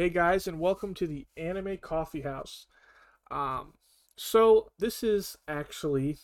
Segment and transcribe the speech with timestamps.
[0.00, 2.64] Hey guys, and welcome to the Anime Coffee House.
[3.30, 3.74] Um,
[4.16, 6.16] so this is actually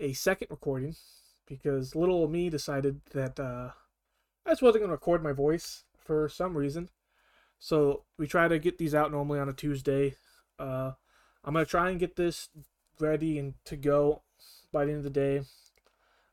[0.00, 0.96] a second recording
[1.46, 3.70] because little me decided that uh,
[4.44, 6.88] I just wasn't going to record my voice for some reason.
[7.60, 10.16] So we try to get these out normally on a Tuesday.
[10.58, 10.94] Uh,
[11.44, 12.48] I'm gonna try and get this
[12.98, 14.22] ready and to go
[14.72, 15.42] by the end of the day.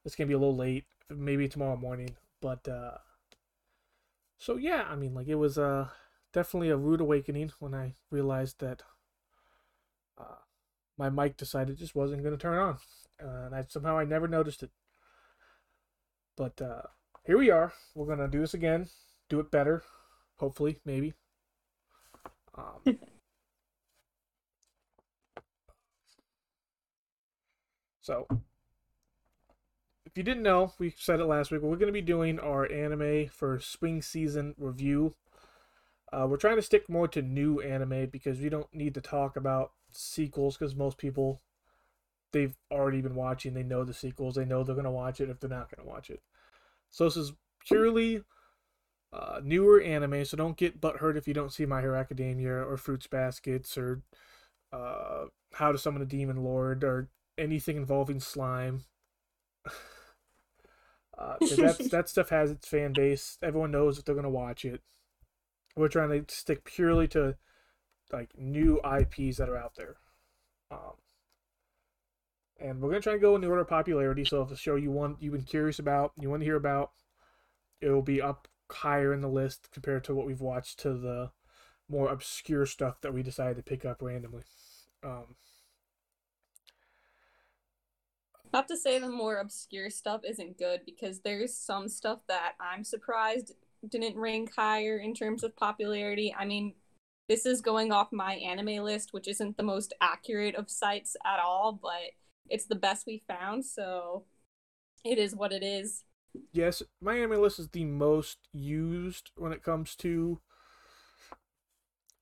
[0.06, 2.68] It's gonna be a little late, maybe tomorrow morning, but.
[2.68, 2.98] Uh,
[4.42, 5.90] so yeah, I mean, like it was uh,
[6.34, 8.82] definitely a rude awakening when I realized that
[10.18, 10.42] uh,
[10.98, 12.78] my mic decided just wasn't going to turn on,
[13.24, 14.72] uh, and I somehow I never noticed it.
[16.36, 16.82] But uh,
[17.24, 17.72] here we are.
[17.94, 18.90] We're gonna do this again,
[19.30, 19.84] do it better,
[20.38, 21.14] hopefully, maybe.
[22.58, 22.98] Um,
[28.02, 28.28] so
[30.12, 32.70] if you didn't know, we said it last week, we're going to be doing our
[32.70, 35.14] anime for spring season review.
[36.12, 39.38] Uh, we're trying to stick more to new anime because we don't need to talk
[39.38, 41.42] about sequels because most people
[42.34, 43.54] they've already been watching.
[43.54, 44.36] They know the sequels.
[44.36, 46.22] They know they're going to watch it if they're not going to watch it.
[46.90, 47.32] So this is
[47.66, 48.24] purely
[49.14, 50.26] uh, newer anime.
[50.26, 54.02] So don't get butthurt if you don't see My Hero Academia or Fruits Baskets or
[54.74, 58.84] uh, How to Summon a Demon Lord or anything involving slime.
[61.18, 63.38] Uh, that that stuff has its fan base.
[63.42, 64.82] Everyone knows if they're gonna watch it.
[65.76, 67.38] We're trying to stick purely to
[68.12, 69.98] like new IPs that are out there.
[70.70, 70.96] Um,
[72.60, 74.26] and we're gonna try and go in the order of popularity.
[74.26, 76.92] So if a show you want you've been curious about, you want to hear about,
[77.82, 81.32] it will be up higher in the list compared to what we've watched to the
[81.90, 84.44] more obscure stuff that we decided to pick up randomly.
[85.04, 85.36] Um,
[88.54, 92.84] Not to say the more obscure stuff isn't good because there's some stuff that I'm
[92.84, 93.54] surprised
[93.90, 96.36] didn't rank higher in terms of popularity.
[96.38, 96.76] I mean,
[97.28, 101.40] this is going off my anime list, which isn't the most accurate of sites at
[101.40, 102.12] all, but
[102.50, 104.26] it's the best we found, so
[105.04, 106.04] it is what it is.
[106.52, 110.42] Yes, my anime list is the most used when it comes to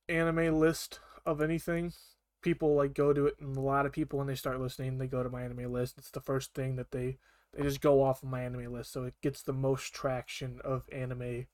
[0.07, 1.93] anime list of anything
[2.41, 5.07] people like go to it, and a lot of people when they start listening, they
[5.07, 5.97] go to my anime list.
[5.97, 7.17] It's the first thing that they
[7.53, 10.83] they just go off of my anime list, so it gets the most traction of
[10.91, 11.47] anime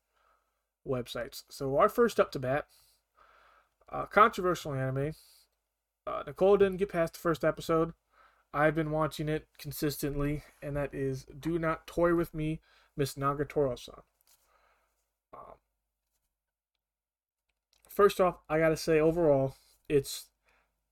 [0.88, 1.44] websites.
[1.50, 2.68] So our first up to bat,
[3.91, 5.13] uh, controversial anime.
[6.07, 7.94] Uh, Nicole didn't get past the first episode.
[8.53, 12.62] I've been watching it consistently, and that is Do Not Toy With Me,
[12.96, 14.02] Miss Nagatoro-san.
[15.34, 15.56] Um,
[17.90, 19.56] first off, I gotta say, overall,
[19.90, 20.28] it's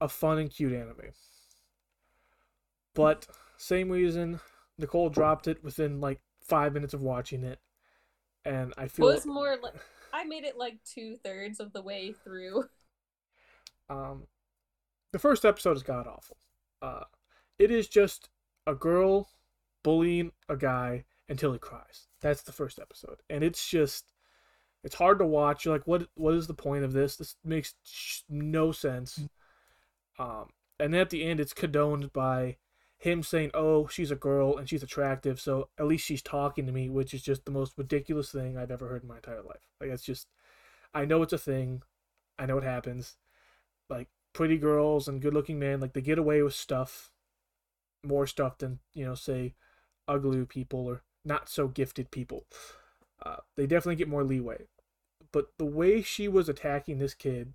[0.03, 1.13] a fun and cute anime.
[2.93, 3.25] But
[3.57, 4.41] same reason,
[4.77, 7.59] Nicole dropped it within like five minutes of watching it,
[8.43, 9.75] and I feel it was more like
[10.11, 12.65] I made it like two thirds of the way through.
[13.89, 14.27] Um,
[15.11, 16.37] the first episode is god awful.
[16.81, 17.03] Uh,
[17.59, 18.29] it is just
[18.65, 19.29] a girl
[19.83, 22.07] bullying a guy until he cries.
[22.21, 24.05] That's the first episode, and it's just
[24.85, 25.65] it's hard to watch.
[25.65, 26.07] You're like, what?
[26.15, 27.17] What is the point of this?
[27.17, 27.75] This makes
[28.29, 29.19] no sense.
[30.19, 32.57] Um, and then at the end, it's condoned by
[32.97, 36.71] him saying, "Oh, she's a girl and she's attractive, so at least she's talking to
[36.71, 39.67] me," which is just the most ridiculous thing I've ever heard in my entire life.
[39.81, 40.27] Like it's just,
[40.93, 41.83] I know it's a thing,
[42.39, 43.17] I know it happens.
[43.89, 47.11] Like pretty girls and good-looking men, like they get away with stuff,
[48.03, 49.55] more stuff than you know, say,
[50.07, 52.45] ugly people or not so gifted people.
[53.25, 54.65] Uh, they definitely get more leeway.
[55.31, 57.53] But the way she was attacking this kid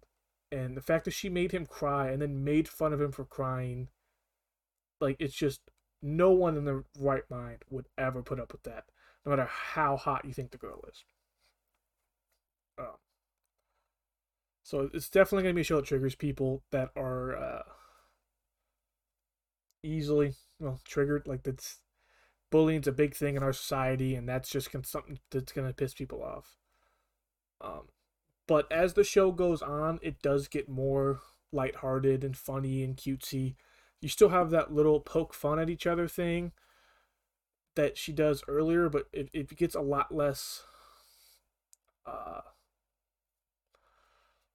[0.50, 3.24] and the fact that she made him cry and then made fun of him for
[3.24, 3.88] crying
[5.00, 5.60] like it's just
[6.02, 8.84] no one in their right mind would ever put up with that
[9.24, 11.04] no matter how hot you think the girl is.
[12.78, 12.96] Um,
[14.62, 17.62] so it's definitely going to be a show that triggers people that are uh,
[19.82, 21.78] easily well triggered like that's
[22.50, 25.94] bullying's a big thing in our society and that's just something that's going to piss
[25.94, 26.56] people off.
[27.60, 27.88] Um,
[28.48, 31.20] but as the show goes on, it does get more
[31.52, 33.54] lighthearted and funny and cutesy.
[34.00, 36.52] You still have that little poke fun at each other thing
[37.76, 40.64] that she does earlier, but it, it gets a lot less
[42.06, 42.40] uh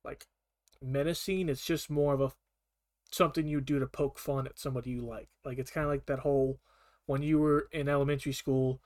[0.04, 0.26] like
[0.82, 1.48] menacing.
[1.48, 2.32] It's just more of a
[3.12, 5.30] something you do to poke fun at somebody you like.
[5.46, 6.60] Like it's kind of like that whole
[7.06, 8.82] when you were in elementary school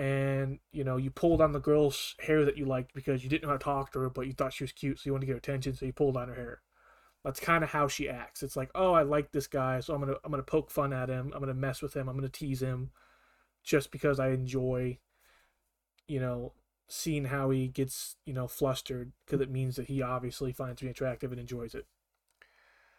[0.00, 3.42] and you know you pulled on the girl's hair that you liked because you didn't
[3.42, 5.20] know how to talk to her but you thought she was cute so you wanted
[5.20, 6.62] to get her attention so you pulled on her hair.
[7.22, 8.42] That's kind of how she acts.
[8.42, 11.10] It's like oh i like this guy so i'm gonna i'm gonna poke fun at
[11.10, 11.32] him.
[11.34, 12.08] I'm gonna mess with him.
[12.08, 12.92] I'm gonna tease him
[13.62, 14.96] just because i enjoy
[16.08, 16.54] you know
[16.88, 20.88] seeing how he gets you know flustered because it means that he obviously finds me
[20.88, 21.84] attractive and enjoys it.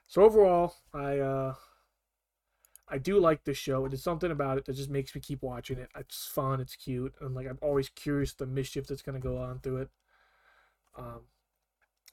[0.08, 1.56] So overall, I uh,
[2.92, 3.88] I do like this show.
[3.88, 5.90] There's something about it that just makes me keep watching it.
[5.98, 9.60] It's fun, it's cute, and like I'm always curious the mischief that's gonna go on
[9.60, 9.90] through it.
[10.98, 11.22] Um,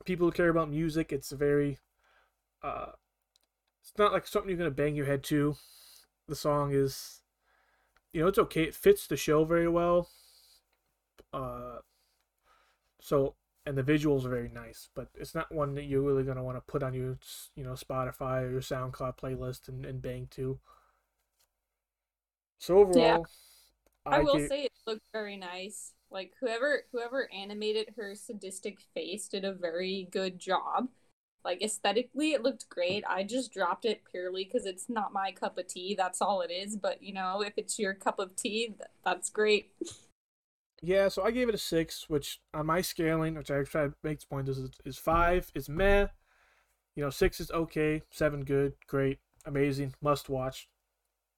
[0.04, 1.78] people who care about music, it's very
[2.62, 2.92] uh,
[3.82, 5.56] it's not like something you're gonna bang your head to.
[6.28, 7.22] The song is,
[8.12, 8.64] you know, it's okay.
[8.64, 10.08] It fits the show very well.
[11.32, 11.78] Uh,
[13.00, 13.34] so
[13.68, 16.56] and the visuals are very nice, but it's not one that you're really gonna want
[16.56, 17.18] to put on your,
[17.54, 20.58] you know, Spotify or your SoundCloud playlist and, and bang to.
[22.58, 23.26] So overall,
[24.06, 24.10] yeah.
[24.10, 25.92] I, I will say it looked very nice.
[26.10, 30.88] Like whoever whoever animated her sadistic face did a very good job.
[31.44, 33.04] Like aesthetically, it looked great.
[33.06, 35.94] I just dropped it purely because it's not my cup of tea.
[35.94, 36.74] That's all it is.
[36.74, 39.72] But you know, if it's your cup of tea, that's great.
[40.82, 43.94] Yeah, so I gave it a six, which on my scaling, which I try to
[44.02, 46.06] make the point is is five is meh.
[46.96, 50.68] You know, six is okay, seven good, great, amazing, must watch.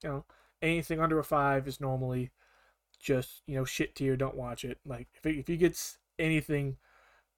[0.03, 0.25] You know,
[0.61, 2.31] anything under a five is normally
[2.99, 4.17] just you know shit tier.
[4.17, 4.79] Don't watch it.
[4.85, 6.77] Like if it, if you gets anything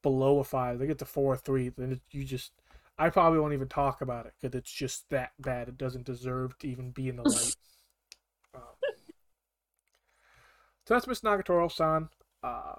[0.04, 2.54] below a five, they get to four or three, then it, you just
[2.98, 5.70] I probably won't even talk about it because it's just that bad.
[5.70, 7.56] It doesn't deserve to even be in the light.
[8.56, 8.62] um,
[10.86, 12.10] so that's Miss Nagatoro-san.
[12.44, 12.76] Uh,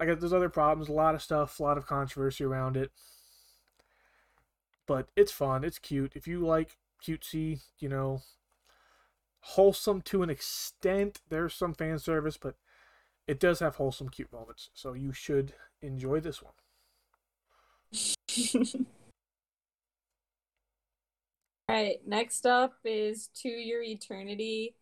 [0.00, 2.90] I guess there's other problems, a lot of stuff, a lot of controversy around it.
[4.86, 6.12] But it's fun, it's cute.
[6.16, 8.22] If you like cutesy, you know,
[9.40, 12.56] wholesome to an extent, there's some fan service, but
[13.28, 14.70] it does have wholesome, cute moments.
[14.74, 16.52] So you should enjoy this one.
[21.68, 24.74] All right, next up is To Your Eternity.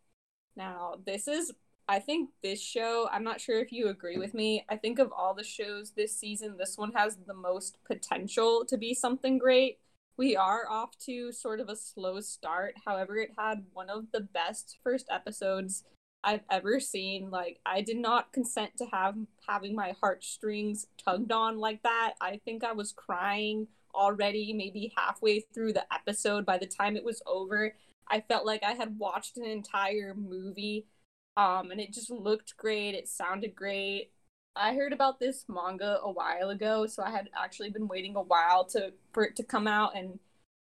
[0.56, 1.52] Now, this is
[1.90, 4.64] I think this show, I'm not sure if you agree with me.
[4.68, 8.78] I think of all the shows this season, this one has the most potential to
[8.78, 9.80] be something great.
[10.16, 12.76] We are off to sort of a slow start.
[12.86, 15.82] However, it had one of the best first episodes
[16.22, 17.28] I've ever seen.
[17.28, 19.16] Like I did not consent to have
[19.48, 22.12] having my heartstrings tugged on like that.
[22.20, 23.66] I think I was crying
[23.96, 27.74] already maybe halfway through the episode by the time it was over.
[28.06, 30.86] I felt like I had watched an entire movie
[31.36, 32.94] um, and it just looked great.
[32.94, 34.10] It sounded great.
[34.56, 38.22] I heard about this manga a while ago, so I had actually been waiting a
[38.22, 40.18] while to for it to come out, and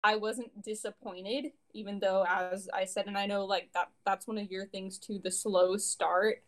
[0.04, 1.52] I wasn't disappointed.
[1.74, 4.98] Even though, as I said, and I know like that that's one of your things
[4.98, 6.44] too, the slow start.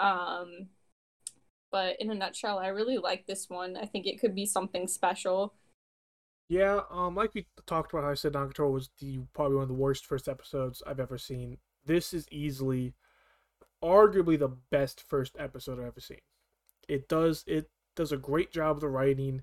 [0.00, 0.68] Um,
[1.70, 3.76] but in a nutshell, I really like this one.
[3.76, 5.54] I think it could be something special.
[6.48, 9.68] Yeah, um, like we talked about, how I said Nagatoro was the probably one of
[9.68, 11.58] the worst first episodes I've ever seen.
[11.84, 12.94] This is easily
[13.82, 16.20] arguably the best first episode I've ever seen.
[16.88, 19.42] It does it does a great job of the writing,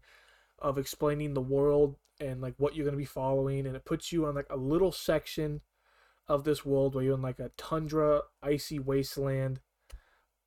[0.60, 4.26] of explaining the world and like what you're gonna be following, and it puts you
[4.26, 5.62] on like a little section
[6.28, 9.60] of this world where you're in like a tundra, icy wasteland,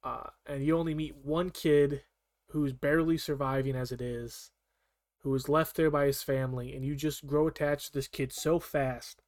[0.03, 2.03] uh, and you only meet one kid
[2.51, 4.53] who's barely surviving as it is,
[5.21, 8.33] who is left there by his family, and you just grow attached to this kid
[8.33, 9.23] so fast,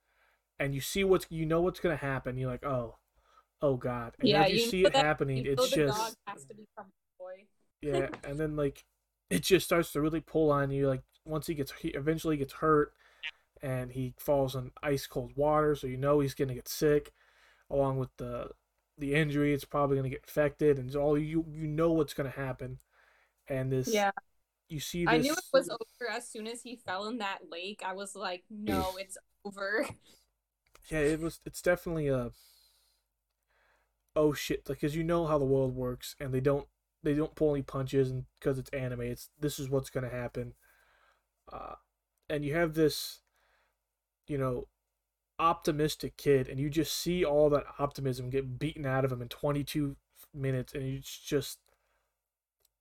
[0.58, 2.38] and you see what's you know what's gonna happen.
[2.38, 2.96] You're like, oh,
[3.62, 4.14] oh god.
[4.20, 5.44] And yeah, as you, you see it that, happening.
[5.46, 6.16] it's just
[7.80, 8.84] yeah and then like
[9.30, 12.54] it just starts to really pull on you like once he gets he eventually gets
[12.54, 12.92] hurt
[13.62, 17.12] and he falls in ice cold water so you know he's gonna get sick
[17.70, 18.50] along with the
[18.98, 19.54] the injury.
[19.54, 22.78] It's probably gonna get infected and all you you know what's gonna happen.
[23.48, 24.10] And this yeah.
[24.68, 25.14] you see this...
[25.14, 27.82] i knew it was over as soon as he fell in that lake.
[27.84, 29.88] I was like no it's over.
[30.90, 32.30] Yeah it was it's definitely a
[34.18, 36.66] oh shit like because you know how the world works and they don't
[37.04, 40.14] they don't pull any punches and because it's anime it's this is what's going to
[40.14, 40.54] happen.
[41.50, 41.75] Uh,
[42.28, 43.20] and you have this
[44.26, 44.66] you know
[45.38, 49.28] optimistic kid and you just see all that optimism get beaten out of him in
[49.28, 49.96] 22
[50.34, 51.60] minutes and it's just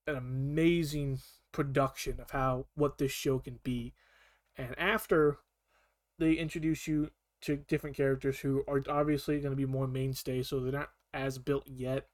[0.07, 1.19] an amazing
[1.51, 3.93] production of how what this show can be.
[4.57, 5.37] And after
[6.17, 10.59] they introduce you to different characters who are obviously going to be more mainstay so
[10.59, 12.07] they're not as built yet,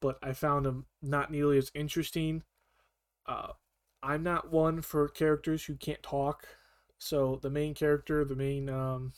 [0.00, 2.42] but I found them not nearly as interesting.
[3.26, 3.52] Uh,
[4.02, 6.46] I'm not one for characters who can't talk,
[6.98, 9.12] so the main character, the main um,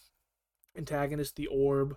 [0.77, 1.97] antagonist, the orb,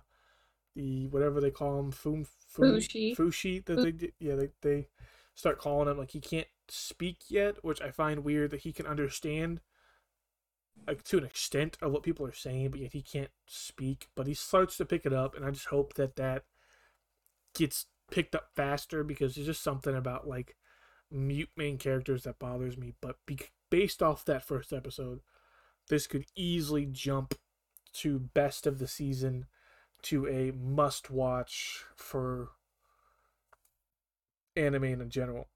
[0.74, 4.88] the whatever they call him, Fum, Fum, Fushi, Fushi, that they yeah they they
[5.34, 8.86] start calling him like he can't speak yet, which I find weird that he can
[8.86, 9.60] understand
[10.86, 14.08] like to an extent of what people are saying, but yet he can't speak.
[14.14, 16.44] But he starts to pick it up, and I just hope that that
[17.54, 20.56] gets picked up faster because there's just something about like
[21.10, 22.94] mute main characters that bothers me.
[23.00, 23.38] But be-
[23.70, 25.20] based off that first episode,
[25.88, 27.34] this could easily jump
[27.94, 29.46] to best of the season
[30.02, 32.50] to a must watch for
[34.56, 35.48] anime in general.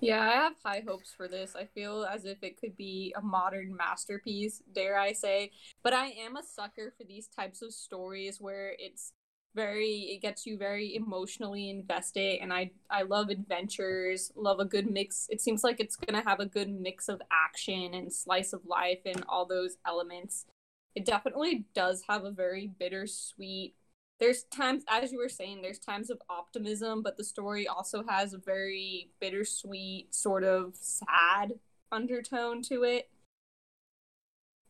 [0.00, 1.54] Yeah, I have high hopes for this.
[1.54, 5.50] I feel as if it could be a modern masterpiece, dare I say.
[5.82, 9.12] But I am a sucker for these types of stories where it's
[9.54, 14.90] very it gets you very emotionally invested and I I love adventures, love a good
[14.90, 15.26] mix.
[15.30, 18.64] It seems like it's going to have a good mix of action and slice of
[18.64, 20.46] life and all those elements.
[20.94, 23.74] It definitely does have a very bittersweet
[24.20, 28.34] there's times as you were saying there's times of optimism but the story also has
[28.34, 31.54] a very bittersweet sort of sad
[31.90, 33.08] undertone to it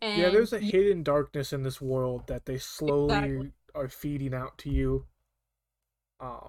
[0.01, 3.53] and yeah there's a hidden darkness in this world that they slowly exactly.
[3.75, 5.07] Are feeding out to you
[6.21, 6.49] um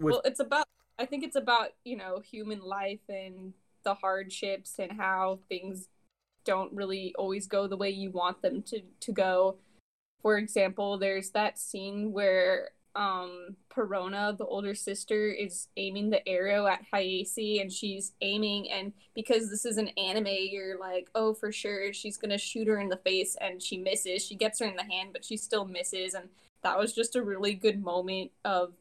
[0.00, 0.12] with...
[0.12, 0.66] well it's about
[0.98, 3.52] i think it's about you know human life and
[3.84, 5.88] the hardships and how things
[6.44, 9.56] don't really always go the way you want them to to go.
[10.22, 16.66] For example, there's that scene where um Parona, the older sister, is aiming the arrow
[16.66, 21.52] at Hayase and she's aiming and because this is an anime, you're like, oh for
[21.52, 24.24] sure she's gonna shoot her in the face and she misses.
[24.24, 26.28] She gets her in the hand, but she still misses and
[26.62, 28.74] that was just a really good moment of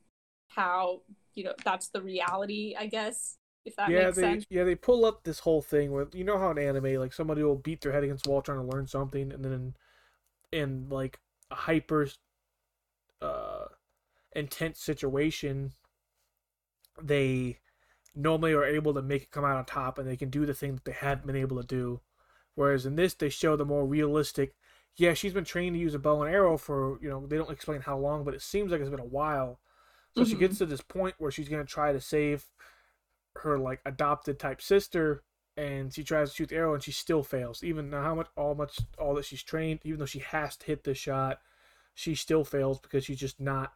[0.49, 1.01] how,
[1.33, 3.37] you know, that's the reality, I guess.
[3.63, 4.45] If that yeah, makes they, sense.
[4.49, 7.43] Yeah, they pull up this whole thing where you know how in anime, like somebody
[7.43, 9.75] will beat their head against the wall trying to learn something and then
[10.51, 11.19] in like
[11.51, 12.07] a hyper
[13.21, 13.65] uh,
[14.33, 15.73] intense situation,
[17.01, 17.59] they
[18.15, 20.53] normally are able to make it come out on top and they can do the
[20.53, 22.01] thing that they hadn't been able to do.
[22.55, 24.53] Whereas in this, they show the more realistic.
[24.97, 27.49] Yeah, she's been trained to use a bow and arrow for, you know, they don't
[27.49, 29.59] explain how long, but it seems like it's been a while.
[30.15, 30.29] So mm-hmm.
[30.29, 32.45] she gets to this point where she's going to try to save
[33.37, 35.23] her, like, adopted type sister
[35.57, 37.63] and she tries to shoot the arrow and she still fails.
[37.63, 40.83] Even how much all much all that she's trained, even though she has to hit
[40.83, 41.39] the shot,
[41.93, 43.73] she still fails because she's just not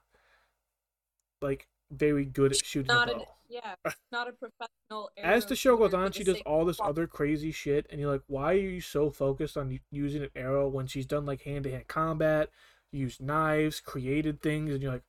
[1.41, 3.19] like very good at shooting not a bow.
[3.19, 5.11] An, yeah, not a professional.
[5.17, 8.23] As the show goes on, she does all this other crazy shit, and you're like,
[8.27, 11.71] why are you so focused on using an arrow when she's done like hand to
[11.71, 12.49] hand combat,
[12.91, 15.03] used knives, created things, and you're like,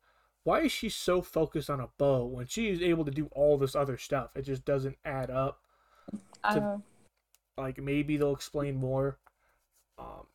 [0.45, 3.75] why is she so focused on a bow when she's able to do all this
[3.75, 4.31] other stuff?
[4.37, 5.61] It just doesn't add up.
[6.53, 6.79] To, uh,
[7.59, 9.19] like maybe they'll explain more.
[9.99, 10.27] Um,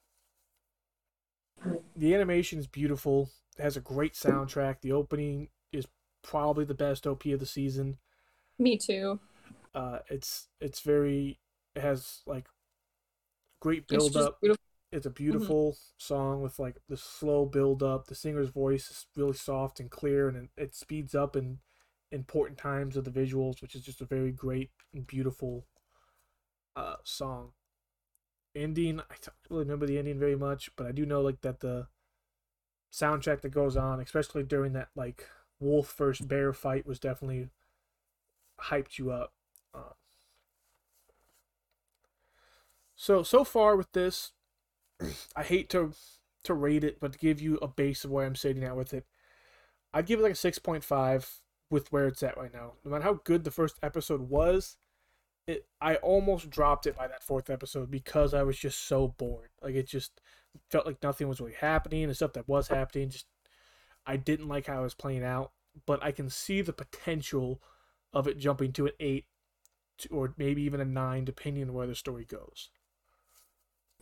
[1.95, 3.29] the animation is beautiful.
[3.57, 4.81] It has a great soundtrack.
[4.81, 5.60] The opening is
[6.23, 7.97] probably the best OP of the season.
[8.59, 9.19] Me too.
[9.73, 11.39] Uh, it's it's very
[11.75, 12.47] it has like
[13.59, 14.39] great build it's up.
[14.91, 15.93] It's a beautiful mm-hmm.
[15.97, 18.07] song with like the slow build up.
[18.07, 21.59] The singer's voice is really soft and clear, and it, it speeds up in
[22.11, 25.65] important times of the visuals, which is just a very great and beautiful
[26.75, 27.51] uh, song
[28.53, 28.99] ending.
[28.99, 31.87] I don't really remember the ending very much, but I do know like that the
[32.91, 35.27] soundtrack that goes on, especially during that like
[35.61, 37.49] wolf versus bear fight, was definitely
[38.63, 39.33] hyped you up.
[39.73, 39.93] Uh,
[42.95, 44.31] so so far with this,
[45.35, 45.93] I hate to
[46.43, 48.93] to rate it, but to give you a base of where I'm sitting at with
[48.93, 49.05] it,
[49.93, 52.73] I'd give it like a six point five with where it's at right now.
[52.83, 54.77] No matter how good the first episode was,
[55.47, 59.49] it I almost dropped it by that fourth episode because I was just so bored.
[59.61, 60.19] Like it just
[60.69, 63.25] felt like nothing was really happening and stuff that was happening just
[64.05, 65.51] I didn't like how it was playing out,
[65.85, 67.61] but I can see the potential
[68.13, 69.25] of it jumping to an 8
[70.09, 72.69] or maybe even a 9 depending on where the story goes.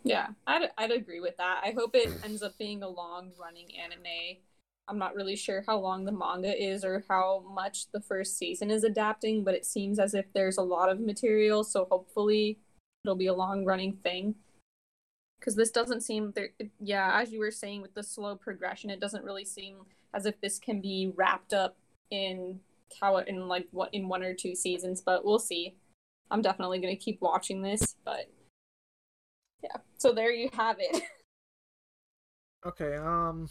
[0.04, 1.62] Yeah, I'd, I'd agree with that.
[1.64, 4.38] I hope it ends up being a long running anime
[4.90, 8.72] I'm not really sure how long the manga is or how much the first season
[8.72, 12.58] is adapting, but it seems as if there's a lot of material, so hopefully
[13.06, 14.34] it'll be a long running thing.
[15.40, 19.00] Because this doesn't seem there, yeah, as you were saying with the slow progression, it
[19.00, 19.78] doesn't really seem
[20.14, 21.78] as if this can be wrapped up
[22.12, 22.60] in
[23.00, 25.76] how in like what in one or two seasons, but we'll see.
[26.32, 28.30] I'm definitely gonna keep watching this, but
[29.64, 29.78] yeah.
[29.98, 31.04] So there you have it.
[32.66, 33.48] Okay, um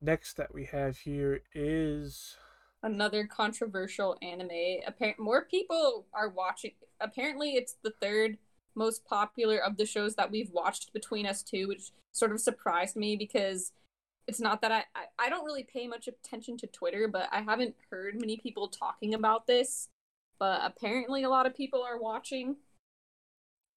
[0.00, 2.38] next that we have here is
[2.82, 4.80] another controversial anime.
[4.86, 6.72] Apparent more people are watching.
[7.00, 8.38] Apparently, it's the third
[8.74, 12.96] most popular of the shows that we've watched between us two, which sort of surprised
[12.96, 13.72] me because
[14.26, 17.40] it's not that I, I, I don't really pay much attention to Twitter, but I
[17.40, 19.88] haven't heard many people talking about this.
[20.38, 22.56] But apparently, a lot of people are watching.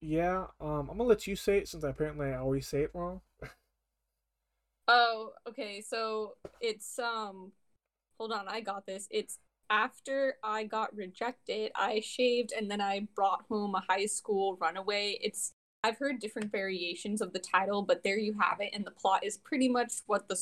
[0.00, 3.20] Yeah, um, I'm gonna let you say it since apparently I always say it wrong.
[4.86, 5.80] Oh, okay.
[5.80, 7.52] So it's um
[8.18, 9.06] hold on, I got this.
[9.10, 9.38] It's
[9.70, 15.18] after I got rejected, I shaved and then I brought home a high school runaway.
[15.22, 15.52] It's
[15.82, 19.24] I've heard different variations of the title, but there you have it and the plot
[19.24, 20.38] is pretty much what the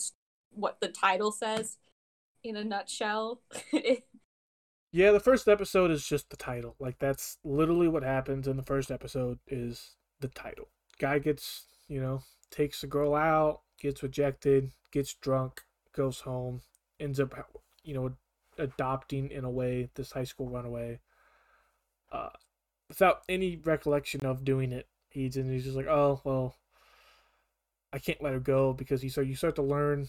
[0.51, 1.79] what the title says
[2.45, 3.43] in a nutshell.
[4.93, 6.77] yeah, the first episode is just the title.
[6.79, 10.69] Like that's literally what happens in the first episode is the title.
[10.99, 15.63] Guy gets, you know, takes a girl out, gets rejected, gets drunk,
[15.93, 16.61] goes home,
[17.01, 17.35] ends up,
[17.83, 18.13] you know,
[18.63, 21.01] adopting in a way this high school runaway.
[22.11, 22.31] Uh,
[22.89, 26.57] without any recollection of doing it, he's and he's just like, oh well,
[27.93, 30.09] I can't let her go because you start you start to learn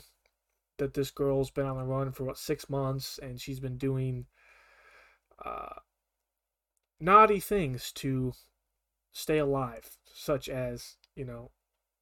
[0.77, 4.25] that this girl's been on the run for what six months and she's been doing
[5.43, 5.75] uh,
[6.99, 8.33] naughty things to
[9.11, 11.51] stay alive, such as you know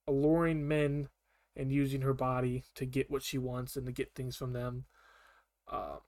[0.08, 1.10] alluring men
[1.56, 4.86] and using her body to get what she wants and to get things from them.
[5.72, 6.00] Um,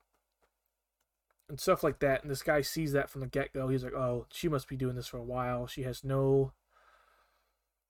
[1.53, 2.23] and stuff like that.
[2.23, 3.67] And this guy sees that from the get go.
[3.67, 5.67] He's like, oh, she must be doing this for a while.
[5.67, 6.51] She has no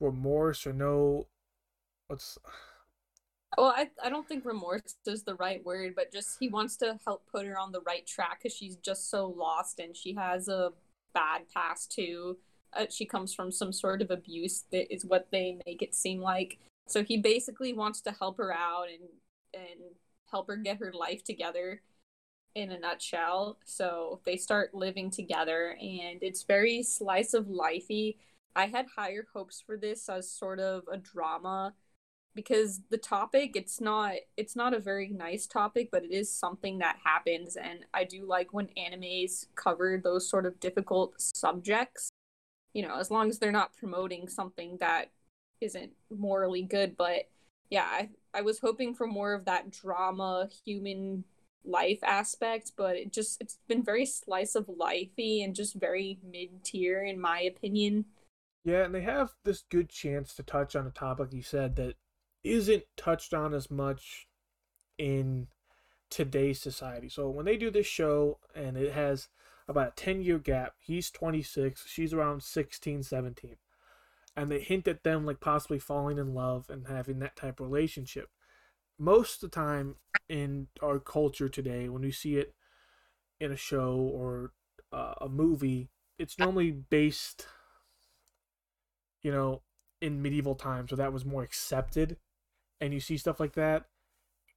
[0.02, 1.28] remorse or no.
[2.08, 2.38] What's.
[3.56, 7.00] Well, I, I don't think remorse is the right word, but just he wants to
[7.06, 10.48] help put her on the right track because she's just so lost and she has
[10.48, 10.72] a
[11.14, 12.38] bad past too.
[12.76, 16.20] Uh, she comes from some sort of abuse that is what they make it seem
[16.20, 16.58] like.
[16.88, 19.08] So he basically wants to help her out and
[19.54, 19.82] and
[20.32, 21.80] help her get her life together
[22.56, 23.58] in a nutshell.
[23.66, 28.18] So they start living together and it's very slice of lifey.
[28.56, 31.74] I had higher hopes for this as sort of a drama
[32.36, 36.80] because the topic it's not it's not a very nice topic but it is something
[36.80, 42.10] that happens and I do like when animes cover those sort of difficult subjects.
[42.74, 45.12] You know, as long as they're not promoting something that
[45.62, 47.30] isn't morally good, but
[47.70, 51.24] yeah, I I was hoping for more of that drama, human
[51.66, 56.64] life aspect, but it just it's been very slice of lifey and just very mid
[56.64, 58.06] tier in my opinion.
[58.64, 61.96] Yeah, and they have this good chance to touch on a topic you said that
[62.44, 64.28] isn't touched on as much
[64.98, 65.48] in
[66.10, 67.10] today's society.
[67.10, 69.30] So when they do this show and it has
[69.68, 73.56] about a 10 year gap, he's 26, she's around 16, 17.
[74.36, 77.72] And they hint at them like possibly falling in love and having that type of
[77.72, 78.30] relationship
[78.98, 79.96] most of the time
[80.30, 82.54] in our culture today, when we see it
[83.40, 84.52] in a show or
[84.92, 87.48] uh, a movie, it's normally based,
[89.22, 89.62] you know,
[90.02, 92.18] in medieval times where that was more accepted.
[92.80, 93.86] And you see stuff like that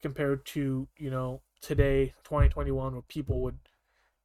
[0.03, 3.59] compared to, you know, today, 2021, where people would,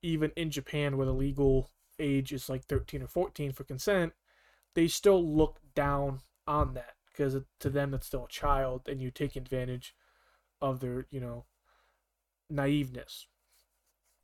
[0.01, 1.69] even in Japan, where the legal
[1.99, 4.13] age is like 13 or 14 for consent,
[4.73, 9.11] they still look down on that because to them it's still a child and you
[9.11, 9.93] take advantage
[10.61, 11.45] of their you know
[12.51, 13.25] naiveness.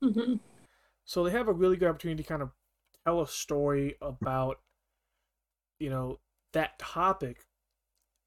[0.04, 0.36] Mm-hmm.
[1.06, 2.52] So they have a really good opportunity to kind of
[3.06, 4.60] tell a story about
[5.80, 6.19] you know
[6.54, 7.45] that topic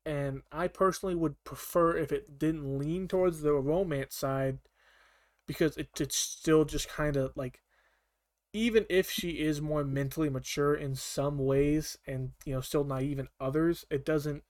[0.07, 4.59] and I personally would prefer if it didn't lean towards the romance side
[5.47, 7.61] because it, it's still just kind of like
[8.53, 13.19] even if she is more mentally mature in some ways and you know still naive
[13.19, 14.43] in others it doesn't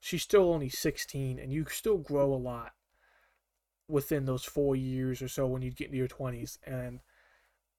[0.00, 2.72] she's still only 16 and you still grow a lot
[3.86, 7.00] within those four years or so when you get into your 20s and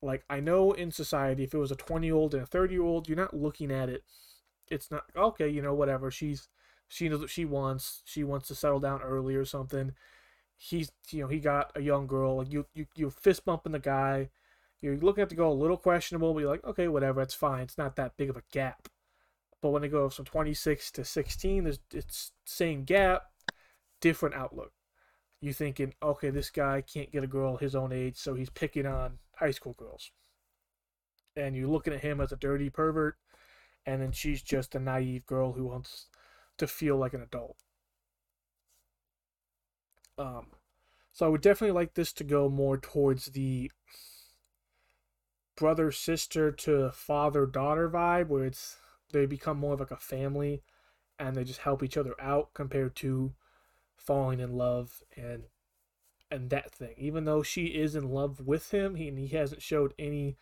[0.01, 2.73] like i know in society if it was a 20 year old and a 30
[2.73, 4.03] year old you're not looking at it.
[4.69, 6.09] It's not okay you know whatever.
[6.11, 6.47] She's
[6.87, 8.01] she knows what she wants.
[8.05, 9.93] She wants to settle down early or something.
[10.57, 12.37] He's you know he got a young girl.
[12.37, 14.29] Like you you you fist bumping the guy.
[14.81, 17.21] You're looking at the girl a little questionable but you're like okay whatever.
[17.21, 17.63] It's fine.
[17.63, 18.87] It's not that big of a gap
[19.61, 23.23] but when they go from 26 to 16, there's it's same gap,
[23.99, 24.71] different outlook.
[25.39, 28.85] You thinking, okay, this guy can't get a girl his own age, so he's picking
[28.85, 30.11] on high school girls.
[31.35, 33.17] And you're looking at him as a dirty pervert,
[33.85, 36.07] and then she's just a naive girl who wants
[36.57, 37.57] to feel like an adult.
[40.17, 40.47] Um,
[41.13, 43.71] so I would definitely like this to go more towards the
[45.55, 48.77] brother sister to father daughter vibe, where it's
[49.11, 50.63] they become more of like a family
[51.19, 53.33] and they just help each other out compared to
[53.95, 55.43] falling in love and
[56.29, 56.95] and that thing.
[56.97, 60.37] Even though she is in love with him he, he hasn't showed any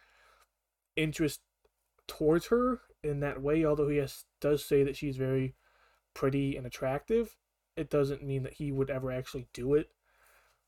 [0.96, 1.42] interest
[2.08, 5.56] towards her in that way although he has, does say that she's very
[6.14, 7.38] pretty and attractive
[7.80, 9.90] it doesn't mean that he would ever actually do it.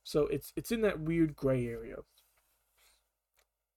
[0.04, 1.98] So it's it's in that weird gray area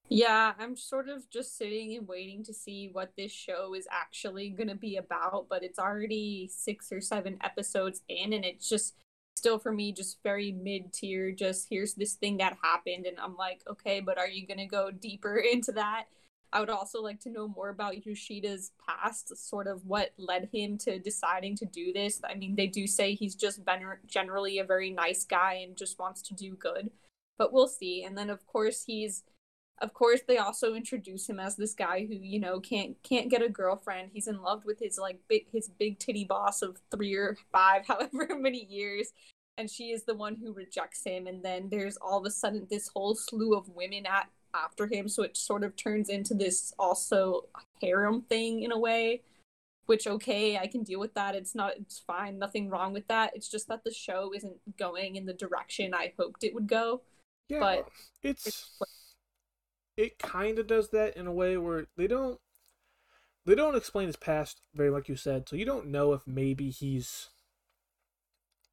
[0.08, 4.50] Yeah, I'm sort of just sitting and waiting to see what this show is actually
[4.50, 8.94] going to be about, but it's already six or seven episodes in, and it's just
[9.36, 11.32] still for me just very mid tier.
[11.32, 14.66] Just here's this thing that happened, and I'm like, okay, but are you going to
[14.66, 16.04] go deeper into that?
[16.52, 20.78] I would also like to know more about Yoshida's past, sort of what led him
[20.78, 22.20] to deciding to do this.
[22.24, 25.98] I mean, they do say he's just been generally a very nice guy and just
[25.98, 26.90] wants to do good,
[27.38, 28.04] but we'll see.
[28.04, 29.24] And then, of course, he's
[29.80, 33.42] of course they also introduce him as this guy who you know can't can't get
[33.42, 34.10] a girlfriend.
[34.12, 37.86] He's in love with his like big his big titty boss of three or five
[37.88, 39.12] however many years.
[39.56, 41.28] And she is the one who rejects him.
[41.28, 45.08] And then there's all of a sudden this whole slew of women at after him.
[45.08, 47.46] So it sort of turns into this also
[47.80, 49.22] harem thing in a way
[49.86, 51.34] which okay i can deal with that.
[51.34, 52.38] It's not it's fine.
[52.38, 53.32] Nothing wrong with that.
[53.34, 57.02] It's just that the show isn't going in the direction i hoped it would go.
[57.48, 57.88] Yeah but
[58.22, 58.70] it's, it's
[59.96, 62.40] it kind of does that in a way where they don't
[63.46, 66.70] they don't explain his past very like you said so you don't know if maybe
[66.70, 67.30] he's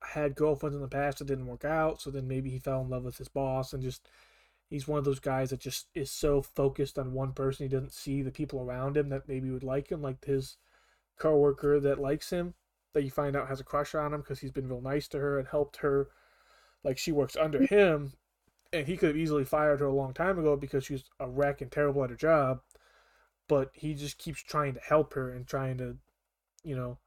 [0.04, 2.90] had girlfriends in the past that didn't work out so then maybe he fell in
[2.90, 4.10] love with his boss and just
[4.70, 7.94] he's one of those guys that just is so focused on one person he doesn't
[7.94, 10.58] see the people around him that maybe would like him like his
[11.20, 12.56] coworker that likes him
[12.94, 15.20] that you find out has a crush on him because he's been real nice to
[15.20, 16.10] her and helped her
[16.84, 18.14] like she works under him
[18.74, 21.62] and he could have easily fired her a long time ago because she's a wreck
[21.62, 22.62] and terrible at her job.
[23.48, 25.98] But he just keeps trying to help her and trying to,
[26.64, 27.00] you know,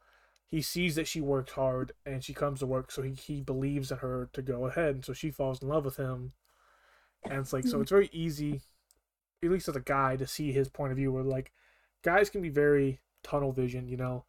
[0.47, 3.91] he sees that she works hard and she comes to work, so he, he believes
[3.91, 4.95] in her to go ahead.
[4.95, 6.33] And so she falls in love with him.
[7.25, 7.97] And it's like, so it's mm-hmm.
[7.97, 8.61] very easy,
[9.43, 11.51] at least as a guy, to see his point of view where, like,
[12.03, 14.27] guys can be very tunnel vision, you know?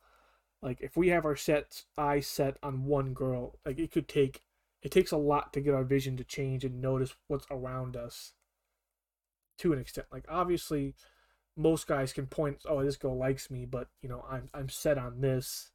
[0.62, 4.41] Like, if we have our sets, eyes set on one girl, like, it could take
[4.86, 8.34] it takes a lot to get our vision to change and notice what's around us
[9.58, 10.06] to an extent.
[10.12, 10.93] Like obviously
[11.58, 15.00] most guys can point, oh, this girl likes me, but you know, I'm I'm set
[15.00, 15.71] on this.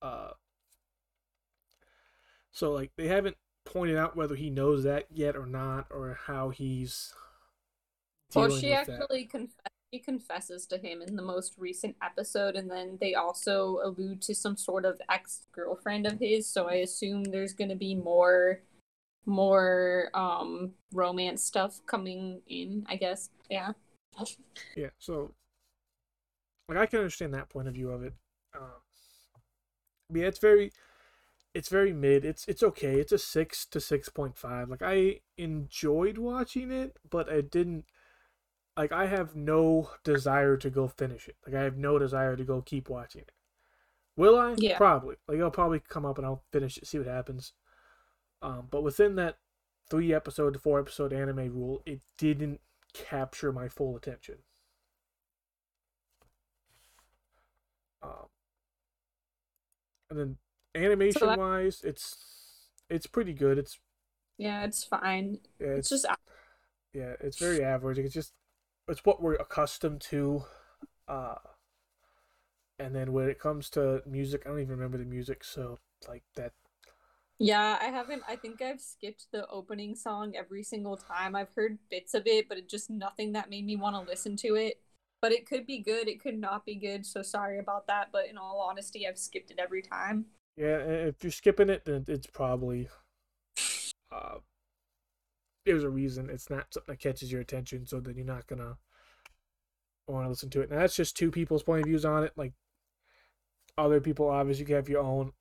[0.00, 0.30] Uh
[2.52, 6.50] so like they haven't pointed out whether he knows that yet or not, or how
[6.50, 7.12] he's.
[8.32, 12.98] Well, she actually confessed she confesses to him in the most recent episode, and then
[13.00, 16.46] they also allude to some sort of ex girlfriend of his.
[16.48, 18.60] So I assume there's going to be more,
[19.24, 22.84] more um romance stuff coming in.
[22.88, 23.72] I guess, yeah.
[24.76, 24.90] yeah.
[24.98, 25.34] So,
[26.68, 28.14] like, I can understand that point of view of it.
[28.54, 28.62] Um,
[30.14, 30.72] yeah, it's very,
[31.54, 32.24] it's very mid.
[32.24, 32.98] It's it's okay.
[32.98, 34.68] It's a six to six point five.
[34.68, 37.84] Like I enjoyed watching it, but I didn't
[38.76, 41.36] like I have no desire to go finish it.
[41.46, 43.32] Like I have no desire to go keep watching it.
[44.16, 44.54] Will I?
[44.58, 44.76] Yeah.
[44.76, 45.16] Probably.
[45.28, 47.52] Like I'll probably come up and I'll finish it, see what happens.
[48.42, 49.38] Um, but within that
[49.88, 52.60] three episode to four episode anime rule, it didn't
[52.92, 54.36] capture my full attention.
[58.02, 58.28] Um,
[60.10, 60.36] and then
[60.74, 61.38] animation so that...
[61.38, 62.16] wise, it's
[62.90, 63.58] it's pretty good.
[63.58, 63.78] It's
[64.38, 65.38] yeah, it's fine.
[65.58, 66.16] Yeah, it's, it's just
[66.92, 67.98] yeah, it's very average.
[67.98, 68.32] It's just
[68.88, 70.44] it's what we're accustomed to.
[71.08, 71.36] Uh,
[72.78, 76.24] and then when it comes to music, I don't even remember the music, so like
[76.36, 76.52] that.
[77.38, 78.22] Yeah, I haven't.
[78.28, 81.36] I think I've skipped the opening song every single time.
[81.36, 84.36] I've heard bits of it, but it just nothing that made me want to listen
[84.38, 84.80] to it.
[85.20, 86.08] But it could be good.
[86.08, 87.04] It could not be good.
[87.04, 88.08] So sorry about that.
[88.12, 90.26] But in all honesty, I've skipped it every time.
[90.56, 92.88] Yeah, if you're skipping it, then it's probably
[94.10, 94.36] uh,
[95.66, 98.78] there's a reason it's not something that catches your attention, so then you're not gonna
[100.08, 100.70] want to listen to it.
[100.70, 102.32] Now that's just two people's point of views on it.
[102.36, 102.52] Like
[103.76, 105.32] other people, obviously, you have your own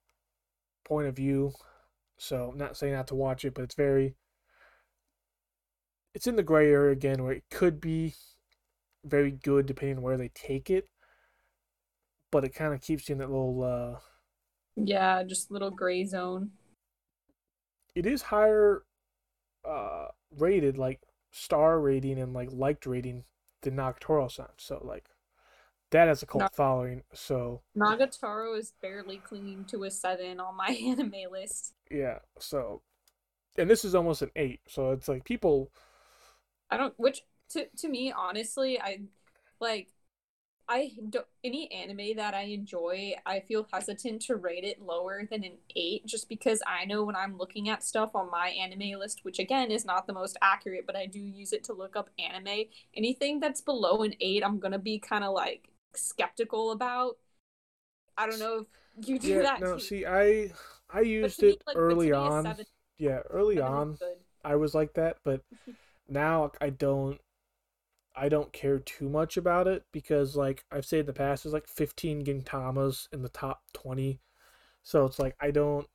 [0.83, 1.53] point of view.
[2.17, 4.15] So I'm not saying not to watch it, but it's very
[6.13, 8.15] it's in the gray area again where it could be
[9.03, 10.89] very good depending on where they take it.
[12.31, 13.99] But it kind of keeps you in that little uh
[14.75, 16.51] Yeah, just little gray zone.
[17.93, 18.83] It is higher
[19.67, 21.01] uh, rated, like
[21.31, 23.23] star rating and like liked rating
[23.61, 24.47] than Nagatoro-san.
[24.57, 25.05] So like
[25.91, 27.03] that has a cult following.
[27.13, 31.73] So Nagatoro is barely clinging to a seven on my anime list.
[31.91, 32.19] Yeah.
[32.39, 32.81] So,
[33.57, 34.61] and this is almost an eight.
[34.67, 35.71] So it's like people.
[36.69, 36.93] I don't.
[36.97, 39.01] Which to to me, honestly, I
[39.59, 39.89] like
[40.67, 45.43] I don't any anime that I enjoy, I feel hesitant to rate it lower than
[45.43, 49.19] an eight, just because I know when I'm looking at stuff on my anime list,
[49.23, 52.09] which again is not the most accurate, but I do use it to look up
[52.17, 52.65] anime.
[52.95, 57.17] Anything that's below an eight, I'm gonna be kind of like skeptical about.
[58.17, 58.65] I don't know
[58.97, 59.61] if you do yeah, that.
[59.61, 59.79] No, too.
[59.79, 60.51] see, I
[60.89, 62.43] I used it me, like, early on.
[62.43, 62.65] Seven,
[62.97, 63.97] yeah, early on,
[64.43, 65.41] I was like that, but
[66.09, 67.19] now I don't
[68.15, 71.53] I don't care too much about it because like I've said in the past, there's
[71.53, 74.19] like 15 Gintamas in the top 20.
[74.83, 75.87] So it's like I don't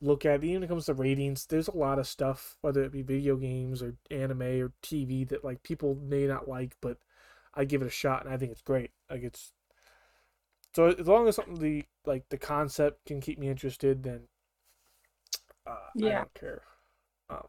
[0.00, 2.82] look at it, even when it comes to ratings, there's a lot of stuff, whether
[2.82, 6.98] it be video games or anime or TV that like people may not like, but
[7.54, 8.90] I give it a shot and I think it's great.
[9.10, 9.52] Like it's
[10.74, 14.22] so as long as something the like the concept can keep me interested, then
[15.66, 16.08] uh, yeah.
[16.08, 16.62] I don't care.
[17.30, 17.46] Um,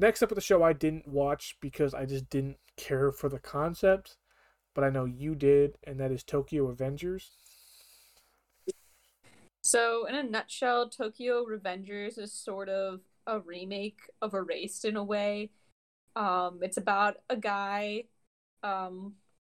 [0.00, 3.38] next up with the show I didn't watch because I just didn't care for the
[3.38, 4.16] concept,
[4.74, 7.28] but I know you did, and that is Tokyo Revengers.
[9.62, 15.04] So, in a nutshell, Tokyo Revengers is sort of a remake of Erased in a
[15.04, 15.50] way.
[16.16, 18.04] Um, it's about a guy.
[18.62, 19.14] Um,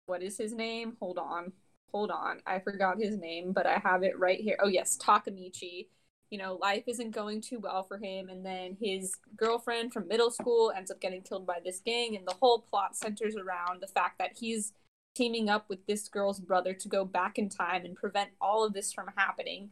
[0.07, 0.97] what is his name?
[1.01, 1.53] Hold on,
[1.93, 2.41] hold on.
[2.47, 4.57] I forgot his name, but I have it right here.
[4.63, 5.89] Oh yes, Takemichi
[6.31, 8.29] you know, life isn't going too well for him.
[8.29, 12.17] And then his girlfriend from middle school ends up getting killed by this gang.
[12.17, 14.73] And the whole plot centers around the fact that he's
[15.15, 18.73] teaming up with this girl's brother to go back in time and prevent all of
[18.73, 19.71] this from happening.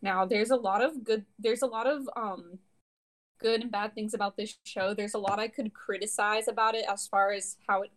[0.00, 2.60] Now, there's a lot of good, there's a lot of, um,
[3.40, 4.94] good and bad things about this show.
[4.94, 7.90] There's a lot I could criticize about it as far as how it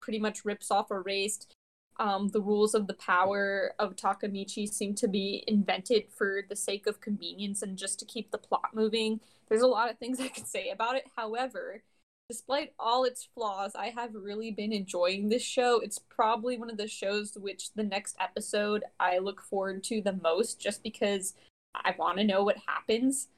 [0.00, 1.54] pretty much rips off Erased
[1.98, 6.86] um, the rules of the power of Takemichi seem to be invented for the sake
[6.86, 9.20] of convenience and just to keep the plot moving.
[9.48, 11.06] There's a lot of things I could say about it.
[11.16, 11.82] However,
[12.28, 15.80] despite all its flaws, I have really been enjoying this show.
[15.80, 20.12] It's probably one of the shows which the next episode I look forward to the
[20.12, 21.34] most just because
[21.74, 23.28] I want to know what happens.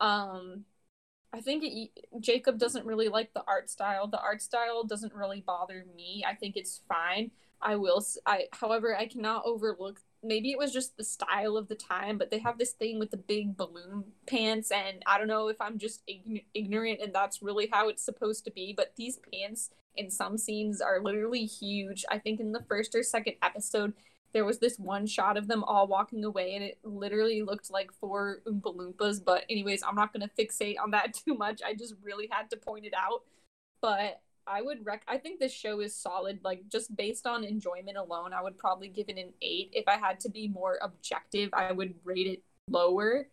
[0.00, 0.64] Um,
[1.32, 1.90] I think it,
[2.20, 4.06] Jacob doesn't really like the art style.
[4.06, 6.24] The art style doesn't really bother me.
[6.26, 7.30] I think it's fine.
[7.60, 8.04] I will.
[8.26, 10.00] I, however, I cannot overlook.
[10.22, 13.10] Maybe it was just the style of the time, but they have this thing with
[13.10, 17.42] the big balloon pants, and I don't know if I'm just ign- ignorant and that's
[17.42, 18.74] really how it's supposed to be.
[18.76, 22.04] But these pants in some scenes are literally huge.
[22.10, 23.94] I think in the first or second episode,
[24.32, 27.92] there was this one shot of them all walking away, and it literally looked like
[27.92, 29.24] four Oompa Loompas.
[29.24, 31.62] But anyways, I'm not gonna fixate on that too much.
[31.64, 33.22] I just really had to point it out.
[33.80, 37.96] But I would rec I think this show is solid like just based on enjoyment
[37.96, 41.50] alone I would probably give it an 8 if I had to be more objective
[41.52, 43.28] I would rate it lower.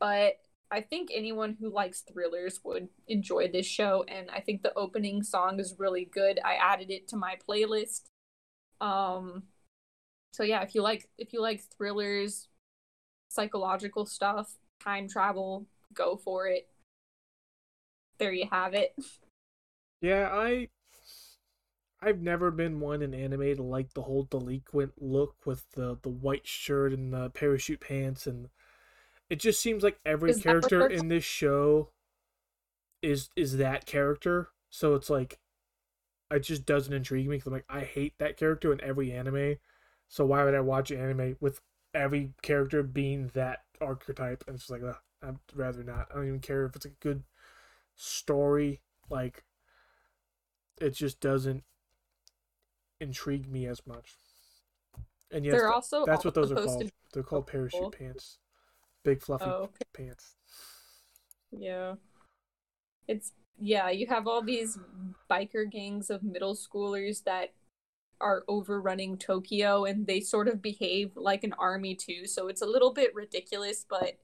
[0.00, 4.74] But I think anyone who likes thrillers would enjoy this show and I think the
[4.74, 6.40] opening song is really good.
[6.44, 8.04] I added it to my playlist.
[8.80, 9.44] Um
[10.32, 12.48] so yeah if you like if you like thrillers
[13.28, 16.68] psychological stuff time travel go for it.
[18.18, 18.94] There you have it
[20.00, 20.68] Yeah, I
[22.00, 26.08] I've never been one in anime to like the whole delinquent look with the the
[26.08, 28.48] white shirt and the parachute pants and
[29.30, 31.90] it just seems like every is character in this show
[33.02, 34.48] is is that character.
[34.70, 35.38] So it's like
[36.32, 39.56] it just doesn't intrigue me because I'm like I hate that character in every anime.
[40.08, 41.60] So why would I watch an anime with
[41.94, 44.44] every character being that archetype?
[44.46, 46.08] And it's like ugh, I'd rather not.
[46.12, 47.24] I don't even care if it's a good
[47.96, 48.80] story.
[49.10, 49.44] Like
[50.80, 51.64] it just doesn't
[53.00, 54.14] intrigue me as much.
[55.30, 56.90] And yes, They're also that's what those are called.
[57.12, 57.90] They're called parachute cool.
[57.90, 58.38] pants.
[59.04, 59.84] Big fluffy oh, okay.
[59.94, 60.36] pants.
[61.50, 61.94] Yeah.
[63.06, 64.78] It's yeah, you have all these
[65.30, 67.52] biker gangs of middle schoolers that
[68.20, 72.26] are overrunning Tokyo and they sort of behave like an army too.
[72.26, 74.18] So it's a little bit ridiculous, but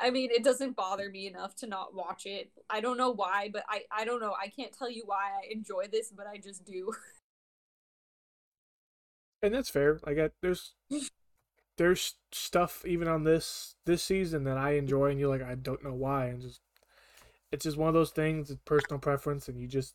[0.00, 2.50] I mean, it doesn't bother me enough to not watch it.
[2.70, 4.34] I don't know why, but I I don't know.
[4.40, 6.92] I can't tell you why I enjoy this, but I just do.
[9.42, 9.98] And that's fair.
[10.06, 10.74] Like I, there's
[11.78, 15.82] there's stuff even on this this season that I enjoy, and you're like, I don't
[15.82, 16.60] know why, and just
[17.52, 18.50] it's just one of those things.
[18.50, 19.94] It's personal preference, and you just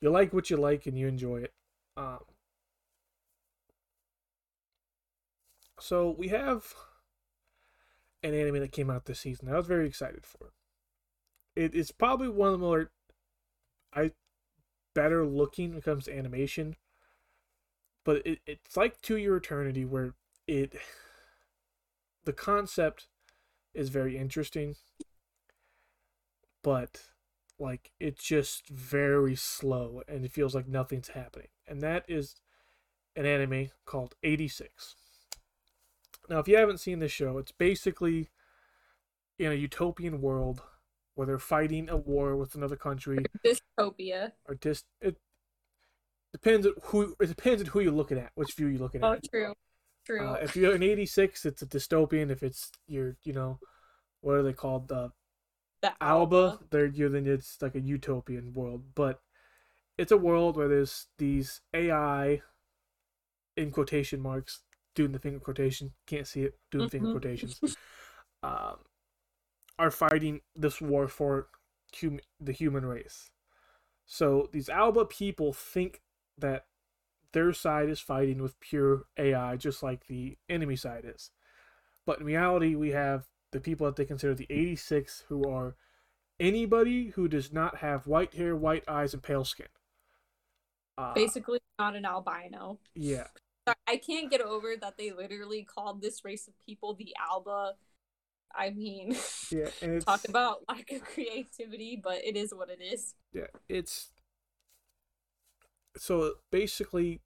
[0.00, 1.52] you like what you like, and you enjoy it.
[1.96, 2.20] Um,
[5.80, 6.74] so we have
[8.24, 9.48] an anime that came out this season.
[9.48, 10.52] I was very excited for.
[11.54, 12.90] It is probably one of the more
[13.92, 14.12] I
[14.94, 16.76] better looking when it comes to animation.
[18.04, 20.14] But it, it's like To Your Eternity where
[20.46, 20.74] it
[22.24, 23.06] the concept
[23.74, 24.76] is very interesting.
[26.62, 27.02] But
[27.58, 31.48] like it's just very slow and it feels like nothing's happening.
[31.68, 32.36] And that is
[33.14, 34.96] an anime called 86.
[36.28, 38.30] Now, if you haven't seen this show, it's basically
[39.38, 40.62] in a utopian world
[41.14, 43.18] where they're fighting a war with another country.
[43.44, 44.32] Dystopia.
[44.48, 45.16] Or dis it
[46.32, 49.06] depends who it depends on who you're looking at, which view you're looking at.
[49.06, 49.54] Oh, true.
[50.06, 50.28] True.
[50.28, 52.30] Uh, if you're in '86, it's a dystopian.
[52.30, 53.58] If it's you're, you know,
[54.20, 54.88] what are they called?
[54.88, 55.12] The,
[55.80, 56.36] the Alba.
[56.36, 56.58] Alba.
[56.70, 58.82] They're you then it's like a utopian world.
[58.94, 59.20] But
[59.96, 62.42] it's a world where there's these AI
[63.56, 64.60] in quotation marks
[64.94, 67.12] doing the finger quotation can't see it doing finger Mhm.
[67.12, 67.60] quotations.
[68.42, 68.76] Um,
[69.78, 71.48] are fighting this war for
[72.00, 73.30] hum- the human race.
[74.06, 76.02] So these alba people think
[76.38, 76.66] that
[77.32, 81.30] their side is fighting with pure ai just like the enemy side is.
[82.06, 85.76] But in reality we have the people that they consider the 86 who are
[86.38, 89.68] anybody who does not have white hair white eyes and pale skin.
[90.96, 92.78] Uh, Basically, not an albino.
[92.94, 93.26] yeah
[93.86, 97.72] I can't get over that they literally called this race of people the Alba.
[98.54, 99.16] I mean,
[99.50, 103.14] yeah and it's talk about lack of creativity, but it is what it is.
[103.32, 104.12] yeah it's
[105.96, 107.20] so basically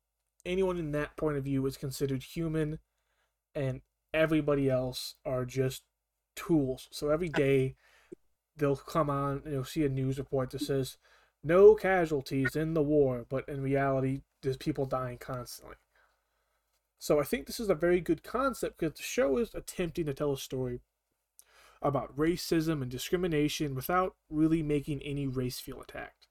[0.44, 2.78] anyone in that point of view is considered human
[3.54, 3.80] and
[4.14, 5.82] everybody else are just
[6.36, 7.74] tools so every day
[8.56, 10.96] they'll come on and you'll see a news report that says
[11.42, 15.76] no casualties in the war but in reality there's people dying constantly
[16.98, 20.14] so i think this is a very good concept because the show is attempting to
[20.14, 20.80] tell a story
[21.80, 26.26] about racism and discrimination without really making any race feel attacked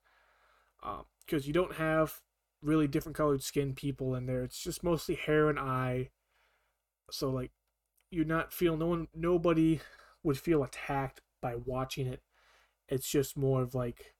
[1.26, 2.20] because you don't have
[2.62, 4.42] really different colored skin people in there.
[4.42, 6.10] It's just mostly hair and eye.
[7.10, 7.52] So like
[8.10, 9.80] you're not feel no one nobody
[10.22, 12.22] would feel attacked by watching it.
[12.88, 14.14] It's just more of like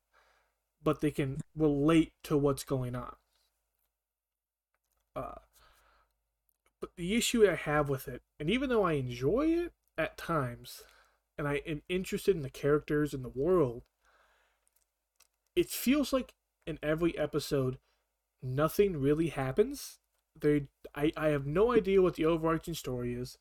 [0.83, 3.17] but they can relate to what's going on.
[5.17, 5.35] Uh
[6.99, 10.83] the issue I have with it, and even though I enjoy it at times,
[11.39, 13.85] and I am interested in the characters and the world,
[15.55, 16.35] it feels like
[16.67, 17.79] in every episode
[18.43, 20.01] nothing really happens.
[20.39, 23.39] They I, I have no idea what the overarching story is.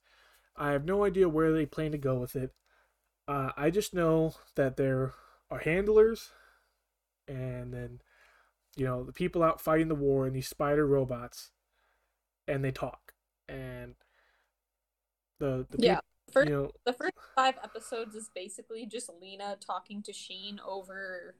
[0.56, 2.54] I have no idea where they plan to go with it.
[3.28, 5.14] Uh, I just know that there
[5.50, 6.30] are handlers
[7.28, 8.02] and then
[8.76, 11.52] you know the people out fighting the war and these spider robots
[12.48, 13.07] and they talk
[13.48, 13.96] and
[15.40, 16.00] the, the Yeah,
[16.32, 21.36] first- you know The first five episodes is basically just Lena talking to Shin over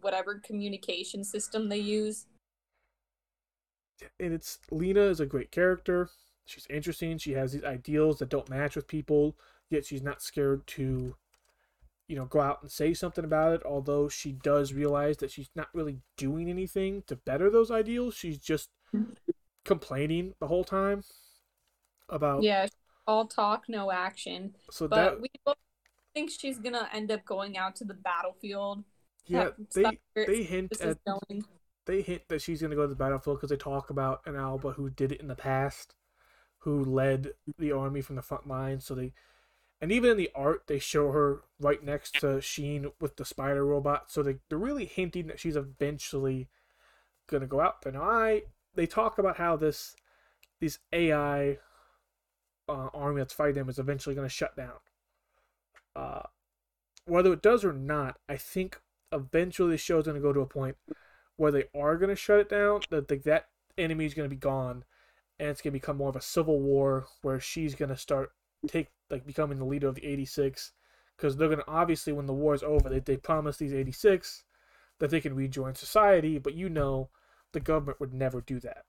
[0.00, 2.26] whatever communication system they use.
[4.20, 6.10] and it's Lena is a great character.
[6.44, 7.18] She's interesting.
[7.18, 9.36] She has these ideals that don't match with people,
[9.70, 11.16] yet she's not scared to,
[12.06, 13.62] you know, go out and say something about it.
[13.64, 18.14] Although she does realize that she's not really doing anything to better those ideals.
[18.14, 19.12] She's just mm-hmm.
[19.64, 21.02] complaining the whole time
[22.08, 22.42] about.
[22.42, 22.66] Yeah,
[23.06, 24.54] all talk, no action.
[24.70, 25.56] So But that we both
[26.14, 28.84] think she's gonna end up going out to the battlefield.
[29.26, 31.44] yeah, they they hint at going.
[31.86, 34.72] they hint that she's to go to the battlefield because they talk about an Alba
[34.72, 35.94] who did it in the past,
[36.60, 38.84] who led the army from the front lines.
[38.84, 39.12] So they,
[39.80, 43.64] and even in the art, they show her right next to Shin with the spider
[43.64, 44.10] robot.
[44.10, 46.48] So they, they're really hinting that she's eventually
[47.28, 47.92] to go out there.
[47.92, 48.42] Now, I,
[48.74, 49.94] they talk about how this,
[50.60, 51.58] these AI
[52.68, 54.78] uh, army that's fighting them is eventually going to shut down.
[55.94, 56.22] Uh,
[57.04, 58.80] whether it does or not, I think
[59.12, 60.76] eventually the show's going to go to a point
[61.36, 63.48] where they are going to shut it down, that the, that
[63.78, 64.84] enemy is going to be gone,
[65.38, 68.32] and it's going to become more of a civil war where she's going to start
[68.66, 70.72] take like becoming the leader of the 86
[71.16, 74.44] because they're going to obviously when the war is over they, they promise these 86
[74.98, 77.10] that they can rejoin society but you know
[77.52, 78.84] the government would never do that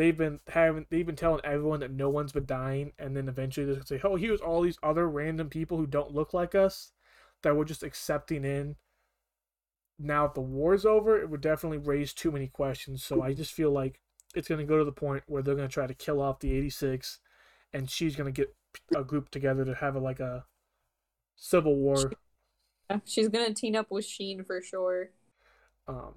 [0.00, 3.66] they've been having they've been telling everyone that no one's been dying and then eventually
[3.66, 6.54] they're going to say oh here's all these other random people who don't look like
[6.54, 6.92] us
[7.42, 8.76] that we're just accepting in
[9.98, 13.52] now if the war's over it would definitely raise too many questions so i just
[13.52, 14.00] feel like
[14.34, 16.40] it's going to go to the point where they're going to try to kill off
[16.40, 17.18] the 86
[17.74, 18.54] and she's going to get
[18.96, 20.46] a group together to have a, like a
[21.36, 22.10] civil war
[23.04, 25.10] She's gonna team up with Shin for sure.
[25.86, 26.14] um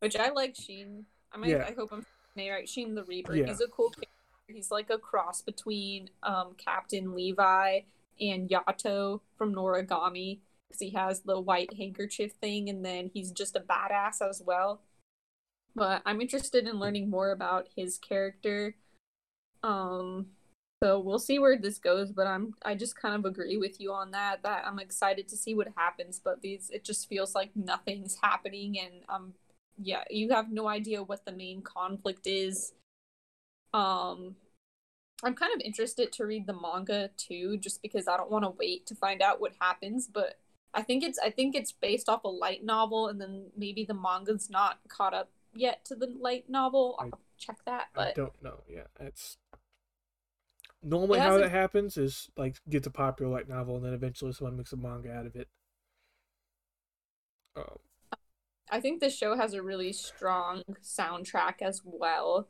[0.00, 1.04] Which I like Shin.
[1.30, 1.66] I mean, Yeah.
[1.68, 2.04] I hope I'm
[2.48, 2.68] right.
[2.68, 3.36] Shin the Reaper.
[3.36, 3.46] Yeah.
[3.46, 4.08] He's a cool character.
[4.48, 7.80] He's like a cross between um, Captain Levi
[8.20, 13.56] and Yato from Noragami because he has the white handkerchief thing, and then he's just
[13.56, 14.82] a badass as well.
[15.74, 18.76] But I'm interested in learning more about his character.
[19.62, 20.26] Um,
[20.82, 22.10] so we'll see where this goes.
[22.10, 24.42] But I'm I just kind of agree with you on that.
[24.42, 26.20] That I'm excited to see what happens.
[26.22, 29.34] But these it just feels like nothing's happening, and um
[29.82, 32.72] yeah, you have no idea what the main conflict is.
[33.72, 34.36] Um
[35.22, 38.50] I'm kind of interested to read the manga too, just because I don't want to
[38.50, 40.38] wait to find out what happens, but
[40.72, 43.94] I think it's I think it's based off a light novel and then maybe the
[43.94, 46.96] manga's not caught up yet to the light novel.
[46.98, 49.38] I'll I- check that, But i don't know yeah it's
[50.82, 54.32] normally It how that happens is like gets a popular light novel and then eventually
[54.32, 55.48] someone makes a manga out of it
[57.56, 57.78] um
[58.70, 62.48] I think the show has a really strong soundtrack as well.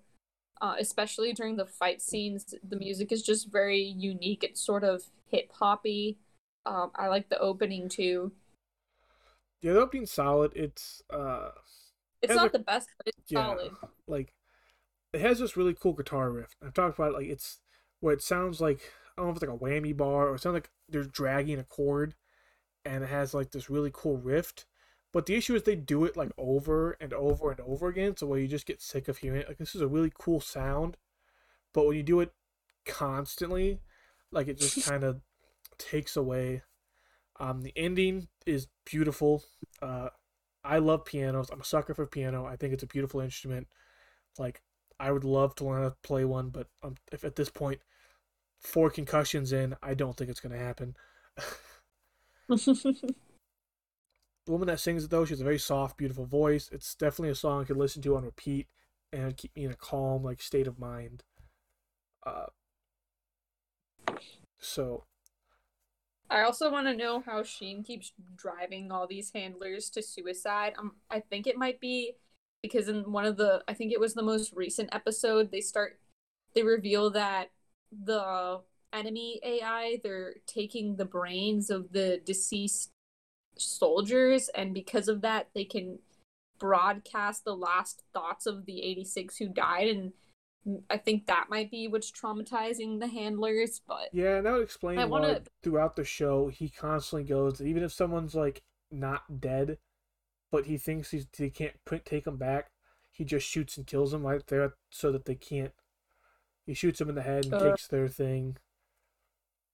[0.61, 4.45] Uh, especially during the fight scenes, the music is just very unique.
[4.45, 6.19] It's sort of hip hoppy.
[6.67, 8.33] Um, I like the opening too.
[9.63, 10.53] Yeah, the opening's solid.
[10.55, 11.51] It's uh,
[12.21, 13.73] it's not a, the best, but it's yeah, solid.
[14.07, 14.35] Like,
[15.15, 16.55] it has this really cool guitar riff.
[16.63, 17.15] I've talked about it.
[17.15, 17.61] Like, it's
[18.01, 18.81] where it sounds like
[19.17, 21.59] I don't know if it's like a whammy bar or it sounds like they're dragging
[21.59, 22.15] a chord,
[22.85, 24.53] and it has like this really cool riff
[25.13, 28.27] but the issue is they do it like over and over and over again, so
[28.27, 29.49] where you just get sick of hearing it.
[29.49, 30.97] Like this is a really cool sound,
[31.73, 32.33] but when you do it
[32.87, 33.81] constantly,
[34.31, 35.21] like it just kind of
[35.79, 36.63] takes away.
[37.39, 39.43] Um, the ending is beautiful.
[39.81, 40.11] Uh,
[40.63, 41.51] I love pianos.
[41.51, 42.45] I'm a sucker for piano.
[42.45, 43.67] I think it's a beautiful instrument.
[44.39, 44.63] Like
[45.01, 47.81] I would love to learn how to play one, but um, if at this point,
[48.61, 50.95] four concussions in, I don't think it's gonna happen.
[54.51, 56.71] The woman that sings it though, she has a very soft, beautiful voice.
[56.73, 58.67] It's definitely a song I could listen to on repeat
[59.13, 61.23] and keep me in a calm, like state of mind.
[62.27, 62.47] Uh,
[64.59, 65.05] so.
[66.29, 70.73] I also want to know how Shin keeps driving all these handlers to suicide.
[70.77, 72.15] Um, I think it might be
[72.61, 76.01] because in one of the, I think it was the most recent episode, they start,
[76.57, 77.53] they reveal that
[77.93, 82.91] the enemy AI, they're taking the brains of the deceased
[83.57, 85.99] soldiers, and because of that, they can
[86.59, 89.89] broadcast the last thoughts of the 86 who died.
[89.89, 90.13] And
[90.89, 93.81] I think that might be what's traumatizing the handlers.
[93.89, 95.43] But yeah, and that would explain I why wanna...
[95.63, 99.79] throughout the show he constantly goes, even if someone's like not dead,
[100.53, 102.71] but he thinks he's he can't put, take them back,
[103.11, 105.73] he just shoots and kills them right there so that they can't.
[106.67, 108.57] He shoots them in the head and uh, takes their thing.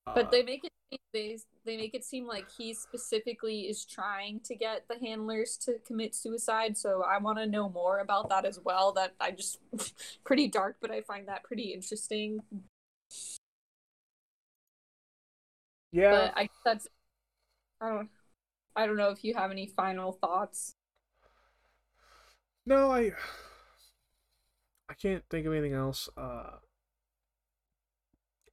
[0.07, 0.73] But uh, they make it
[1.13, 5.79] they they make it seem like he specifically is trying to get the handlers to
[5.87, 6.77] commit suicide.
[6.77, 8.93] So I want to know more about that as well.
[8.93, 9.59] That I just
[10.25, 12.41] pretty dark, but I find that pretty interesting.
[15.93, 16.87] Yeah, but I that's
[17.81, 18.09] I don't
[18.77, 20.75] I don't know if you have any final thoughts.
[22.67, 23.13] No, I
[24.89, 26.59] I can't think of anything else uh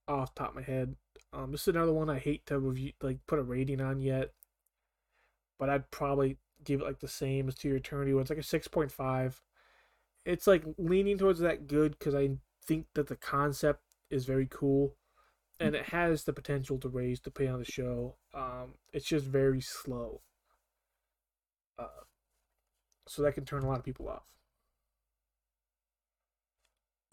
[0.08, 0.96] off top of my head.
[1.32, 4.32] Um, this is another one I hate to review, like put a rating on yet,
[5.58, 8.40] but I'd probably give it like the same as To Your Eternity, where it's like
[8.40, 9.42] a six point five.
[10.26, 14.96] It's like leaning towards that good because I think that the concept is very cool,
[15.60, 18.16] and it has the potential to raise the pay on the show.
[18.34, 20.22] Um, it's just very slow,
[21.80, 21.88] uh,
[23.08, 24.28] so that can turn a lot of people off.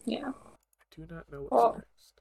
[0.05, 0.29] Yeah.
[0.29, 2.20] I do not know what's well, next.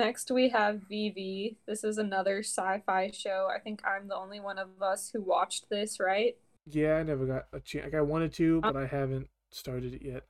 [0.00, 1.58] Next, we have Vivy.
[1.66, 3.50] This is another sci fi show.
[3.54, 6.36] I think I'm the only one of us who watched this, right?
[6.64, 7.92] Yeah, I never got a chance.
[7.94, 10.22] I wanted to, but um, I haven't started it yet.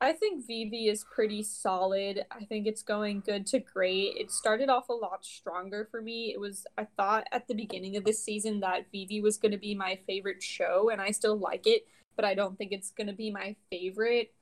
[0.00, 2.26] I think Vivy is pretty solid.
[2.30, 4.18] I think it's going good to great.
[4.18, 6.32] It started off a lot stronger for me.
[6.32, 9.58] It was I thought at the beginning of this season that Vivy was going to
[9.58, 13.08] be my favorite show and I still like it, but I don't think it's going
[13.08, 14.32] to be my favorite.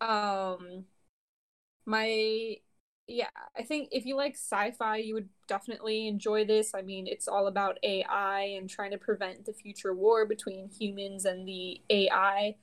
[0.00, 0.86] Um
[1.84, 2.56] my
[3.10, 3.26] yeah,
[3.58, 6.74] I think if you like sci-fi, you would definitely enjoy this.
[6.74, 11.24] I mean, it's all about AI and trying to prevent the future war between humans
[11.24, 12.54] and the AI.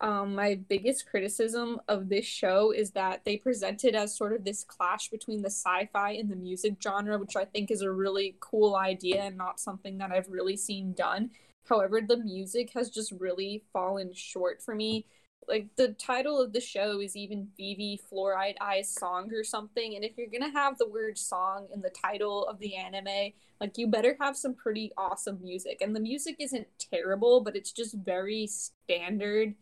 [0.00, 4.44] Um, my biggest criticism of this show is that they present it as sort of
[4.44, 8.36] this clash between the sci-fi and the music genre, which I think is a really
[8.40, 11.30] cool idea and not something that I've really seen done.
[11.64, 15.06] However, the music has just really fallen short for me
[15.48, 19.96] like the title of the show is even Vivy Fluorite Eyes song or something.
[19.96, 23.78] And if you're gonna have the word song in the title of the anime, like
[23.78, 25.78] you better have some pretty awesome music.
[25.80, 29.54] And the music isn't terrible, but it's just very standard.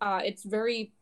[0.00, 0.92] Uh, it's very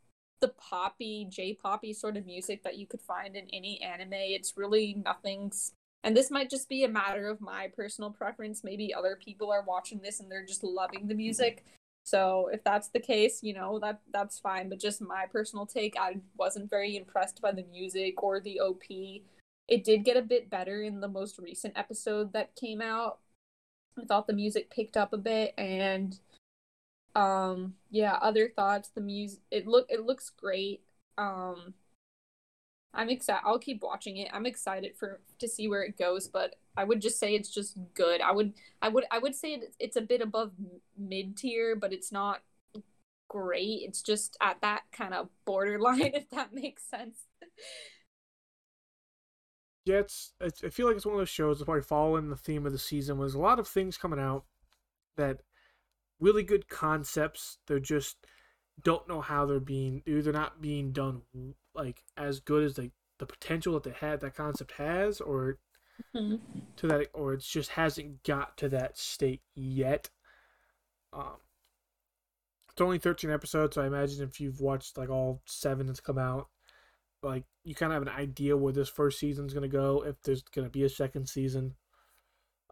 [0.40, 4.12] the poppy, J poppy sort of music that you could find in any anime.
[4.12, 5.52] It's really nothing.
[6.04, 8.62] And this might just be a matter of my personal preference.
[8.62, 11.64] Maybe other people are watching this and they're just loving the music.
[12.08, 14.68] So if that's the case, you know, that that's fine.
[14.68, 18.82] But just my personal take, I wasn't very impressed by the music or the OP.
[19.68, 23.18] It did get a bit better in the most recent episode that came out.
[24.00, 26.18] I thought the music picked up a bit and
[27.14, 30.82] um yeah, other thoughts, the music it look it looks great.
[31.18, 31.74] Um
[32.94, 33.42] I'm excited.
[33.44, 34.28] I'll keep watching it.
[34.32, 37.76] I'm excited for to see where it goes, but I would just say it's just
[37.94, 38.20] good.
[38.20, 40.52] I would I would I would say it's a bit above
[40.96, 42.42] mid tier, but it's not
[43.28, 43.82] great.
[43.82, 47.18] It's just at that kind of borderline if that makes sense.
[49.84, 52.36] Yeah, it's, it's I feel like it's one of those shows that probably following the
[52.36, 54.44] theme of the season was a lot of things coming out
[55.16, 55.40] that
[56.20, 57.58] really good concepts.
[57.66, 58.16] They're just
[58.82, 61.22] don't know how they're being They're not being done
[61.78, 65.58] like as good as they the potential that they had that concept has or
[66.14, 66.36] mm-hmm.
[66.76, 70.10] to that or it just hasn't got to that state yet
[71.12, 71.36] um
[72.70, 76.18] it's only 13 episodes so i imagine if you've watched like all seven that's come
[76.18, 76.48] out
[77.22, 80.20] like you kind of have an idea where this first season's going to go if
[80.22, 81.74] there's going to be a second season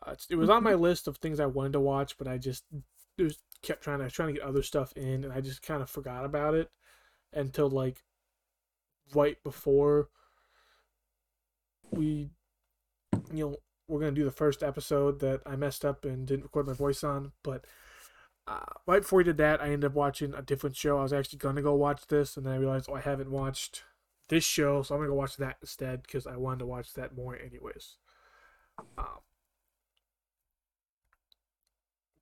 [0.06, 0.82] uh, it was on my mm-hmm.
[0.82, 2.64] list of things i wanted to watch but i just
[3.18, 5.90] just kept trying to trying to get other stuff in and i just kind of
[5.90, 6.70] forgot about it
[7.32, 8.04] until like
[9.14, 10.08] right before
[11.90, 12.30] we
[13.32, 13.56] you know
[13.88, 17.04] we're gonna do the first episode that i messed up and didn't record my voice
[17.04, 17.64] on but
[18.48, 21.12] uh, right before we did that i ended up watching a different show i was
[21.12, 23.84] actually gonna go watch this and then i realized oh i haven't watched
[24.28, 27.16] this show, so I'm gonna go watch that instead because I wanted to watch that
[27.16, 27.96] more anyways.
[28.98, 29.20] Um,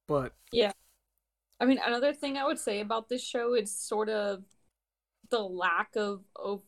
[0.07, 0.73] but yeah,
[1.61, 4.45] I mean, another thing I would say about this show is sort of
[5.31, 6.63] the lack of of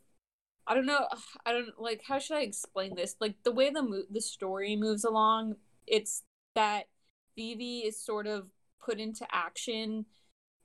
[0.66, 1.06] I don't know,
[1.44, 3.16] I don't like how should I explain this?
[3.20, 5.56] Like the way the mo- the story moves along,
[5.86, 6.22] it's
[6.54, 6.88] that
[7.36, 8.48] Vivy is sort of
[8.84, 10.06] put into action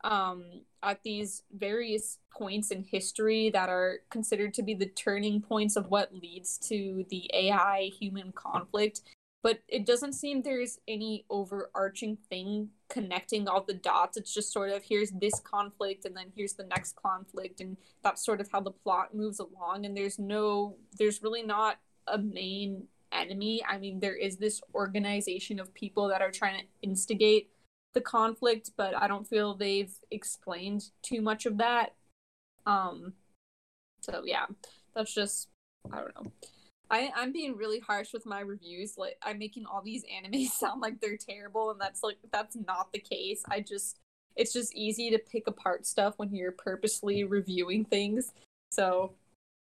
[0.03, 0.43] um,
[0.81, 5.89] at these various points in history that are considered to be the turning points of
[5.89, 9.01] what leads to the AI human conflict.
[9.43, 14.17] But it doesn't seem there's any overarching thing connecting all the dots.
[14.17, 17.59] It's just sort of here's this conflict and then here's the next conflict.
[17.59, 19.85] And that's sort of how the plot moves along.
[19.85, 23.63] And there's no, there's really not a main enemy.
[23.67, 27.49] I mean, there is this organization of people that are trying to instigate
[27.93, 31.95] the conflict, but I don't feel they've explained too much of that.
[32.65, 33.13] Um,
[34.01, 34.45] so yeah,
[34.95, 35.49] that's just
[35.91, 36.31] I don't know.
[36.91, 38.97] I I'm being really harsh with my reviews.
[38.97, 42.91] Like I'm making all these animes sound like they're terrible, and that's like that's not
[42.91, 43.41] the case.
[43.49, 43.99] I just
[44.35, 48.31] it's just easy to pick apart stuff when you're purposely reviewing things.
[48.71, 49.13] So,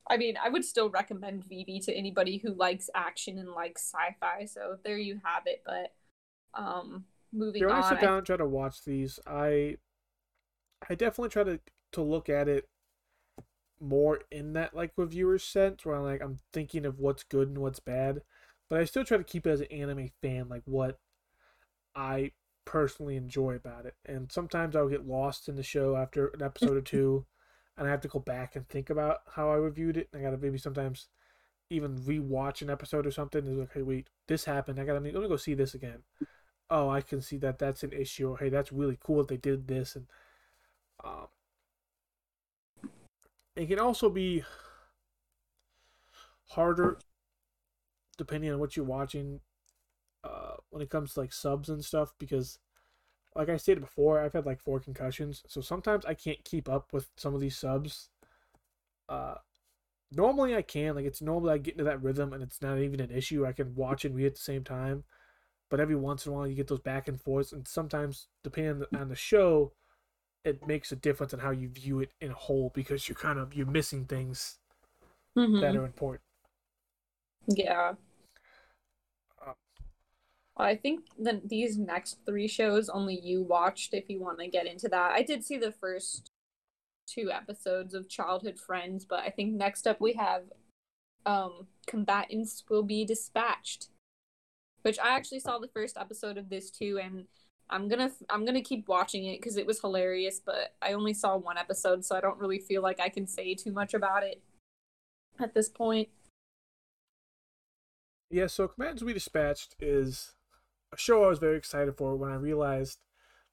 [0.09, 4.45] I mean, I would still recommend Vivy to anybody who likes action and likes sci-fi.
[4.45, 5.63] So there you have it.
[5.65, 5.93] But
[6.55, 7.83] um, moving when on.
[7.83, 9.77] I sit down and try to watch these, I
[10.89, 11.61] I definitely try to
[11.93, 12.67] to look at it
[13.85, 17.59] more in that like reviewer sense where I'm like I'm thinking of what's good and
[17.59, 18.23] what's bad.
[18.69, 20.99] But I still try to keep it as an anime fan, like what
[21.95, 22.33] I
[22.65, 23.95] personally enjoy about it.
[24.07, 27.27] And sometimes I'll get lost in the show after an episode or two
[27.77, 30.09] and I have to go back and think about how I reviewed it.
[30.13, 31.09] And I gotta maybe sometimes
[31.71, 33.47] even rewatch an episode or something.
[33.47, 34.79] It's like, hey, wait, this happened.
[34.79, 36.03] I gotta let me go see this again
[36.71, 39.37] oh, I can see that that's an issue, or hey, that's really cool that they
[39.37, 40.07] did this, and
[41.03, 41.27] um,
[43.57, 44.45] it can also be
[46.51, 46.99] harder
[48.17, 49.41] depending on what you're watching
[50.23, 52.59] uh, when it comes to like subs and stuff because
[53.35, 56.93] like I stated before, I've had like four concussions, so sometimes I can't keep up
[56.93, 58.11] with some of these subs.
[59.09, 59.35] Uh,
[60.13, 63.01] normally I can, like it's normally I get into that rhythm and it's not even
[63.01, 63.45] an issue.
[63.45, 65.03] I can watch and read at the same time
[65.75, 68.87] but every once in a while you get those back and forths, and sometimes depending
[68.97, 69.73] on the show,
[70.45, 73.39] it makes a difference in how you view it in a whole because you're kind
[73.39, 74.59] of you're missing things
[75.37, 75.61] mm-hmm.
[75.61, 76.23] that are important.
[77.49, 77.95] Yeah.
[79.47, 79.55] Um,
[80.57, 84.67] I think that these next three shows only you watched if you want to get
[84.67, 85.13] into that.
[85.13, 86.31] I did see the first
[87.07, 90.43] two episodes of Childhood Friends, but I think next up we have
[91.27, 93.89] um Combatants Will Be Dispatched
[94.85, 97.25] which I actually saw the first episode of this too, and
[97.71, 100.41] I'm gonna I'm gonna keep watching it because it was hilarious.
[100.45, 103.55] But I only saw one episode, so I don't really feel like I can say
[103.55, 104.43] too much about it
[105.41, 106.09] at this point.
[108.31, 110.33] Yeah, so Commands We Dispatched is
[110.93, 112.99] a show I was very excited for when I realized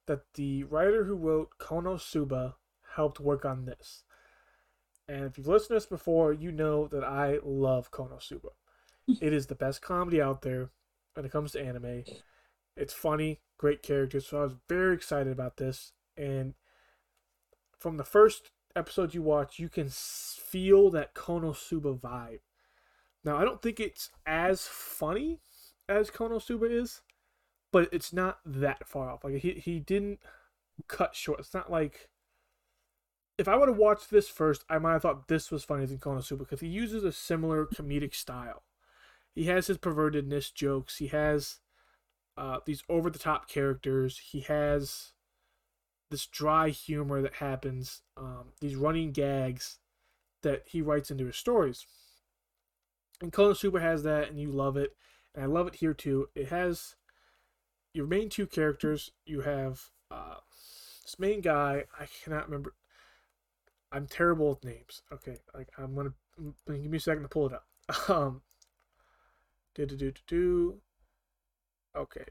[0.07, 2.55] that the writer who wrote Konosuba
[2.95, 4.03] helped work on this.
[5.07, 8.49] And if you've listened to this before, you know that I love Konosuba.
[9.21, 10.69] it is the best comedy out there
[11.13, 12.03] when it comes to anime.
[12.75, 14.27] It's funny, great characters.
[14.27, 15.93] So I was very excited about this.
[16.17, 16.55] And
[17.77, 22.39] from the first episode you watch, you can feel that Konosuba vibe.
[23.23, 25.39] Now, I don't think it's as funny
[25.87, 27.03] as Konosuba is,
[27.71, 29.23] but it's not that far off.
[29.23, 30.19] Like he he didn't
[30.87, 31.39] cut short.
[31.39, 32.09] It's not like
[33.37, 35.99] if I would have watched this first, I might have thought this was funnier than
[35.99, 38.63] Konosuba because he uses a similar comedic style
[39.33, 40.97] he has his pervertedness jokes.
[40.97, 41.59] He has
[42.37, 44.19] uh, these over the top characters.
[44.31, 45.13] He has
[46.09, 48.01] this dry humor that happens.
[48.17, 49.79] Um, these running gags
[50.41, 51.85] that he writes into his stories.
[53.21, 54.95] And Konosuba has that, and you love it.
[55.35, 56.29] And I love it here too.
[56.35, 56.95] It has
[57.93, 59.11] your main two characters.
[59.25, 60.35] You have uh,
[61.03, 62.73] this main guy, I cannot remember.
[63.91, 65.01] I'm terrible with names.
[65.11, 66.13] Okay, like I'm gonna
[66.67, 67.65] give me a second to pull it up.
[68.09, 68.41] Um,
[69.75, 70.81] do do do do do.
[71.95, 72.25] Okay.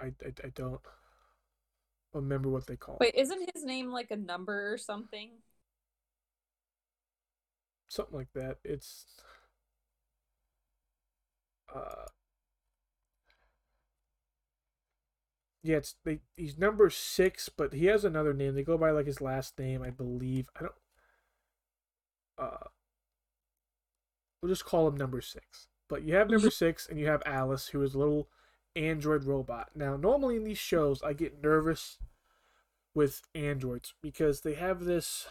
[0.00, 0.80] I, I, I don't
[2.12, 2.98] remember what they call.
[3.00, 5.30] Wait, isn't his name like a number or something?
[7.88, 8.58] Something like that.
[8.64, 9.04] It's
[11.74, 12.06] uh
[15.62, 18.54] Yeah, it's they, he's number six, but he has another name.
[18.54, 20.48] They go by like his last name, I believe.
[20.56, 20.72] I don't.
[22.38, 22.68] Uh,
[24.42, 25.67] we'll just call him number six.
[25.88, 28.28] But you have number six, and you have Alice, who is a little
[28.76, 29.70] android robot.
[29.74, 31.98] Now, normally in these shows, I get nervous
[32.94, 35.26] with androids because they have this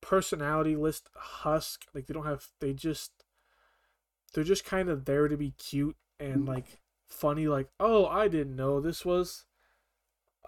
[0.00, 1.86] personality list husk.
[1.94, 2.48] Like they don't have.
[2.60, 3.12] They just.
[4.34, 8.56] They're just kind of there to be cute and like funny like oh i didn't
[8.56, 9.44] know this was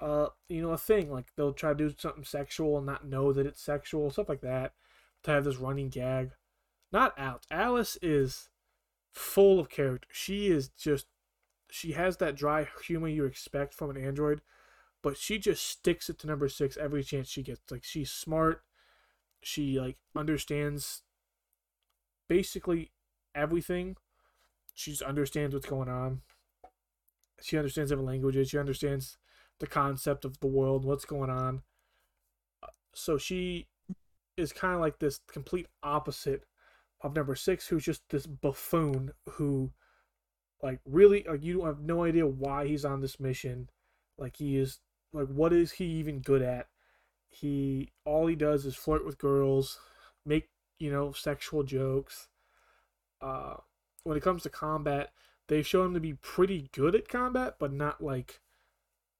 [0.00, 3.32] uh you know a thing like they'll try to do something sexual and not know
[3.32, 4.72] that it's sexual stuff like that
[5.22, 6.32] to have this running gag
[6.92, 7.44] not out.
[7.50, 8.48] alice is
[9.14, 10.08] full of character.
[10.12, 11.06] She is just
[11.70, 14.40] she has that dry humor you expect from an android
[15.04, 17.60] but she just sticks it to number six every chance she gets.
[17.70, 18.62] Like she's smart.
[19.42, 21.02] She like understands
[22.26, 22.90] basically
[23.34, 23.96] everything.
[24.72, 26.22] She understands what's going on.
[27.42, 28.48] She understands different languages.
[28.48, 29.18] She understands
[29.60, 31.60] the concept of the world, what's going on.
[32.94, 33.66] So she
[34.38, 36.44] is kind of like this complete opposite
[37.04, 39.70] of number six, who's just this buffoon who,
[40.62, 43.68] like, really, like, you have no idea why he's on this mission.
[44.18, 44.80] Like, he is,
[45.12, 46.66] like, what is he even good at?
[47.28, 49.78] He, all he does is flirt with girls,
[50.24, 50.48] make,
[50.78, 52.28] you know, sexual jokes.
[53.20, 53.56] Uh,
[54.04, 55.12] when it comes to combat,
[55.48, 58.40] they've shown him to be pretty good at combat, but not like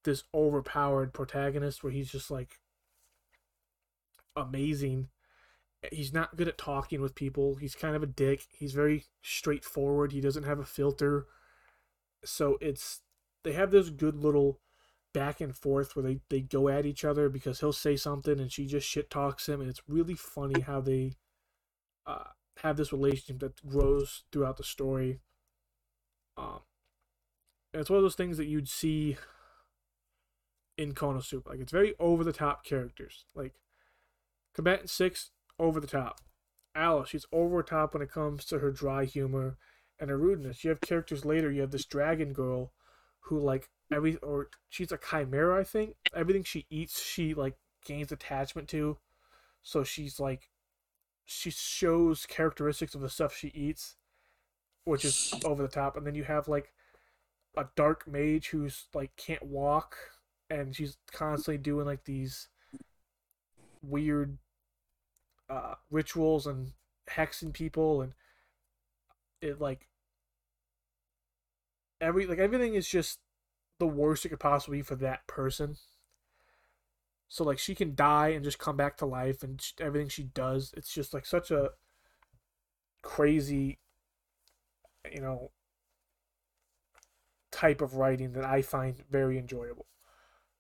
[0.05, 2.61] this overpowered protagonist where he's just like
[4.37, 5.09] amazing.
[5.93, 7.57] He's not good at talking with people.
[7.57, 8.45] He's kind of a dick.
[8.51, 10.13] He's very straightforward.
[10.13, 11.27] He doesn't have a filter.
[12.25, 13.01] So it's
[13.43, 14.61] they have this good little
[15.13, 18.51] back and forth where they, they go at each other because he'll say something and
[18.51, 21.13] she just shit talks him and it's really funny how they
[22.07, 22.25] uh,
[22.63, 25.21] have this relationship that grows throughout the story.
[26.37, 26.61] Um,
[27.73, 29.17] it's one of those things that you'd see
[30.77, 31.49] in Konosuba.
[31.49, 33.25] Like it's very over the top characters.
[33.35, 33.55] Like
[34.55, 36.21] Combatant Six, over the top.
[36.75, 39.59] Alice, she's over the top when it comes to her dry humor
[40.01, 40.65] and her rudeness.
[40.65, 41.51] You have characters later.
[41.51, 42.73] You have this dragon girl,
[43.21, 45.61] who like every or she's a chimera.
[45.61, 48.99] I think everything she eats, she like gains attachment to.
[49.63, 50.51] So she's like,
[51.25, 53.97] she shows characteristics of the stuff she eats
[54.85, 56.73] which is over the top, and then you have like
[57.57, 59.97] a dark mage who's like can't walk,
[60.51, 62.49] and she's constantly doing like these
[63.83, 64.39] weird
[65.55, 66.73] uh, rituals and
[67.11, 68.13] hexing people, and
[69.41, 69.89] it like
[72.01, 73.21] every like everything is just
[73.79, 75.77] the worst it could possibly be for that person.
[77.29, 80.25] So like she can die and just come back to life, and she, everything she
[80.25, 81.71] does, it's just like such a
[83.03, 83.79] crazy
[85.13, 85.51] you know,
[87.51, 89.87] type of writing that I find very enjoyable.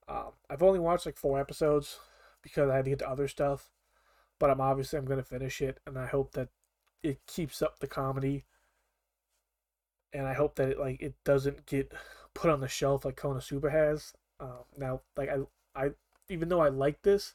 [0.08, 1.98] Um, I've only watched like four episodes
[2.42, 3.70] because I had to get to other stuff,
[4.44, 6.50] but I'm obviously I'm gonna finish it, and I hope that
[7.02, 8.44] it keeps up the comedy,
[10.12, 11.90] and I hope that it like it doesn't get
[12.34, 14.12] put on the shelf like Konosuba has.
[14.38, 15.90] Um, now, like I, I
[16.28, 17.32] even though I like this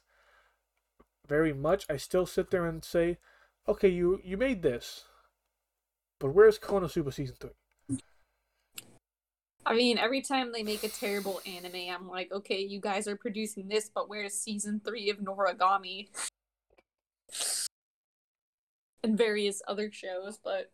[1.26, 3.18] very much, I still sit there and say,
[3.66, 5.06] okay, you you made this.
[6.20, 7.98] But where's Konosuba season three?
[9.66, 13.16] I mean, every time they make a terrible anime, I'm like, okay, you guys are
[13.16, 16.08] producing this, but where's season three of Noragami?
[19.02, 20.70] And various other shows, but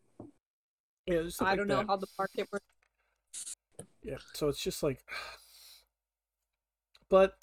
[1.07, 3.57] yeah, I like don't know how the market works.
[4.03, 5.01] Yeah, so it's just like,
[7.09, 7.35] but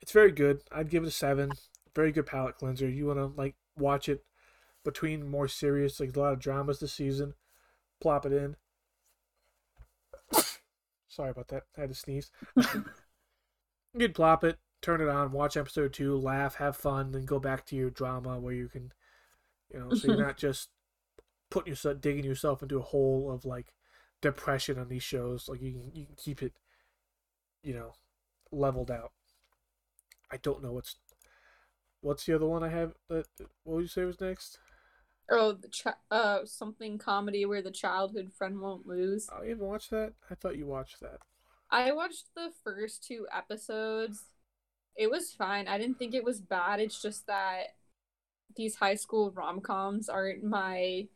[0.00, 0.60] it's very good.
[0.70, 1.52] I'd give it a seven.
[1.94, 2.88] Very good palate cleanser.
[2.88, 4.24] You want to like watch it
[4.84, 7.34] between more serious, like a lot of dramas this season
[8.02, 8.56] plop it in.
[11.08, 11.62] Sorry about that.
[11.76, 12.30] I had to sneeze.
[13.96, 17.64] You'd plop it, turn it on, watch episode two, laugh, have fun, then go back
[17.66, 18.92] to your drama where you can,
[19.72, 20.68] you know, so you're not just
[21.50, 23.74] putting yourself, digging yourself into a hole of like
[24.20, 25.48] depression on these shows.
[25.48, 26.52] Like you can, you can keep it,
[27.62, 27.92] you know,
[28.50, 29.12] leveled out.
[30.30, 30.96] I don't know what's,
[32.00, 32.94] what's the other one I have?
[33.08, 33.26] That
[33.64, 34.58] what would you say was next?
[35.30, 39.28] Oh, the chi- uh, something comedy where the childhood friend won't lose.
[39.32, 40.12] Oh, you haven't watched that?
[40.30, 41.20] I thought you watched that.
[41.70, 44.24] I watched the first two episodes.
[44.96, 45.68] It was fine.
[45.68, 46.80] I didn't think it was bad.
[46.80, 47.68] It's just that
[48.56, 51.06] these high school rom coms aren't my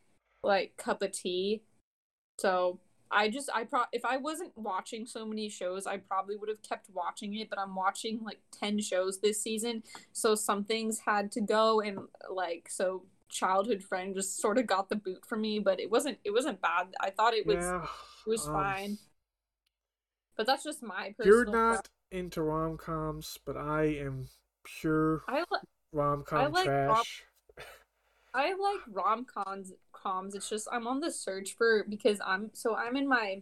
[0.43, 1.63] like cup of tea.
[2.39, 2.79] So
[3.09, 6.61] I just I pro if I wasn't watching so many shows, I probably would have
[6.61, 7.49] kept watching it.
[7.49, 9.83] But I'm watching like ten shows this season,
[10.13, 14.89] so some things had to go, and like so childhood friend just sort of got
[14.89, 15.59] the boot for me.
[15.59, 16.87] But it wasn't it wasn't bad.
[16.99, 18.97] I thought it was yeah, it was um, fine.
[20.35, 21.25] But that's just my personal.
[21.25, 24.27] You're not into rom coms, but I am
[24.63, 25.43] pure I
[25.93, 27.23] rom com like rom- trash.
[28.33, 29.73] I like rom coms.
[29.93, 30.35] Coms.
[30.35, 33.41] It's just I'm on the search for because I'm so I'm in my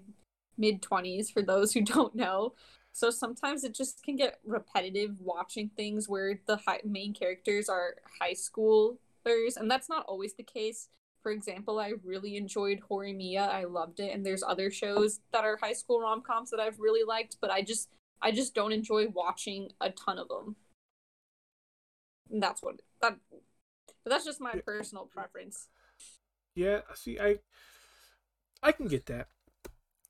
[0.58, 1.30] mid twenties.
[1.30, 2.54] For those who don't know,
[2.94, 7.96] so sometimes it just can get repetitive watching things where the high, main characters are
[8.22, 10.88] high schoolers, and that's not always the case.
[11.22, 13.50] For example, I really enjoyed Horimiya.
[13.50, 16.80] I loved it, and there's other shows that are high school rom coms that I've
[16.80, 17.90] really liked, but I just
[18.22, 20.56] I just don't enjoy watching a ton of them.
[22.30, 23.18] That's what that.
[24.04, 24.62] But that's just my Yeah.
[24.66, 25.70] personal preference.
[26.56, 27.40] Yeah, see, I
[28.62, 29.28] I can get that.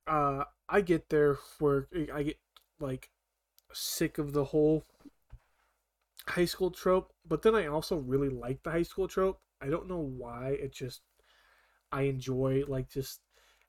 [0.07, 2.39] Uh, I get there where I get
[2.79, 3.09] like
[3.73, 4.85] sick of the whole
[6.27, 9.39] high school trope, but then I also really like the high school trope.
[9.61, 10.49] I don't know why.
[10.61, 11.01] It just
[11.91, 13.21] I enjoy like just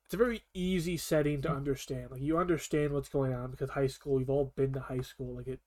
[0.04, 2.10] it's a very easy setting to understand.
[2.12, 4.16] Like you understand what's going on because high school.
[4.16, 5.36] We've all been to high school.
[5.36, 5.60] Like it,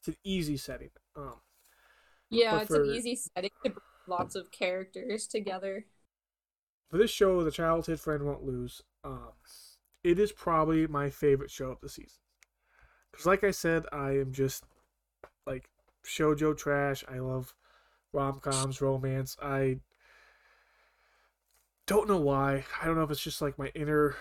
[0.00, 0.90] it's an easy setting.
[1.16, 1.36] Um,
[2.30, 5.86] Yeah, But it's for- an easy setting to bring lots of characters together.
[6.88, 8.82] for this show, the childhood friend won't lose.
[9.02, 9.32] Um,
[10.04, 12.20] it is probably my favorite show of the season.
[13.10, 14.64] Because, like I said, I am just
[15.46, 15.68] like
[16.04, 17.04] shojo trash.
[17.08, 17.54] I love
[18.12, 19.36] rom coms, romance.
[19.42, 19.80] I
[21.86, 22.64] don't know why.
[22.80, 24.16] I don't know if it's just like my inner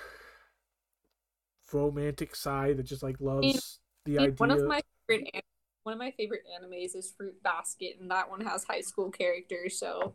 [1.72, 4.36] romantic side that just like loves the idea.
[4.38, 5.43] One of my favorite
[5.86, 9.78] one of my favorite animes is Fruit Basket, and that one has high school characters.
[9.78, 10.14] So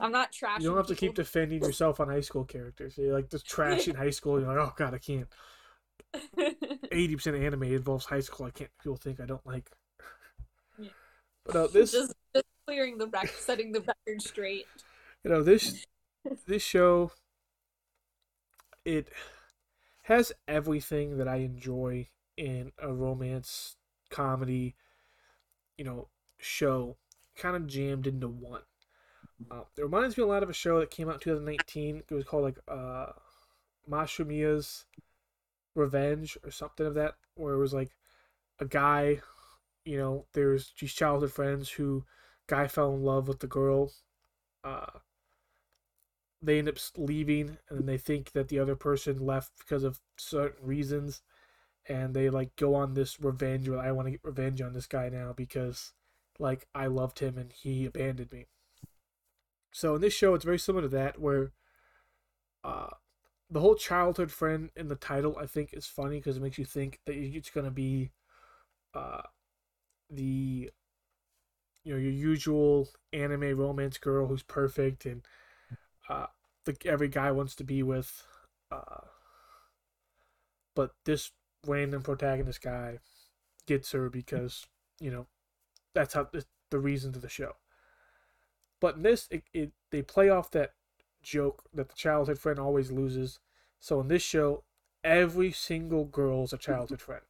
[0.00, 0.62] I'm not trashing.
[0.62, 2.98] you don't have to keep defending yourself on high school characters.
[2.98, 4.40] You're like just trashing high school.
[4.40, 5.28] You're like, oh god, I can't.
[6.92, 8.46] eighty percent of anime involves high school.
[8.46, 8.70] I can't.
[8.82, 9.70] People think I don't like.
[10.78, 10.88] Yeah.
[11.44, 14.66] But uh, this, just, just clearing the record, setting the record straight.
[15.22, 15.86] you know, this
[16.48, 17.12] this show,
[18.84, 19.10] it
[20.02, 23.75] has everything that I enjoy in a romance
[24.10, 24.74] comedy,
[25.76, 26.96] you know, show,
[27.36, 28.62] kind of jammed into one.
[29.50, 32.02] Uh, it reminds me a lot of a show that came out in 2019.
[32.08, 33.12] It was called like uh,
[33.88, 34.86] Mashumiya's
[35.74, 37.90] Revenge or something of that, where it was like
[38.58, 39.20] a guy,
[39.84, 42.04] you know, there's these childhood friends who
[42.46, 43.92] guy fell in love with the girl.
[44.64, 44.86] Uh,
[46.42, 50.00] they end up leaving, and then they think that the other person left because of
[50.16, 51.22] certain reasons,
[51.88, 53.68] and they like go on this revenge.
[53.68, 55.92] I want to get revenge on this guy now because,
[56.38, 58.46] like, I loved him and he abandoned me.
[59.72, 61.52] So in this show, it's very similar to that, where
[62.64, 62.88] uh,
[63.50, 66.64] the whole childhood friend in the title I think is funny because it makes you
[66.64, 68.10] think that it's gonna be
[68.94, 69.22] uh,
[70.10, 70.70] the
[71.84, 75.22] you know your usual anime romance girl who's perfect and
[76.08, 76.26] uh,
[76.64, 78.26] the every guy wants to be with,
[78.70, 79.02] uh,
[80.74, 81.32] but this
[81.66, 82.98] random protagonist guy
[83.66, 84.66] gets her because
[85.00, 85.26] you know
[85.94, 87.52] that's how the, the reasons of the show.
[88.80, 90.72] But in this, it, it they play off that
[91.22, 93.40] joke that the childhood friend always loses.
[93.80, 94.64] So in this show,
[95.02, 97.22] every single girl's a childhood friend.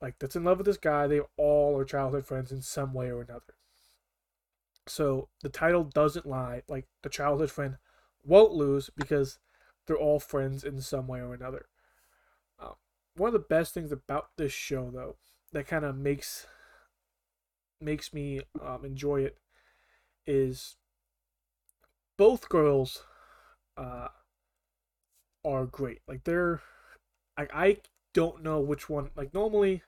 [0.00, 3.10] Like that's in love with this guy, they all are childhood friends in some way
[3.10, 3.54] or another.
[4.86, 6.62] So the title doesn't lie.
[6.68, 7.76] Like the childhood friend
[8.24, 9.38] won't lose because
[9.86, 11.66] they're all friends in some way or another.
[13.16, 15.16] One of the best things about this show, though,
[15.52, 16.46] that kind of makes
[17.80, 19.38] makes me um, enjoy it,
[20.26, 20.76] is
[22.16, 23.04] both girls
[23.76, 24.08] uh,
[25.44, 26.00] are great.
[26.06, 26.60] Like they're,
[27.36, 27.76] I I
[28.14, 29.10] don't know which one.
[29.16, 29.82] Like normally,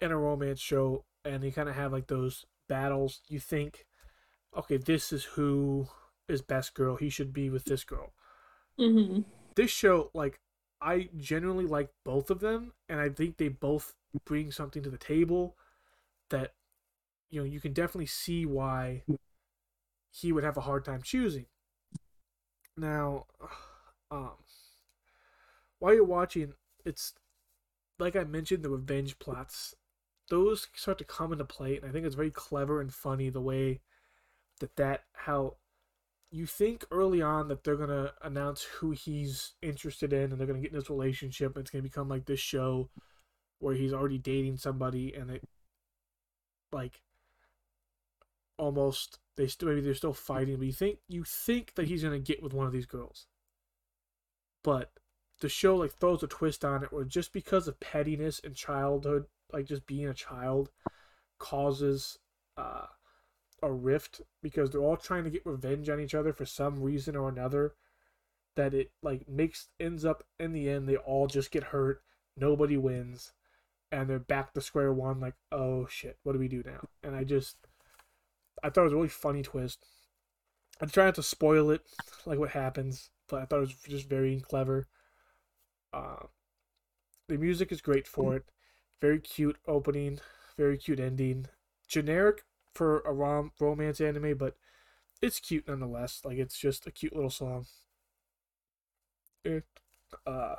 [0.00, 3.20] in a romance show, and you kind of have like those battles.
[3.28, 3.86] You think,
[4.56, 5.88] okay, this is who
[6.28, 6.96] is best girl.
[6.96, 8.12] He should be with this girl.
[8.78, 9.22] Mm-hmm.
[9.56, 10.40] This show, like,
[10.80, 14.98] I genuinely like both of them, and I think they both bring something to the
[14.98, 15.56] table
[16.30, 16.54] that,
[17.30, 19.04] you know, you can definitely see why
[20.10, 21.46] he would have a hard time choosing.
[22.76, 23.26] Now,
[24.10, 24.36] um,
[25.78, 26.54] while you're watching,
[26.84, 27.14] it's
[27.98, 29.74] like I mentioned the revenge plots.
[30.30, 33.40] Those start to come into play, and I think it's very clever and funny the
[33.40, 33.80] way
[34.60, 35.56] that that how
[36.30, 40.60] you think early on that they're gonna announce who he's interested in and they're gonna
[40.60, 42.88] get in this relationship and it's gonna become like this show
[43.58, 45.42] where he's already dating somebody and it
[46.72, 47.02] like
[48.58, 52.18] almost they still maybe they're still fighting but you think you think that he's gonna
[52.18, 53.26] get with one of these girls.
[54.62, 54.92] But
[55.40, 59.24] the show like throws a twist on it where just because of pettiness and childhood
[59.52, 60.70] like just being a child
[61.38, 62.18] causes
[62.56, 62.86] uh
[63.62, 67.16] a rift because they're all trying to get revenge on each other for some reason
[67.16, 67.74] or another
[68.56, 72.02] that it like makes ends up in the end they all just get hurt
[72.36, 73.32] nobody wins
[73.92, 76.80] and they're back to square one like oh shit what do we do now?
[77.02, 77.56] And i just
[78.62, 79.84] i thought it was a really funny twist.
[80.80, 81.82] I'm trying not to spoil it
[82.26, 84.88] like what happens but i thought it was just very clever.
[85.92, 86.26] Uh,
[87.28, 88.44] the music is great for it.
[89.00, 90.20] Very cute opening
[90.60, 91.46] very cute ending.
[91.88, 92.44] Generic
[92.74, 94.56] for a rom- romance anime, but
[95.22, 96.22] it's cute nonetheless.
[96.24, 97.66] Like it's just a cute little song.
[99.44, 99.64] It,
[100.26, 100.56] uh,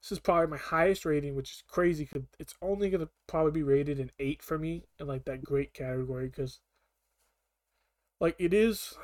[0.00, 3.62] this is probably my highest rating, which is crazy because it's only gonna probably be
[3.62, 6.60] rated an eight for me in like that great category because,
[8.20, 8.94] like, it is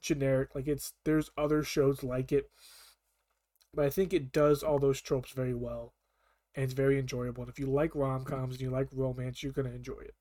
[0.00, 0.54] generic.
[0.54, 2.50] Like it's there's other shows like it,
[3.74, 5.92] but I think it does all those tropes very well,
[6.54, 7.42] and it's very enjoyable.
[7.44, 10.14] And if you like rom coms and you like romance, you're gonna enjoy it.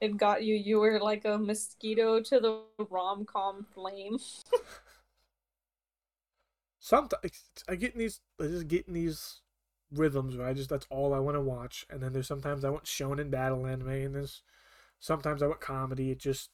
[0.00, 0.54] It got you.
[0.54, 4.18] You were like a mosquito to the rom com flame.
[6.78, 7.32] Sometimes
[7.68, 9.40] I get in these, I just get in these
[9.90, 12.70] rhythms where I just that's all I want to watch, and then there's sometimes I
[12.70, 14.42] want shonen battle anime, and there's
[15.00, 16.10] sometimes I want comedy.
[16.10, 16.50] It just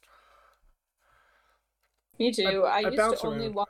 [2.18, 2.64] me too.
[2.64, 3.68] I, I, I used to only watch.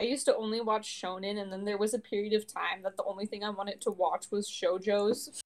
[0.00, 2.96] I used to only watch shonen, and then there was a period of time that
[2.96, 5.40] the only thing I wanted to watch was shojo's,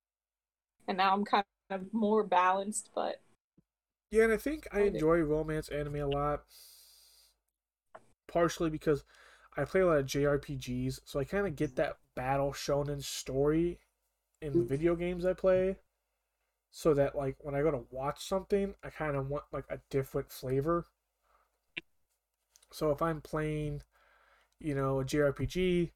[0.87, 2.91] and now I'm kind of more balanced.
[2.95, 3.21] But
[4.11, 6.45] yeah, and I think I enjoy romance anime a lot,
[8.27, 9.05] partially because
[9.57, 13.79] I play a lot of JRPGs, so I kind of get that battle shonen story
[14.41, 14.69] in the mm.
[14.69, 15.77] video games I play.
[16.71, 19.81] So that like when I go to watch something, I kind of want like a
[19.91, 20.87] different flavor.
[22.71, 23.83] So if I'm playing
[24.61, 25.93] you know, a JRPG.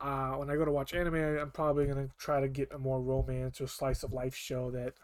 [0.00, 3.00] Uh, when I go to watch anime, I'm probably gonna try to get a more
[3.00, 4.94] romance or slice of life show that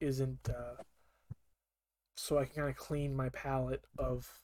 [0.00, 0.82] isn't, uh,
[2.16, 4.40] so I can kind of clean my palate of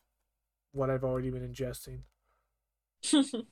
[0.72, 2.00] what I've already been ingesting.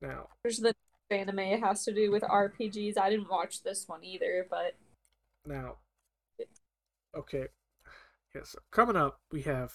[0.00, 0.74] now, there's the
[1.10, 2.96] anime it has to do with RPGs.
[2.96, 4.74] I didn't watch this one either, but
[5.44, 5.76] now,
[7.16, 7.48] okay,
[8.34, 9.74] yes, coming up we have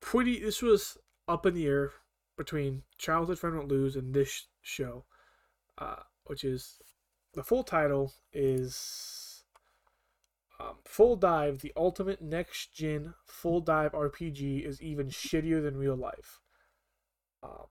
[0.00, 0.40] pretty.
[0.40, 1.92] This was up in the air
[2.36, 5.04] between Childhood Friend Won't Lose and this show,
[5.76, 6.78] uh, which is
[7.34, 9.44] the full title is
[10.60, 15.96] um, Full Dive: The Ultimate Next Gen Full Dive RPG is even shittier than real
[15.96, 16.40] life.
[17.42, 17.66] Um,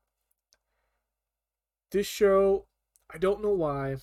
[1.92, 2.66] this show,
[3.14, 3.98] I don't know why.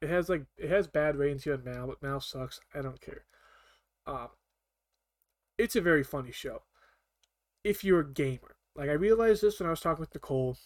[0.00, 2.60] It has like it has bad ratings here on MAL, but MAL sucks.
[2.74, 3.24] I don't care.
[4.06, 4.28] Um,
[5.56, 6.62] it's a very funny show
[7.64, 8.56] if you're a gamer.
[8.76, 10.56] Like I realized this when I was talking with Nicole.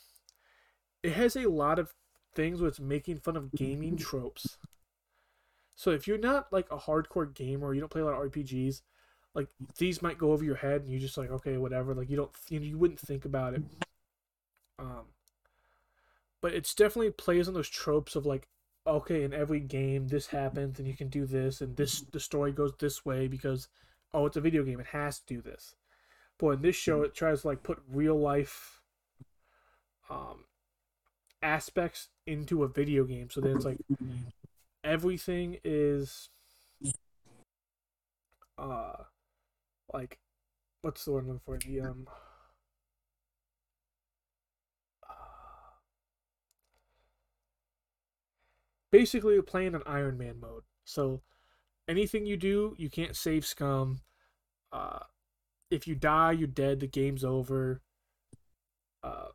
[1.03, 1.95] It has a lot of
[2.35, 4.59] things where it's making fun of gaming tropes.
[5.75, 8.33] So if you're not like a hardcore gamer, or you don't play a lot of
[8.33, 8.83] RPGs,
[9.35, 9.47] like
[9.79, 11.95] these might go over your head, and you're just like, okay, whatever.
[11.95, 13.63] Like you don't, you, know, you wouldn't think about it.
[14.81, 15.07] Um,
[16.41, 18.49] but it's definitely plays on those tropes of like,
[18.87, 22.53] okay, in every game this happens, and you can do this, and this the story
[22.53, 23.69] goes this way because,
[24.15, 25.75] oh, it's a video game, it has to do this.
[26.39, 28.81] But in this show, it tries to like put real life
[30.09, 30.45] um,
[31.43, 33.79] aspects into a video game, so then it's like
[34.85, 36.31] everything is
[38.57, 38.95] uh
[39.93, 40.19] like
[40.83, 41.59] what's the word I'm looking for?
[41.59, 42.07] The um
[48.91, 50.63] basically you're playing an Iron Man mode.
[50.85, 51.23] So
[51.89, 54.01] anything you do, you can't save scum.
[54.73, 55.01] Uh,
[55.71, 56.81] if you die, you're dead.
[56.81, 57.83] The game's over.
[59.03, 59.29] Uh,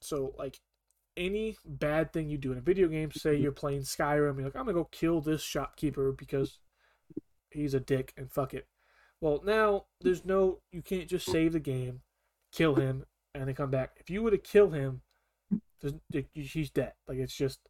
[0.00, 0.60] so like
[1.16, 4.56] any bad thing you do in a video game, say you're playing Skyrim, you're like,
[4.56, 6.58] I'm gonna go kill this shopkeeper because
[7.50, 8.66] he's a dick and fuck it.
[9.20, 12.00] Well, now there's no, you can't just save the game,
[12.52, 13.96] kill him, and then come back.
[13.98, 15.02] If you were to kill him,
[16.32, 16.94] he's dead.
[17.06, 17.60] Like it's just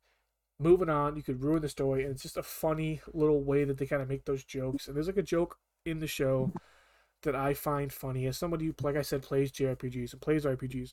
[0.61, 1.17] moving on.
[1.17, 4.03] You could ruin the story, and it's just a funny little way that they kind
[4.03, 4.87] of make those jokes.
[4.87, 6.53] And there's like a joke in the show
[7.23, 10.93] that I find funny as somebody who, like I said, plays JRPGs and plays RPGs.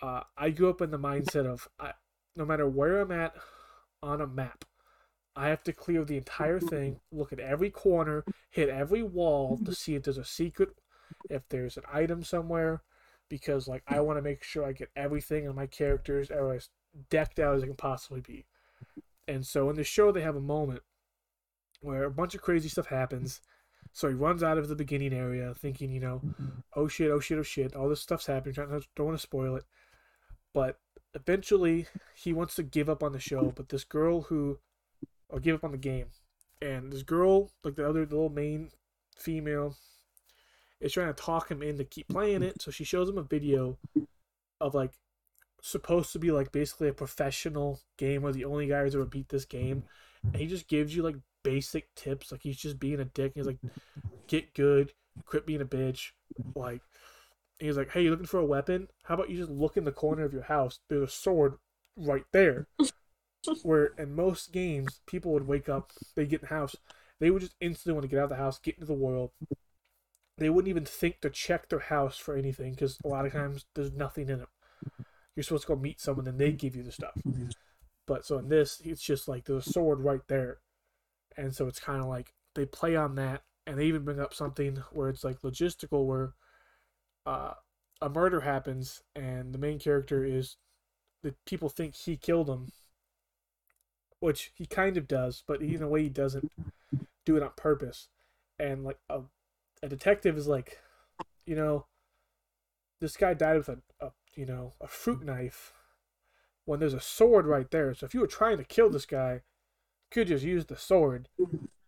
[0.00, 1.92] Uh, I grew up in the mindset of I,
[2.36, 3.34] no matter where I'm at
[4.02, 4.64] on a map.
[5.34, 9.74] I have to clear the entire thing, look at every corner, hit every wall to
[9.74, 10.76] see if there's a secret,
[11.30, 12.82] if there's an item somewhere,
[13.30, 16.68] because like I want to make sure I get everything and my characters are as
[17.08, 18.44] decked out as they can possibly be.
[19.26, 20.82] And so in the show, they have a moment
[21.80, 23.40] where a bunch of crazy stuff happens.
[23.92, 26.60] So he runs out of the beginning area, thinking, you know, mm-hmm.
[26.74, 28.54] oh shit, oh shit, oh shit, all this stuff's happening.
[28.54, 29.64] Don't want to spoil it,
[30.54, 30.78] but
[31.14, 33.52] eventually he wants to give up on the show.
[33.54, 34.58] But this girl who,
[35.28, 36.06] or give up on the game,
[36.62, 38.70] and this girl, like the other the little main
[39.16, 39.76] female,
[40.80, 42.62] is trying to talk him in to keep playing it.
[42.62, 43.78] So she shows him a video
[44.60, 44.92] of like
[45.60, 49.28] supposed to be like basically a professional game where the only guy who's ever beat
[49.28, 49.84] this game.
[50.24, 52.32] And he just gives you like basic tips.
[52.32, 53.32] Like he's just being a dick.
[53.34, 53.58] He's like,
[54.26, 54.92] get good,
[55.26, 56.10] quit being a bitch.
[56.54, 56.82] Like
[57.58, 58.88] he's like, hey, you looking for a weapon?
[59.04, 60.80] How about you just look in the corner of your house?
[60.88, 61.54] There's a sword
[61.96, 62.66] right there.
[63.64, 66.76] Where in most games, people would wake up, they get in the house,
[67.18, 69.30] they would just instantly want to get out of the house, get into the world.
[70.38, 73.66] They wouldn't even think to check their house for anything because a lot of times
[73.74, 74.48] there's nothing in it.
[75.34, 77.14] You're supposed to go meet someone and they give you the stuff.
[78.06, 80.58] But so in this, it's just like there's a sword right there.
[81.36, 84.34] And so it's kind of like they play on that and they even bring up
[84.34, 86.32] something where it's like logistical where
[87.26, 87.54] uh,
[88.00, 90.56] a murder happens and the main character is
[91.22, 92.72] the people think he killed him
[94.18, 96.50] which he kind of does but in a way he doesn't
[97.24, 98.08] do it on purpose.
[98.58, 99.22] And like a,
[99.82, 100.80] a detective is like
[101.46, 101.86] you know
[103.00, 105.72] this guy died with a, a you know a fruit knife
[106.64, 107.94] when there's a sword right there.
[107.94, 109.42] So if you were trying to kill this guy
[110.12, 111.28] could just use the sword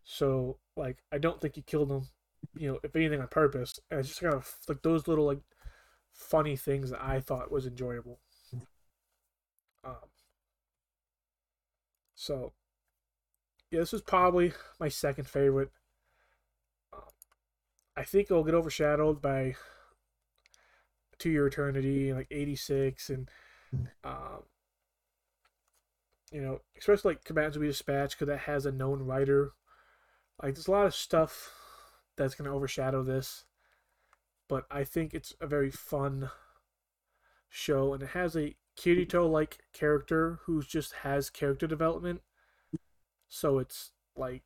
[0.03, 2.09] so like i don't think you killed him
[2.57, 3.79] you know, if anything on purpose.
[3.91, 5.41] And it's just kind of like those little like
[6.13, 8.21] funny things that I thought was enjoyable.
[9.85, 10.09] Um,
[12.15, 12.53] so
[13.71, 15.71] yeah, this was probably my second favorite.
[16.93, 17.03] Um,
[17.97, 19.57] I think it'll get overshadowed by
[21.19, 23.29] To Your Eternity like '86 and
[24.05, 24.45] um,
[26.35, 29.53] you know, especially like Combatants Will Be Dispatched because that has a known writer.
[30.43, 31.53] Like there's a lot of stuff
[32.17, 33.45] that's going to overshadow this.
[34.49, 36.31] But I think it's a very fun
[37.49, 42.23] show, and it has a Kirito like character who just has character development.
[43.29, 44.43] So it's like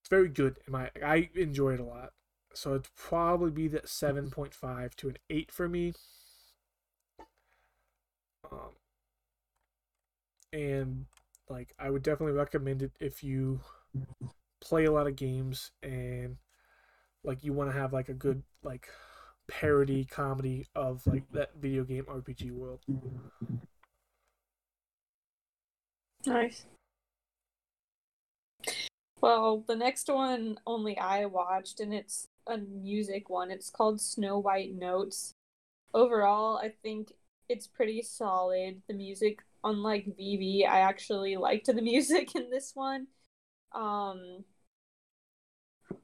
[0.00, 2.14] it's very good in my I enjoy it a lot.
[2.52, 5.94] So it'd probably be that seven point five to an eight for me.
[8.50, 8.79] Um
[10.52, 11.06] and
[11.48, 13.60] like I would definitely recommend it if you
[14.60, 16.36] play a lot of games and
[17.24, 18.88] like you want to have like a good like
[19.48, 22.80] parody comedy of like that video game RPG world.
[26.26, 26.66] Nice.
[29.20, 33.50] Well, the next one only I watched, and it's a music one.
[33.50, 35.34] It's called Snow White Notes.
[35.92, 37.12] Overall, I think
[37.48, 38.82] it's pretty solid.
[38.88, 43.06] The music, unlike Vivy, I actually liked the music in this one.
[43.72, 44.44] Um,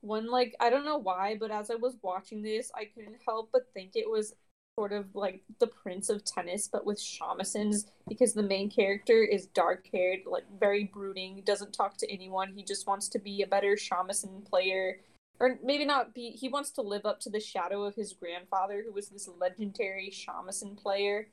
[0.00, 3.50] one like I don't know why, but as I was watching this, I couldn't help
[3.52, 4.34] but think it was
[4.78, 9.46] sort of like the Prince of Tennis, but with shamans, because the main character is
[9.46, 12.52] dark haired, like very brooding, doesn't talk to anyone.
[12.54, 15.00] He just wants to be a better shamisen player.
[15.38, 18.82] Or maybe not be, he wants to live up to the shadow of his grandfather,
[18.86, 21.28] who was this legendary shamisen player.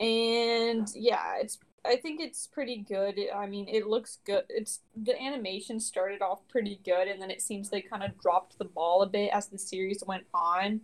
[0.00, 3.18] And yeah, it's I think it's pretty good.
[3.34, 4.44] I mean, it looks good.
[4.48, 8.58] It's the animation started off pretty good, and then it seems they kind of dropped
[8.58, 10.80] the ball a bit as the series went on.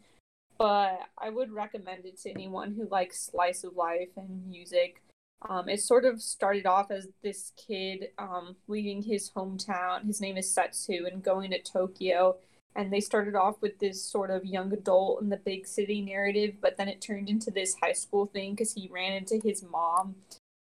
[0.59, 5.03] But I would recommend it to anyone who likes slice of life and music.
[5.49, 10.05] Um, it sort of started off as this kid um, leaving his hometown.
[10.05, 12.37] His name is Setsu, and going to Tokyo.
[12.77, 16.55] And they started off with this sort of young adult in the big city narrative,
[16.61, 20.15] but then it turned into this high school thing because he ran into his mom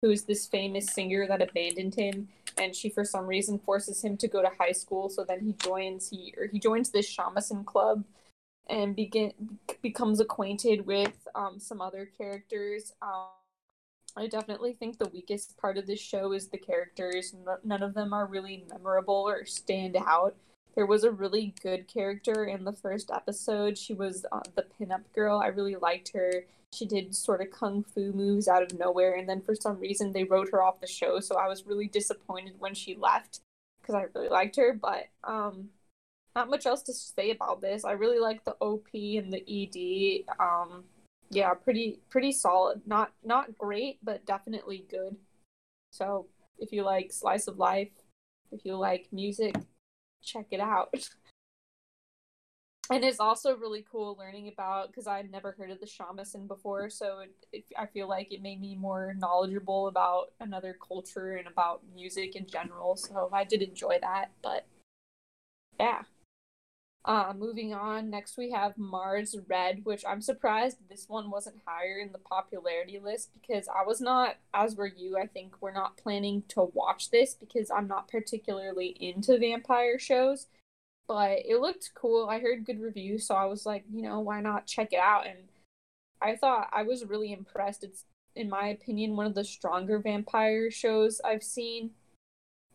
[0.02, 2.28] who's this famous singer that abandoned him
[2.58, 5.54] and she for some reason forces him to go to high school so then he
[5.54, 8.04] joins he or he joins this shamisen club
[8.68, 9.32] and begin
[9.82, 12.92] becomes acquainted with um, some other characters.
[13.02, 13.28] Um,
[14.16, 17.34] i definitely think the weakest part of this show is the characters.
[17.64, 20.34] None of them are really memorable or stand out
[20.76, 23.76] there was a really good character in the first episode.
[23.76, 25.38] She was uh, the pinup girl.
[25.38, 26.44] I really liked her.
[26.72, 30.12] She did sort of kung fu moves out of nowhere and then for some reason
[30.12, 33.40] they wrote her off the show so i was really disappointed when she left
[33.80, 35.70] because i really liked her but um
[36.36, 37.84] not much else to say about this.
[37.84, 40.84] I really like the op and the ed um
[41.30, 42.82] Yeah, pretty pretty solid.
[42.86, 45.16] Not not great, but definitely good.
[45.92, 46.26] So
[46.58, 47.88] if you like slice of life,
[48.52, 49.56] if you like music,
[50.22, 50.92] check it out.
[52.90, 56.88] and it's also really cool learning about because I'd never heard of the shamisen before,
[56.90, 61.48] so it, it, I feel like it made me more knowledgeable about another culture and
[61.48, 62.96] about music in general.
[62.96, 64.66] So I did enjoy that, but
[65.78, 66.02] yeah.
[67.06, 71.98] Uh, moving on, next we have Mars Red, which I'm surprised this one wasn't higher
[71.98, 75.96] in the popularity list because I was not, as were you, I think we're not
[75.96, 80.46] planning to watch this because I'm not particularly into vampire shows
[81.08, 82.28] but it looked cool.
[82.28, 85.26] I heard good reviews, so I was like, you know, why not check it out?
[85.26, 85.38] And
[86.20, 87.84] I thought I was really impressed.
[87.84, 88.04] It's,
[88.34, 91.90] in my opinion, one of the stronger vampire shows I've seen.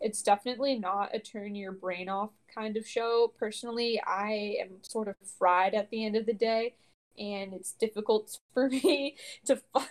[0.02, 3.32] It's definitely not a turn your brain off kind of show.
[3.38, 6.76] Personally, I am sort of fried at the end of the day,
[7.18, 9.62] and it's difficult for me to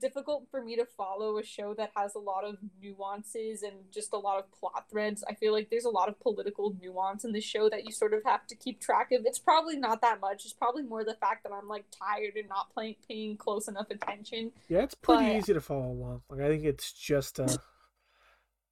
[0.00, 4.12] difficult for me to follow a show that has a lot of nuances and just
[4.12, 5.24] a lot of plot threads.
[5.28, 8.14] I feel like there's a lot of political nuance in the show that you sort
[8.14, 9.22] of have to keep track of.
[9.24, 10.44] It's probably not that much.
[10.44, 13.90] It's probably more the fact that I'm like tired and not playing, paying close enough
[13.90, 14.52] attention.
[14.68, 15.36] Yeah, it's pretty but...
[15.36, 16.22] easy to follow along.
[16.30, 17.58] Like I think it's just a.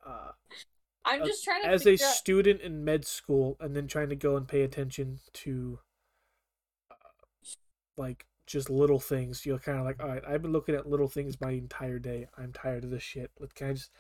[0.05, 0.33] Uh,
[1.05, 1.69] I'm just trying to.
[1.69, 2.01] As a out...
[2.01, 5.81] student in med school, and then trying to go and pay attention to,
[6.91, 6.95] uh,
[7.97, 9.45] like just little things.
[9.47, 12.29] You're kind of like, all right, I've been looking at little things my entire day.
[12.37, 13.31] I'm tired of this shit.
[13.41, 13.91] Like, can I just,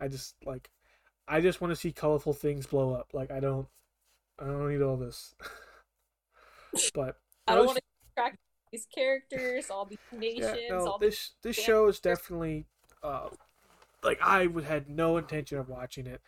[0.00, 0.70] I just like,
[1.28, 3.10] I just want to see colorful things blow up.
[3.12, 3.68] Like, I don't,
[4.38, 5.34] I don't need all this.
[6.94, 7.84] but I don't want to
[8.16, 8.38] track
[8.72, 10.56] these characters, all these nations.
[10.60, 12.66] Yeah, no, all this this show is definitely,
[13.02, 13.28] uh,
[14.02, 16.20] like I had no intention of watching it.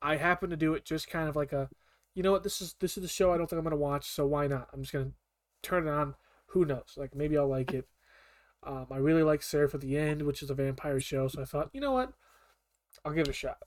[0.00, 1.68] I happened to do it just kind of like a,
[2.14, 4.08] you know what, this is this is the show I don't think I'm gonna watch,
[4.08, 4.68] so why not?
[4.72, 5.12] I'm just gonna
[5.62, 6.14] turn it on
[6.46, 6.94] who knows?
[6.96, 7.86] Like maybe I'll like it.
[8.62, 11.44] Um, I really like Seraph of the End, which is a vampire show, so I
[11.44, 12.12] thought, you know what,
[13.04, 13.58] I'll give it a shot.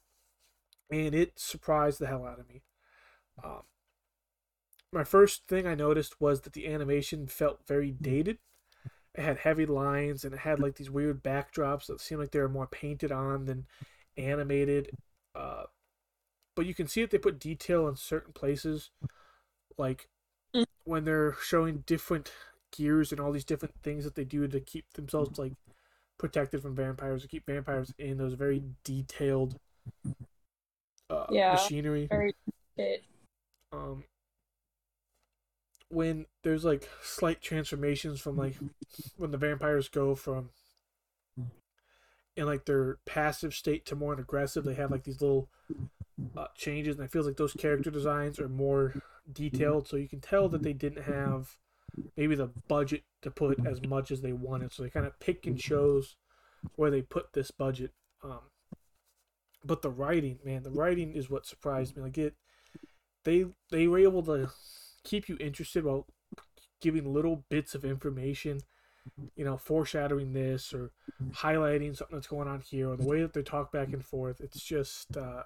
[0.92, 2.64] And it surprised the hell out of me.
[3.44, 3.62] Um,
[4.92, 8.40] my first thing I noticed was that the animation felt very dated.
[9.16, 12.40] It had heavy lines and it had like these weird backdrops that seemed like they
[12.40, 13.66] were more painted on than
[14.18, 14.92] animated.
[15.36, 15.64] Uh,
[16.56, 18.90] but you can see that they put detail in certain places,
[19.78, 20.08] like
[20.56, 20.66] mm.
[20.84, 22.32] when they're showing different
[22.72, 25.54] gears and all these different things that they do to keep themselves like
[26.18, 29.58] protected from vampires to keep vampires in those very detailed
[31.10, 32.08] uh, yeah, machinery.
[32.10, 32.34] Very
[33.74, 34.04] um,
[35.92, 38.56] when there's like slight transformations from like
[39.18, 40.50] when the vampires go from
[42.38, 45.50] in like their passive state to more aggressive, they have like these little
[46.38, 50.22] uh, changes, and it feels like those character designs are more detailed, so you can
[50.22, 51.58] tell that they didn't have
[52.16, 54.72] maybe the budget to put as much as they wanted.
[54.72, 56.16] So they kind of pick and chose
[56.76, 57.92] where they put this budget.
[58.24, 58.40] Um,
[59.64, 62.04] but the writing, man, the writing is what surprised me.
[62.04, 62.36] Like it,
[63.26, 64.50] they they were able to
[65.04, 66.08] keep you interested while
[66.82, 68.62] giving little bits of information,
[69.36, 70.92] you know, foreshadowing this or
[71.34, 74.42] highlighting something that's going on here, or the way that they talk back and forth.
[74.42, 75.44] It's just uh,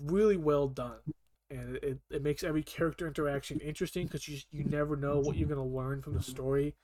[0.00, 1.00] really well done
[1.50, 5.48] and it, it makes every character interaction interesting because you you never know what you're
[5.48, 6.74] gonna learn from the story.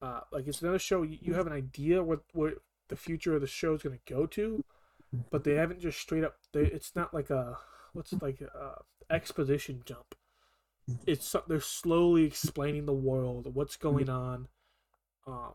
[0.00, 2.54] Uh, like it's another show you, you have an idea what what
[2.88, 4.64] the future of the show is gonna go to,
[5.30, 6.36] but they haven't just straight up.
[6.52, 7.58] They, it's not like a
[7.92, 10.14] what's it like a exposition jump.
[11.06, 13.88] It's they're slowly explaining the world, what's mm-hmm.
[13.88, 14.48] going on,
[15.26, 15.54] um,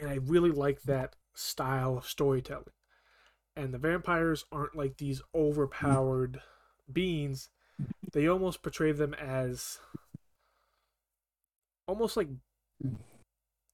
[0.00, 0.92] and I really like mm-hmm.
[0.92, 2.64] that style of storytelling.
[3.56, 5.40] And the vampires aren't like these mm-hmm.
[5.40, 6.40] overpowered
[6.92, 7.50] beings,
[8.12, 9.78] they almost portray them as
[11.86, 12.28] almost like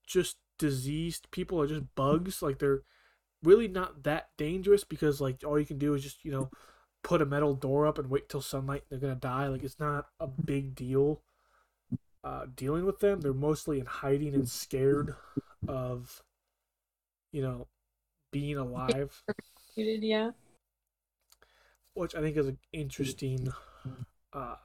[0.06, 2.42] just diseased people or just bugs.
[2.42, 2.82] Like they're
[3.42, 6.50] really not that dangerous because like all you can do is just you know
[7.02, 9.48] put a metal door up and wait till sunlight they're gonna die.
[9.48, 11.22] Like it's not a big deal
[12.22, 13.20] uh, dealing with them.
[13.20, 15.14] They're mostly in hiding and scared
[15.66, 16.22] of
[17.32, 17.68] you know
[18.32, 19.22] being alive.
[19.76, 20.30] Yeah
[21.94, 23.52] which I think is an interesting
[24.32, 24.56] uh,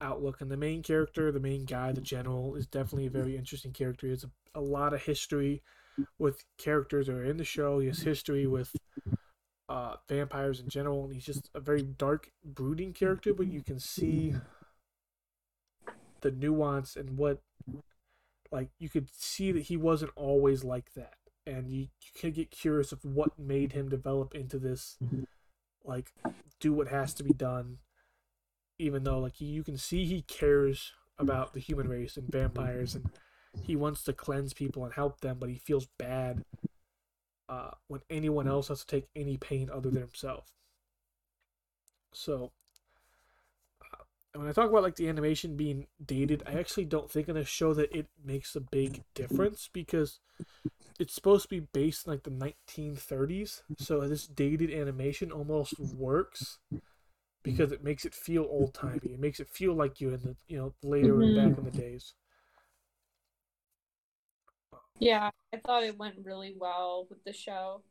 [0.00, 0.40] outlook.
[0.40, 4.06] And the main character, the main guy, the general, is definitely a very interesting character.
[4.06, 5.62] He has a, a lot of history
[6.18, 7.78] with characters that are in the show.
[7.78, 8.74] He has history with
[9.68, 13.32] uh, vampires in general, and he's just a very dark, brooding character.
[13.32, 14.34] But you can see
[16.20, 17.40] the nuance and what,
[18.50, 21.16] like, you could see that he wasn't always like that,
[21.46, 24.98] and you, you can get curious of what made him develop into this
[25.84, 26.12] like
[26.60, 27.78] do what has to be done
[28.78, 33.10] even though like you can see he cares about the human race and vampires, and
[33.62, 36.44] he wants to cleanse people and help them, but he feels bad
[37.52, 40.52] uh, when anyone else has to take any pain other than himself.
[42.12, 42.52] So,
[43.92, 44.04] uh,
[44.34, 47.44] when I talk about like the animation being dated, I actually don't think in a
[47.44, 50.20] show that it makes a big difference because
[50.98, 53.62] it's supposed to be based in like the 1930s.
[53.76, 56.58] So this dated animation almost works
[57.42, 59.12] because it makes it feel old timey.
[59.12, 61.38] It makes it feel like you in the you know later mm-hmm.
[61.38, 62.14] and back in the days.
[65.02, 67.82] Yeah, I thought it went really well with the show.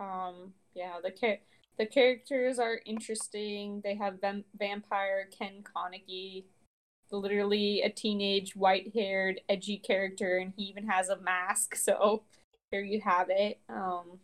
[0.00, 1.38] Um, yeah, the char-
[1.78, 3.80] the characters are interesting.
[3.82, 6.44] They have vam- vampire Ken Konagi,
[7.10, 11.76] literally a teenage white-haired edgy character, and he even has a mask.
[11.76, 12.24] So
[12.72, 13.60] there you have it.
[13.68, 14.20] Um,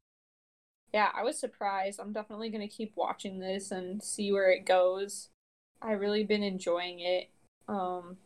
[0.93, 2.01] yeah, I was surprised.
[2.01, 5.29] I'm definitely gonna keep watching this and see where it goes.
[5.83, 7.31] I really been enjoying it.
[7.69, 8.19] Um,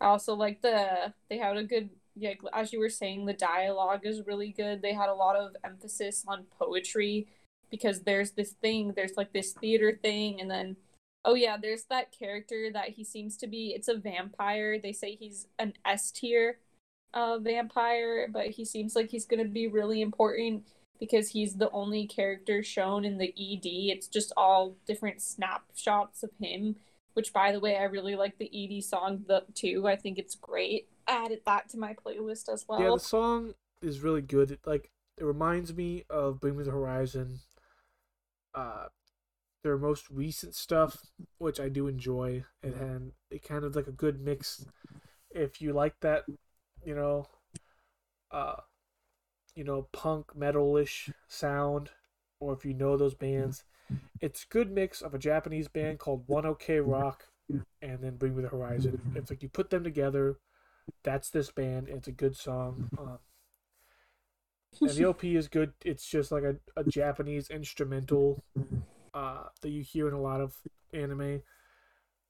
[0.00, 4.04] I also like the they had a good yeah, as you were saying, the dialogue
[4.04, 4.82] is really good.
[4.82, 7.28] They had a lot of emphasis on poetry
[7.70, 10.76] because there's this thing, there's like this theater thing, and then
[11.24, 13.72] oh yeah, there's that character that he seems to be.
[13.74, 14.78] It's a vampire.
[14.78, 16.58] They say he's an S tier
[17.14, 20.64] uh, vampire, but he seems like he's gonna be really important
[20.98, 23.92] because he's the only character shown in the ED.
[23.94, 26.76] It's just all different snapshots of him.
[27.18, 29.88] Which, by the way, I really like the ED song the too.
[29.88, 32.80] I think it's great added that to my playlist as well.
[32.80, 34.52] Yeah, the song is really good.
[34.52, 37.40] It, like it reminds me of Bring Me the Horizon.
[38.54, 38.86] Uh,
[39.64, 41.06] their most recent stuff,
[41.38, 44.64] which I do enjoy, and, and it kind of like a good mix.
[45.32, 46.22] If you like that,
[46.84, 47.26] you know,
[48.30, 48.60] uh,
[49.56, 51.90] you know, punk metalish sound,
[52.40, 53.64] or if you know those bands,
[54.20, 57.24] it's good mix of a Japanese band called One OK Rock,
[57.82, 59.00] and then Bring Me the Horizon.
[59.14, 60.38] It's like you put them together
[61.04, 61.88] that's this band.
[61.88, 62.90] It's a good song.
[62.98, 63.18] Um,
[64.80, 65.72] and the OP is good.
[65.84, 68.44] It's just like a, a Japanese instrumental
[69.14, 70.54] uh, that you hear in a lot of
[70.92, 71.42] anime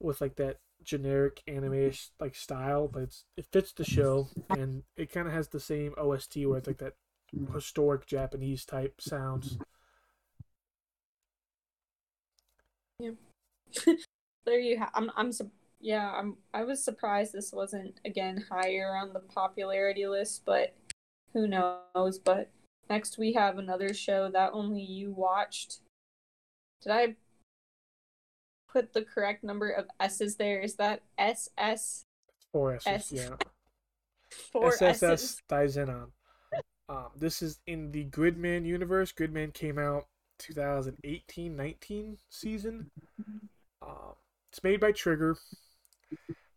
[0.00, 1.90] with like that generic anime
[2.20, 6.36] like style, but it fits the show and it kind of has the same OST
[6.46, 6.94] where it's like that
[7.52, 9.58] historic Japanese type sounds.
[12.98, 13.10] Yeah.
[14.46, 14.90] there you have.
[14.94, 15.30] I'm I'm
[15.80, 20.74] yeah, I'm I was surprised this wasn't again higher on the popularity list, but
[21.32, 22.18] who knows?
[22.18, 22.50] But
[22.90, 25.78] next we have another show that only you watched.
[26.82, 27.16] Did I
[28.72, 30.60] put the correct number of S's there?
[30.60, 32.04] Is that SS?
[32.52, 33.36] Four S's, S- yeah.
[34.52, 35.42] Four SSS S's.
[35.48, 36.08] Dynazenon.
[36.88, 39.12] Um, this is in the Gridman universe.
[39.12, 40.06] Gridman came out
[40.38, 42.90] 2018-19 season.
[43.82, 44.14] Um,
[44.50, 45.36] it's made by Trigger.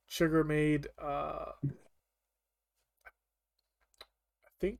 [0.09, 1.69] Trigger made uh I
[4.59, 4.79] think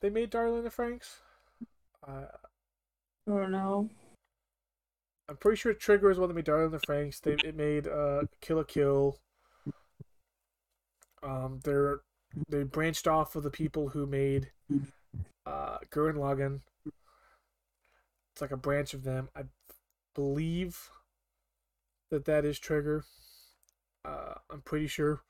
[0.00, 1.16] they made Darling the Franxx.
[2.06, 2.26] Uh,
[3.26, 3.90] I don't know.
[5.28, 7.20] I'm pretty sure Trigger is one that made Darling the Franxx.
[7.20, 9.18] They it made uh Kill la Kill.
[11.22, 12.00] Um they're
[12.48, 14.50] they branched off of the people who made
[15.46, 16.60] uh Gurren Lagann.
[18.38, 19.30] It's like a branch of them.
[19.34, 19.46] I
[20.14, 20.90] believe
[22.08, 23.04] that that is Trigger.
[24.04, 25.22] Uh, I'm pretty sure.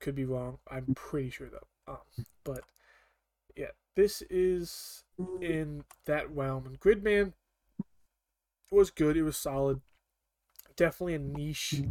[0.00, 0.56] Could be wrong.
[0.66, 1.92] I'm pretty sure though.
[1.92, 2.62] Um, but
[3.54, 5.04] yeah, this is
[5.42, 6.64] in that realm.
[6.64, 7.34] And Gridman
[8.70, 9.18] was good.
[9.18, 9.82] It was solid.
[10.74, 11.82] Definitely a niche.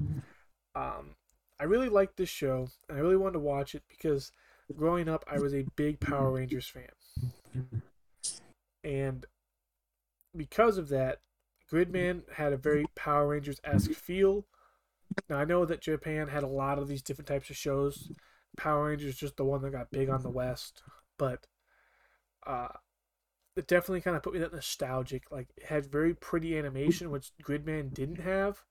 [0.74, 1.18] Um,
[1.60, 2.70] I really liked this show.
[2.90, 4.32] And I really wanted to watch it because
[4.76, 7.84] growing up, I was a big Power Rangers fan.
[8.84, 9.28] And
[10.36, 11.20] because of that,
[11.72, 14.46] Gridman had a very Power Rangers esque feel.
[15.30, 18.12] Now I know that Japan had a lot of these different types of shows.
[18.58, 20.82] Power Rangers just the one that got big on the West,
[21.18, 21.48] but
[22.46, 22.70] uh,
[23.56, 25.32] it definitely kind of put me that nostalgic.
[25.32, 28.64] Like it had very pretty animation, which Gridman didn't have.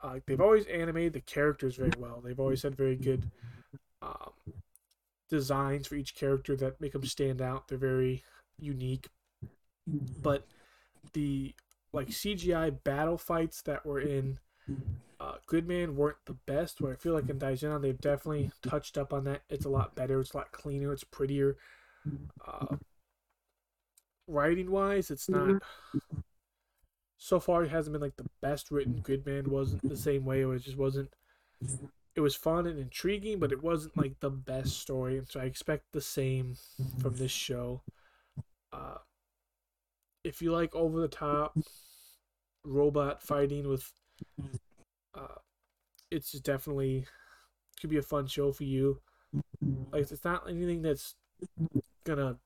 [0.00, 2.20] Uh, they've always animated the characters very well.
[2.24, 3.30] They've always had very good
[4.00, 4.32] um,
[5.28, 7.68] designs for each character that make them stand out.
[7.68, 8.22] They're very
[8.58, 9.08] unique.
[9.86, 10.46] But
[11.18, 11.54] the
[11.92, 14.38] like CGI battle fights that were in
[15.20, 16.80] uh, Gridman weren't the best.
[16.80, 19.42] Where I feel like in Dynazenon they've definitely touched up on that.
[19.50, 20.20] It's a lot better.
[20.20, 20.92] It's a lot cleaner.
[20.92, 21.56] It's prettier.
[22.46, 22.76] Uh,
[24.28, 25.60] writing wise, it's not.
[27.16, 29.02] So far, it hasn't been like the best written.
[29.02, 30.42] Gridman wasn't the same way.
[30.42, 31.10] It just wasn't.
[32.14, 35.18] It was fun and intriguing, but it wasn't like the best story.
[35.18, 36.56] And so I expect the same
[37.00, 37.82] from this show.
[38.72, 38.98] Uh,
[40.24, 41.56] if you like over the top
[42.64, 43.92] robot fighting with
[45.14, 45.36] uh,
[46.10, 47.06] it's definitely
[47.80, 49.00] could be a fun show for you.
[49.92, 51.14] Like it's not anything that's
[52.04, 52.38] gonna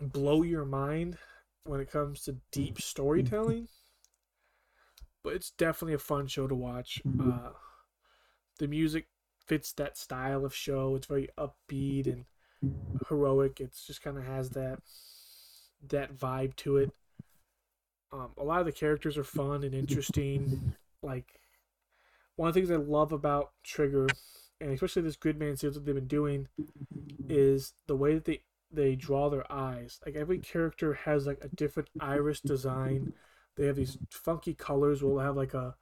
[0.00, 1.16] blow your mind
[1.64, 3.68] when it comes to deep storytelling,
[5.22, 7.02] but it's definitely a fun show to watch.
[7.20, 7.50] Uh,
[8.58, 9.06] the music
[9.46, 10.96] fits that style of show.
[10.96, 12.24] It's very upbeat and
[13.08, 13.60] heroic.
[13.60, 14.80] It's just kind of has that
[15.88, 16.90] that vibe to it.
[18.12, 20.74] Um, a lot of the characters are fun and interesting.
[21.02, 21.40] Like
[22.36, 24.08] one of the things I love about Trigger,
[24.60, 26.48] and especially this Gridman series that they've been doing,
[27.28, 30.00] is the way that they they draw their eyes.
[30.04, 33.12] Like every character has like a different iris design.
[33.56, 35.02] They have these funky colors.
[35.02, 35.74] We'll have like a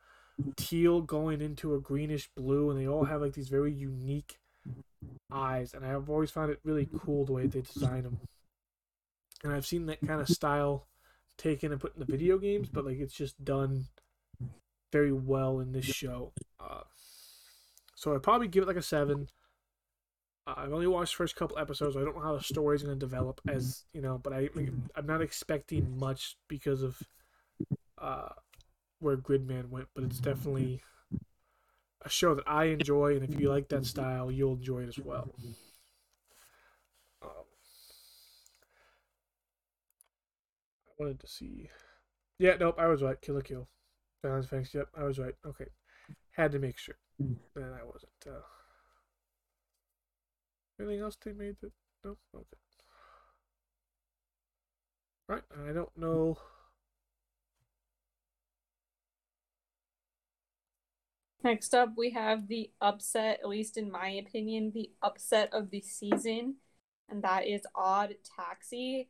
[0.56, 4.38] teal going into a greenish blue, and they all have like these very unique
[5.32, 5.74] eyes.
[5.74, 8.20] And I've always found it really cool the way they design them.
[9.44, 10.86] And I've seen that kind of style
[11.36, 13.86] taken and put in the video games, but like it's just done
[14.92, 16.32] very well in this show.
[16.58, 16.82] Uh,
[17.94, 19.28] so I'd probably give it like a seven.
[20.46, 21.94] Uh, I've only watched the first couple episodes.
[21.94, 24.48] So I don't know how the story's going to develop, as you know, but I
[24.94, 27.02] I'm not expecting much because of
[27.98, 28.28] uh,
[29.00, 29.88] where Gridman went.
[29.94, 30.82] But it's definitely
[32.02, 34.98] a show that I enjoy, and if you like that style, you'll enjoy it as
[34.98, 35.34] well.
[37.22, 37.30] Um,
[40.74, 41.68] I wanted to see.
[42.38, 43.20] Yeah, nope, I was right.
[43.20, 43.68] Kill la Kill.
[44.22, 44.74] Balance thanks.
[44.74, 45.34] Yep, I was right.
[45.46, 45.66] Okay,
[46.32, 46.96] had to make sure
[47.54, 48.12] that I wasn't.
[48.26, 48.40] Uh...
[50.78, 51.72] Anything else they made that?
[52.04, 52.18] Nope.
[52.34, 52.44] Okay.
[55.28, 55.42] Right.
[55.68, 56.36] I don't know.
[61.42, 65.80] Next up, we have the upset, at least in my opinion, the upset of the
[65.80, 66.56] season,
[67.08, 69.08] and that is Odd Taxi.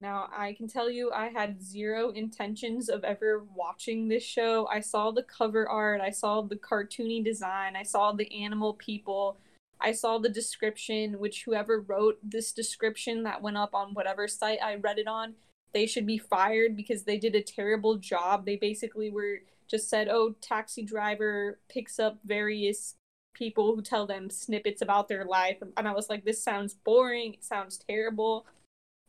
[0.00, 4.68] Now, I can tell you, I had zero intentions of ever watching this show.
[4.70, 9.38] I saw the cover art, I saw the cartoony design, I saw the animal people,
[9.80, 14.58] I saw the description, which whoever wrote this description that went up on whatever site
[14.62, 15.34] I read it on,
[15.72, 18.44] they should be fired because they did a terrible job.
[18.44, 22.94] They basically were just said, oh, taxi driver picks up various
[23.34, 25.58] people who tell them snippets about their life.
[25.76, 27.34] And I was like, this sounds boring.
[27.34, 28.46] It sounds terrible.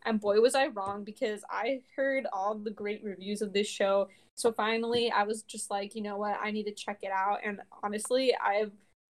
[0.06, 4.08] And boy, was I wrong because I heard all the great reviews of this show.
[4.36, 6.38] So finally, I was just like, you know what?
[6.42, 7.40] I need to check it out.
[7.44, 8.72] And honestly, I've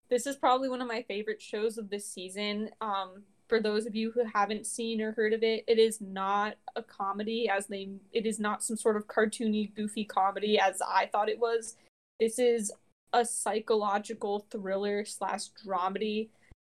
[0.08, 2.70] this is probably one of my favorite shows of this season.
[2.80, 6.56] Um, for those of you who haven't seen or heard of it, it is not
[6.76, 11.06] a comedy as they it is not some sort of cartoony goofy comedy as I
[11.06, 11.76] thought it was.
[12.20, 12.72] This is
[13.12, 16.28] a psychological thriller slash dramedy.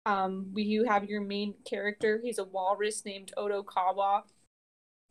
[0.07, 2.21] Um, we you have your main character.
[2.23, 4.23] He's a walrus named Odokawa,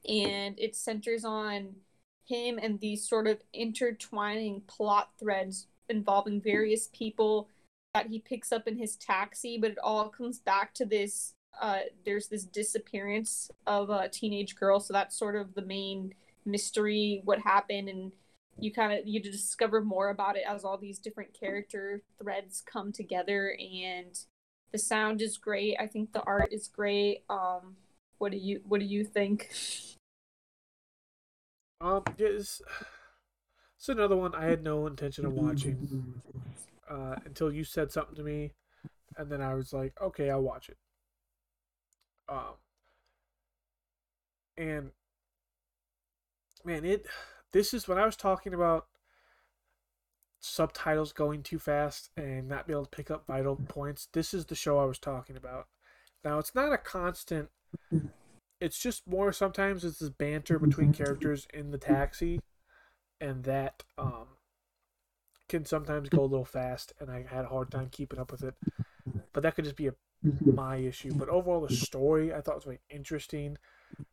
[0.08, 1.76] and it centers on
[2.26, 7.50] him and these sort of intertwining plot threads involving various people
[7.94, 9.60] that he picks up in his taxi.
[9.60, 14.80] But it all comes back to this uh, there's this disappearance of a teenage girl,
[14.80, 16.14] so that's sort of the main
[16.46, 18.12] mystery, what happened, and
[18.60, 22.92] you kind of you discover more about it as all these different character threads come
[22.92, 24.20] together, and
[24.76, 25.78] the sound is great.
[25.80, 27.24] I think the art is great.
[27.30, 27.78] Um,
[28.18, 29.50] what do you what do you think?
[31.80, 32.62] Um, it's,
[33.78, 36.22] it's another one I had no intention of watching
[36.90, 38.52] uh, until you said something to me,
[39.16, 40.78] and then I was like, okay, I'll watch it.
[42.28, 42.56] Um,
[44.58, 44.92] and
[46.66, 47.06] man, it
[47.54, 48.88] this is when I was talking about
[50.46, 54.08] subtitles going too fast and not be able to pick up vital points.
[54.14, 55.68] This is the show I was talking about.
[56.24, 57.50] Now it's not a constant.
[58.62, 62.40] It's just more sometimes it's this banter between characters in the taxi,
[63.20, 64.28] and that um
[65.48, 68.44] can sometimes go a little fast, and I had a hard time keeping up with
[68.44, 68.56] it.
[69.34, 69.94] But that could just be a
[70.42, 71.14] my issue.
[71.14, 73.58] But overall, the story I thought was very interesting.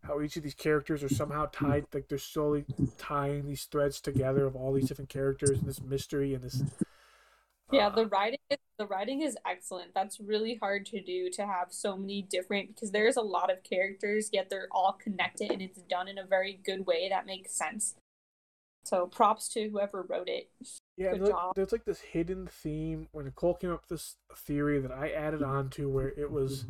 [0.05, 2.65] How each of these characters are somehow tied, like they're slowly
[2.99, 6.63] tying these threads together of all these different characters and this mystery and this.
[7.73, 8.39] Yeah, uh, the writing
[8.79, 9.95] the writing is excellent.
[9.95, 13.63] That's really hard to do to have so many different because there's a lot of
[13.63, 17.57] characters yet they're all connected and it's done in a very good way that makes
[17.57, 17.95] sense.
[18.85, 20.51] So props to whoever wrote it.
[20.97, 24.93] Yeah, there's, there's, like this hidden theme when Nicole came up with this theory that
[24.93, 26.67] I added on to where it was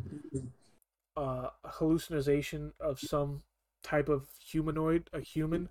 [1.17, 3.43] uh, a hallucination of some
[3.83, 5.69] type of humanoid, a human,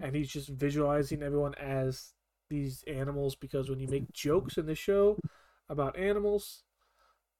[0.00, 2.12] and he's just visualizing everyone as
[2.48, 5.18] these animals because when you make jokes in the show
[5.68, 6.62] about animals,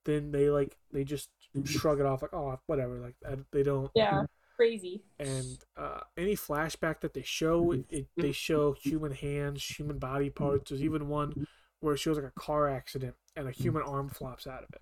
[0.04, 1.30] then they like they just
[1.64, 3.14] shrug it off like oh whatever like
[3.50, 4.24] they don't yeah
[4.56, 5.02] crazy.
[5.18, 10.70] And uh, any flashback that they show, it, they show human hands, human body parts.
[10.70, 11.46] There's even one
[11.80, 14.80] where it shows like a car accident and a human arm flops out of it.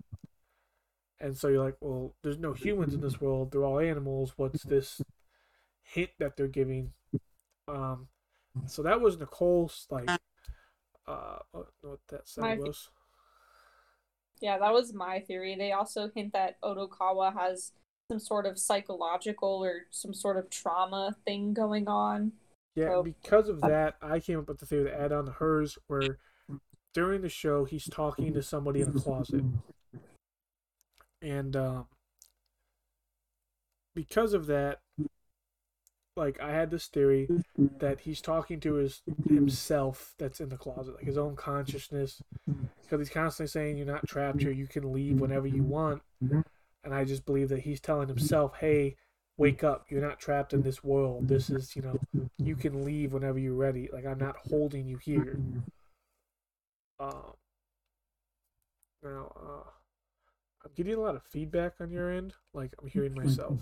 [1.19, 3.51] And so you're like, well, there's no humans in this world.
[3.51, 4.33] They're all animals.
[4.35, 5.01] What's this
[5.83, 6.91] hint that they're giving?
[7.67, 8.09] Um,
[8.67, 10.09] so that was Nicole's like,
[11.07, 12.89] uh, what, that sound My- was.
[14.41, 15.55] Yeah, that was my theory.
[15.55, 17.71] They also hint that Odokawa has
[18.11, 22.33] some sort of psychological or some sort of trauma thing going on.
[22.75, 25.31] Yeah, So- because of that, I came up with the theory to add on to
[25.31, 26.17] hers, where
[26.93, 29.43] during the show he's talking to somebody in a closet,
[31.25, 31.87] and um,
[33.95, 34.79] because of that,
[36.15, 37.27] like I had this theory
[37.79, 42.21] that he's talking to his himself that's in the closet, like his own consciousness,
[42.81, 46.93] because he's constantly saying you're not trapped here, you can leave whenever you want, and
[46.93, 48.95] I just believe that he's telling himself, hey.
[49.37, 49.87] Wake up!
[49.89, 51.27] You're not trapped in this world.
[51.27, 51.99] This is, you know,
[52.37, 53.89] you can leave whenever you're ready.
[53.91, 55.37] Like I'm not holding you here.
[57.01, 57.33] Um.
[59.03, 59.69] Now, uh,
[60.65, 62.33] I'm getting a lot of feedback on your end.
[62.53, 63.59] Like I'm hearing myself.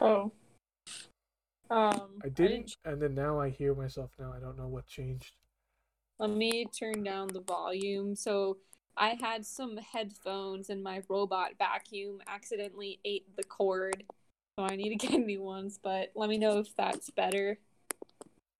[0.00, 0.32] Oh.
[1.70, 4.12] Um, I didn't didn't, and then now I hear myself.
[4.18, 5.32] Now I don't know what changed.
[6.18, 8.14] Let me turn down the volume.
[8.16, 8.56] So
[8.96, 14.04] I had some headphones and my robot vacuum accidentally ate the cord.
[14.58, 17.58] So I need to get new ones, but let me know if that's better.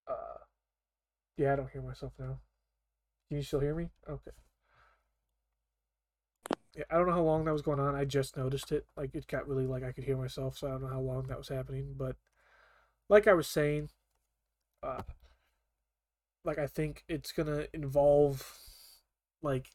[0.07, 0.39] Uh,
[1.37, 2.39] yeah, I don't hear myself now.
[3.29, 3.89] Can you still hear me?
[4.09, 4.31] Okay.
[6.91, 7.95] I don't know how long that was going on.
[7.95, 8.87] I just noticed it.
[8.97, 11.27] Like it got really like I could hear myself, so I don't know how long
[11.29, 11.95] that was happening.
[11.97, 12.17] But
[13.09, 13.91] like I was saying,
[14.83, 15.03] uh,
[16.45, 18.59] like I think it's gonna involve
[19.43, 19.69] like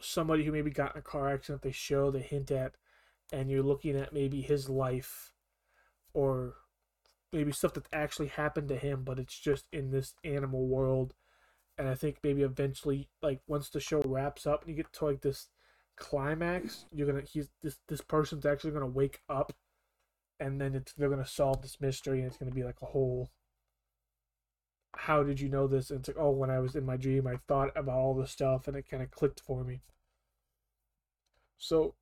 [0.00, 1.62] somebody who maybe got in a car accident.
[1.62, 2.74] They show, they hint at,
[3.32, 5.32] and you're looking at maybe his life,
[6.12, 6.54] or
[7.32, 11.14] maybe stuff that actually happened to him, but it's just in this animal world.
[11.76, 15.04] And I think maybe eventually, like once the show wraps up and you get to
[15.04, 15.48] like this
[15.98, 19.52] climax, you're gonna he's this this person's actually gonna wake up,
[20.40, 23.30] and then it's they're gonna solve this mystery, and it's gonna be like a whole.
[24.96, 25.90] How did you know this?
[25.90, 28.30] And it's like, oh, when I was in my dream, I thought about all this
[28.32, 29.80] stuff, and it kind of clicked for me.
[31.58, 31.94] So,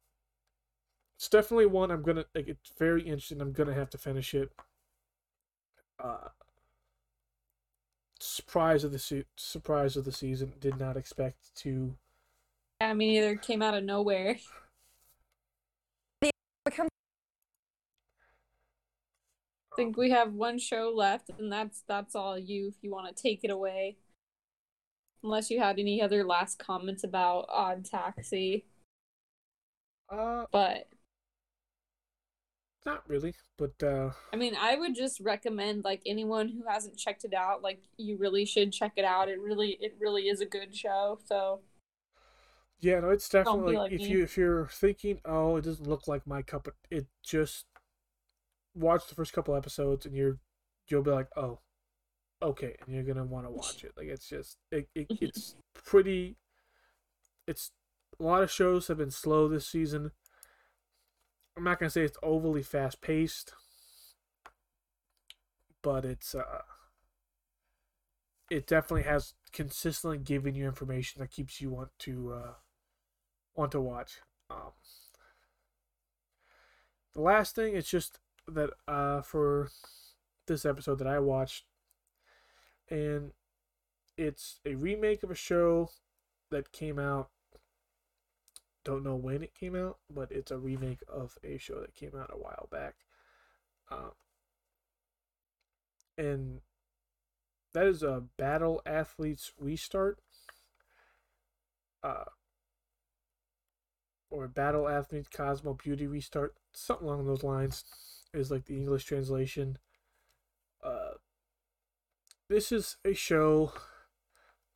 [1.17, 2.49] it's definitely one I'm gonna like.
[2.49, 3.41] It's very interesting.
[3.41, 4.53] I'm gonna have to finish it
[6.03, 6.29] uh,
[8.21, 10.55] surprise of the se- surprise of the season.
[10.61, 11.97] Did not expect to.
[12.81, 13.33] Yeah, me neither.
[13.33, 14.39] It Came out of nowhere.
[19.73, 22.69] I think we have one show left, and that's that's all you.
[22.69, 23.99] If you want to take it away,
[25.23, 28.65] unless you had any other last comments about Odd Taxi,
[30.09, 30.89] Uh, but
[32.87, 37.25] not really, but uh, I mean, I would just recommend like anyone who hasn't checked
[37.25, 39.29] it out, like you really should check it out.
[39.29, 41.19] It really, it really is a good show.
[41.27, 41.61] So
[42.81, 44.09] yeah, no, it's definitely like if me.
[44.09, 47.67] you if you're thinking, oh, it doesn't look like my cup, of, it just
[48.75, 50.39] watch the first couple episodes and you're
[50.89, 51.61] you'll be like, oh,
[52.43, 53.93] okay, and you're gonna want to watch it.
[53.97, 56.37] Like it's just it, it it's pretty.
[57.47, 57.71] It's
[58.19, 60.13] a lot of shows have been slow this season.
[61.57, 63.55] I'm not gonna say it's overly fast paced,
[65.83, 66.63] but it's uh,
[68.51, 72.53] it definitely has consistently given you information that keeps you want to uh,
[73.57, 74.21] want to watch.
[74.51, 74.73] Um,
[77.15, 79.71] the last thing, it's just that uh, for
[80.47, 81.65] this episode that I watched,
[82.89, 83.33] and
[84.17, 85.91] it's a remake of a show
[86.51, 87.31] that came out.
[88.85, 92.13] Don't know when it came out, but it's a remake of a show that came
[92.17, 92.95] out a while back.
[93.91, 94.13] Um,
[96.17, 96.61] and
[97.75, 100.21] that is a Battle Athletes Restart.
[102.03, 102.25] Uh,
[104.37, 106.55] or Battle Athletes Cosmo Beauty Restart.
[106.75, 107.85] Something along those lines
[108.35, 109.79] is like the English translation.
[110.85, 111.15] Uh,
[112.49, 113.73] this is a show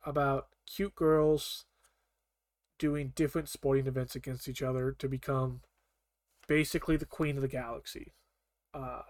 [0.03, 1.65] about cute girls
[2.79, 5.61] doing different sporting events against each other to become
[6.47, 8.13] basically the queen of the galaxy.
[8.73, 9.03] Uh,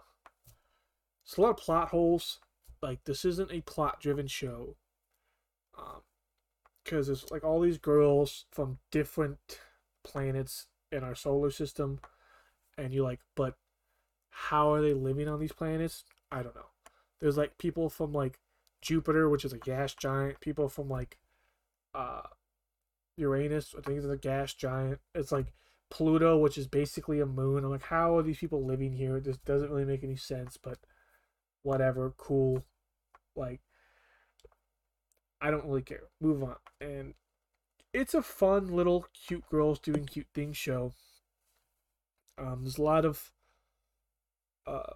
[1.23, 2.40] it's a lot of plot holes.
[2.82, 4.76] Like this isn't a plot-driven show.
[5.78, 6.02] Um,
[6.84, 9.60] because it's like all these girls from different
[10.03, 11.99] planets in our solar system,
[12.78, 13.56] and you're like, but
[14.30, 16.03] how are they living on these planets?
[16.32, 16.69] I don't know.
[17.19, 18.40] There's like people from like
[18.82, 20.40] Jupiter, which is a gas giant.
[20.40, 21.18] People from like
[21.94, 22.22] uh
[23.18, 24.99] Uranus, I think is a gas giant.
[25.14, 25.53] It's like
[25.90, 27.64] Pluto, which is basically a moon.
[27.64, 29.19] I'm like, how are these people living here?
[29.19, 30.80] This doesn't really make any sense, but
[31.64, 32.64] whatever, cool.
[33.36, 33.61] Like
[35.41, 36.03] I don't really care.
[36.19, 36.56] Move on.
[36.80, 37.14] And
[37.93, 40.93] it's a fun little cute girls doing cute things show.
[42.38, 43.31] Um, there's a lot of
[44.65, 44.93] uh,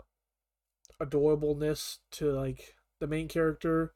[1.01, 3.93] adorableness to like the main character,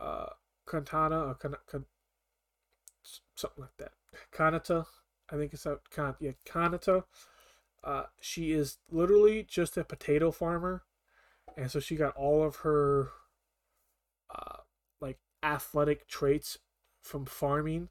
[0.00, 0.26] uh,
[0.66, 1.86] Kantana, or Kan- Kan-
[3.34, 3.92] something like that.
[4.32, 4.86] Kanata,
[5.30, 5.82] I think it's out.
[5.90, 7.04] Kan- yeah, Kanata.
[7.84, 10.84] Uh, she is literally just a potato farmer,
[11.56, 13.10] and so she got all of her,
[14.30, 14.58] uh,
[15.00, 16.58] like athletic traits
[17.02, 17.88] from farming,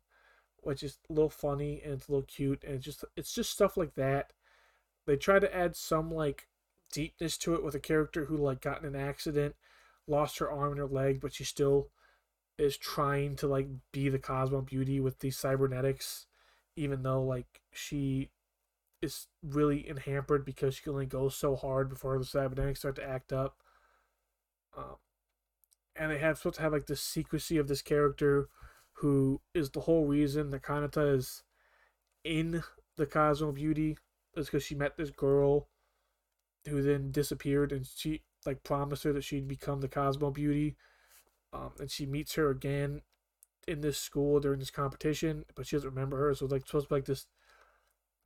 [0.61, 3.51] which is a little funny and it's a little cute, and it's just it's just
[3.51, 4.33] stuff like that.
[5.05, 6.47] They try to add some like
[6.91, 9.55] deepness to it with a character who like got in an accident,
[10.07, 11.89] lost her arm and her leg, but she still
[12.57, 16.27] is trying to like be the Cosmo Beauty with these cybernetics,
[16.75, 18.29] even though like she
[19.01, 23.07] is really hampered because she can only go so hard before the cybernetics start to
[23.07, 23.57] act up.
[24.77, 24.97] Um,
[25.95, 28.47] and they have supposed to have like the secrecy of this character
[29.01, 31.43] who is the whole reason that Kanata is
[32.23, 32.63] in
[32.97, 33.97] the Cosmo Beauty
[34.35, 35.67] is because she met this girl
[36.67, 40.75] who then disappeared and she like promised her that she'd become the Cosmo Beauty.
[41.51, 43.01] Um, and she meets her again
[43.67, 46.35] in this school during this competition, but she doesn't remember her.
[46.35, 47.25] So it's like supposed to be like this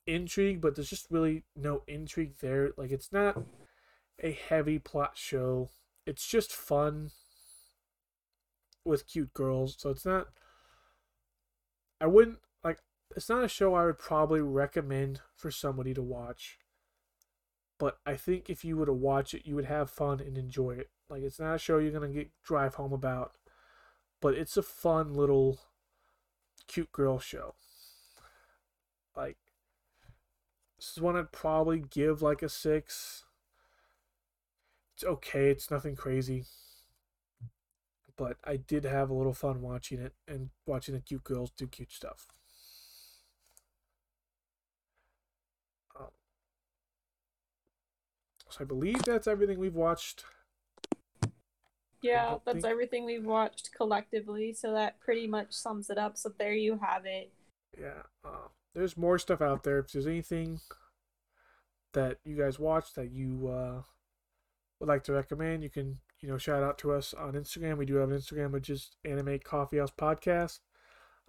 [0.06, 2.72] intrigue, but there's just really no intrigue there.
[2.76, 3.42] Like it's not
[4.22, 5.70] a heavy plot show.
[6.06, 7.12] It's just fun
[8.84, 9.78] with cute girls.
[9.80, 10.28] So it's not
[12.00, 12.80] I wouldn't like
[13.16, 16.60] it's not a show I would probably recommend for somebody to watch.
[17.78, 20.72] But I think if you were to watch it, you would have fun and enjoy
[20.72, 20.90] it.
[21.10, 23.34] Like it's not a show you're gonna get drive home about,
[24.22, 25.60] but it's a fun little
[26.68, 27.56] cute girl show.
[29.16, 29.38] Like
[30.78, 33.26] this is one I'd probably give like a six.
[34.96, 36.46] It's okay, it's nothing crazy.
[38.18, 41.68] But I did have a little fun watching it and watching the cute girls do
[41.68, 42.28] cute stuff.
[46.00, 46.08] Um,
[48.50, 50.24] so I believe that's everything we've watched.
[52.02, 56.18] Yeah, that's think- everything we've watched collectively, so that pretty much sums it up.
[56.18, 57.34] So there you have it.
[57.78, 59.80] Yeah, uh, there's more stuff out there.
[59.80, 60.62] If there's anything
[61.94, 63.82] that you guys watch that you uh,
[64.80, 67.78] would like to recommend, you can you know shout out to us on Instagram.
[67.78, 70.60] We do have an Instagram which is Anime Coffeehouse Podcast.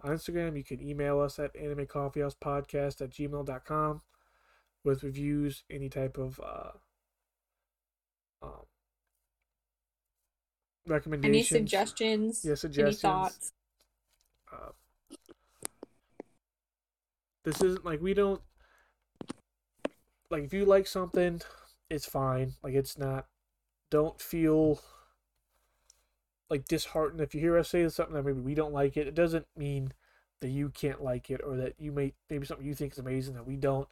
[0.01, 4.01] On Instagram, you can email us at Anime Coffee House Podcast at gmail.com
[4.83, 6.71] with reviews, any type of uh,
[8.41, 8.65] um,
[11.23, 12.43] Any suggestions?
[12.43, 13.03] Yeah, suggestions.
[13.03, 13.53] Any thoughts?
[14.51, 14.71] uh,
[17.43, 18.41] this isn't like we don't
[20.31, 21.41] like if you like something
[21.89, 23.27] it's fine like it's not
[23.89, 24.79] don't feel
[26.49, 29.15] like disheartened if you hear us say something that maybe we don't like it it
[29.15, 29.91] doesn't mean
[30.39, 33.33] that you can't like it or that you may maybe something you think is amazing
[33.33, 33.87] that we don't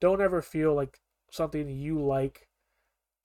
[0.00, 1.00] don't ever feel like
[1.30, 2.48] something you like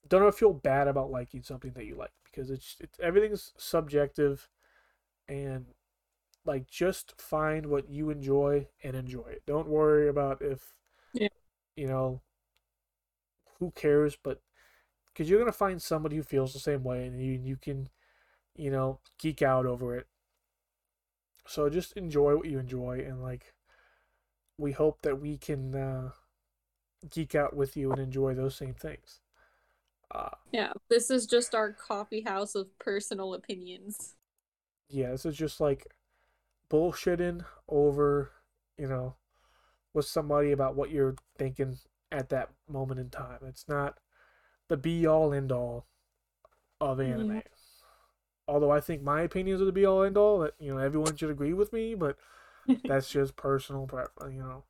[0.10, 4.50] don't ever feel bad about liking something that you like because it's, it's everything's subjective
[5.30, 5.68] and
[6.46, 9.44] like just find what you enjoy and enjoy it.
[9.48, 10.76] Don't worry about if
[11.14, 11.30] Yeah.
[11.76, 12.22] you know
[13.60, 14.42] who cares, but
[15.22, 17.90] because you're gonna find somebody who feels the same way, and you you can
[18.56, 20.08] you know geek out over it.
[21.46, 23.54] So just enjoy what you enjoy, and like
[24.58, 26.12] we hope that we can uh,
[27.10, 29.22] geek out with you and enjoy those same things.
[30.14, 34.16] Uh, Yeah, this is just our coffee house of personal opinions.
[34.90, 35.88] yeah, this is just like
[36.72, 38.32] bullshitting over,
[38.78, 39.16] you know,
[39.94, 41.80] with somebody about what you're thinking
[42.12, 43.40] at that moment in time.
[43.48, 44.00] It's not
[44.72, 45.86] the be all end all
[46.80, 47.14] of mm-hmm.
[47.14, 47.36] anime.
[47.36, 47.42] Yeah.
[48.48, 51.16] Although I think my opinions are the be all end all, that you know everyone
[51.16, 52.18] should agree with me, but
[52.86, 54.64] that's just personal preference, you know.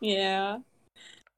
[0.00, 0.58] Yeah.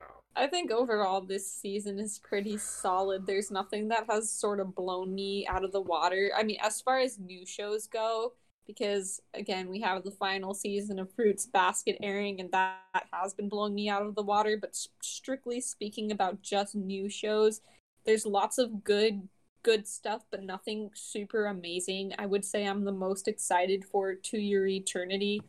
[0.00, 0.22] Oh.
[0.36, 3.26] I think overall this season is pretty solid.
[3.26, 6.30] There's nothing that has sort of blown me out of the water.
[6.36, 8.34] I mean, as far as new shows go,
[8.66, 12.78] because again, we have the final season of Fruits Basket airing, and that
[13.12, 14.56] has been blowing me out of the water.
[14.60, 17.60] But s- strictly speaking about just new shows,
[18.04, 19.28] there's lots of good
[19.62, 22.12] good stuff, but nothing super amazing.
[22.18, 25.40] I would say I'm the most excited for To Your Eternity.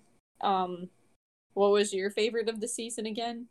[0.41, 0.90] Um,
[1.53, 3.48] what was your favorite of the season again?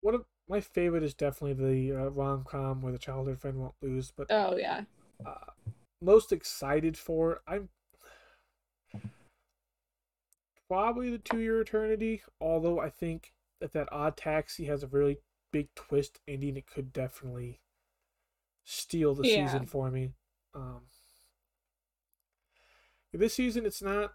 [0.00, 3.74] One of my favorite is definitely the uh, rom com where the childhood friend won't
[3.82, 4.84] lose, but Oh yeah.
[5.24, 5.52] uh,
[6.00, 7.68] most excited for I'm
[10.68, 12.22] probably the To Your Eternity.
[12.40, 15.18] Although I think that that odd taxi has a really
[15.52, 17.60] big twist ending, it could definitely
[18.64, 19.34] steal the Yeah.
[19.34, 20.12] season for me.
[20.54, 20.82] Um,
[23.12, 24.12] This season, it's not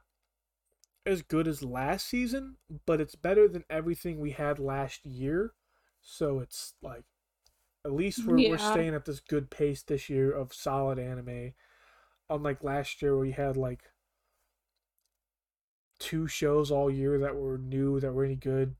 [1.07, 5.53] as good as last season, but it's better than everything we had last year.
[6.01, 7.03] So it's like,
[7.83, 11.53] at least we're, we're staying at this good pace this year of solid anime.
[12.31, 13.81] Unlike last year, where we had like
[15.99, 18.75] two shows all year that were new, that were any good.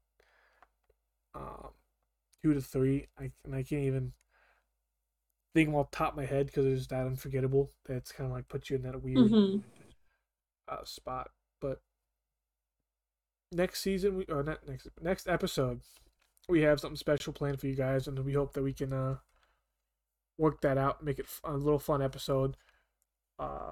[1.36, 1.72] Um,
[2.42, 3.08] two to three.
[3.20, 4.14] I and I can't even
[5.54, 7.72] think them off the top of my head because it's that unforgettable.
[7.86, 9.58] That's kind of like puts you in that weird hmm
[10.68, 11.30] uh, spot.
[11.60, 11.82] But
[13.52, 15.82] next season, we or not next next episode,
[16.50, 19.18] we have something special planned for you guys, and we hope that we can uh,
[20.38, 22.58] work that out, make it a little fun episode.
[23.42, 23.72] Uh,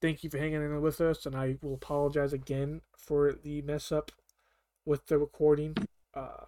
[0.00, 3.92] thank you for hanging in with us, and I will apologize again for the mess
[3.92, 4.10] up
[4.86, 5.76] with the recording.
[6.14, 6.46] Uh,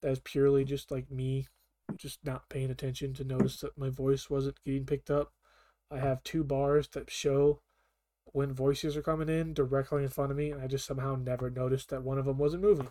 [0.00, 1.48] that's purely just like me,
[1.96, 5.32] just not paying attention to notice that my voice wasn't getting picked up.
[5.90, 7.60] I have two bars that show
[8.24, 11.50] when voices are coming in directly in front of me, and I just somehow never
[11.50, 12.88] noticed that one of them wasn't moving.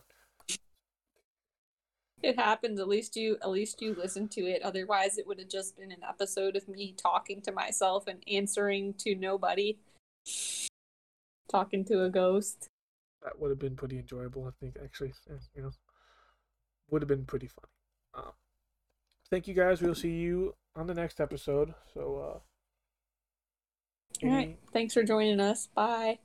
[2.23, 2.79] It happens.
[2.79, 4.61] At least you, at least you listened to it.
[4.61, 8.93] Otherwise, it would have just been an episode of me talking to myself and answering
[8.99, 9.77] to nobody,
[11.51, 12.69] talking to a ghost.
[13.23, 14.77] That would have been pretty enjoyable, I think.
[14.81, 15.13] Actually,
[15.53, 15.71] you know,
[16.89, 17.65] would have been pretty fun.
[18.15, 18.31] Um,
[19.29, 19.81] thank you guys.
[19.81, 21.73] We'll see you on the next episode.
[21.93, 22.41] So,
[24.23, 24.57] uh, All right.
[24.71, 25.67] Thanks for joining us.
[25.75, 26.19] Bye.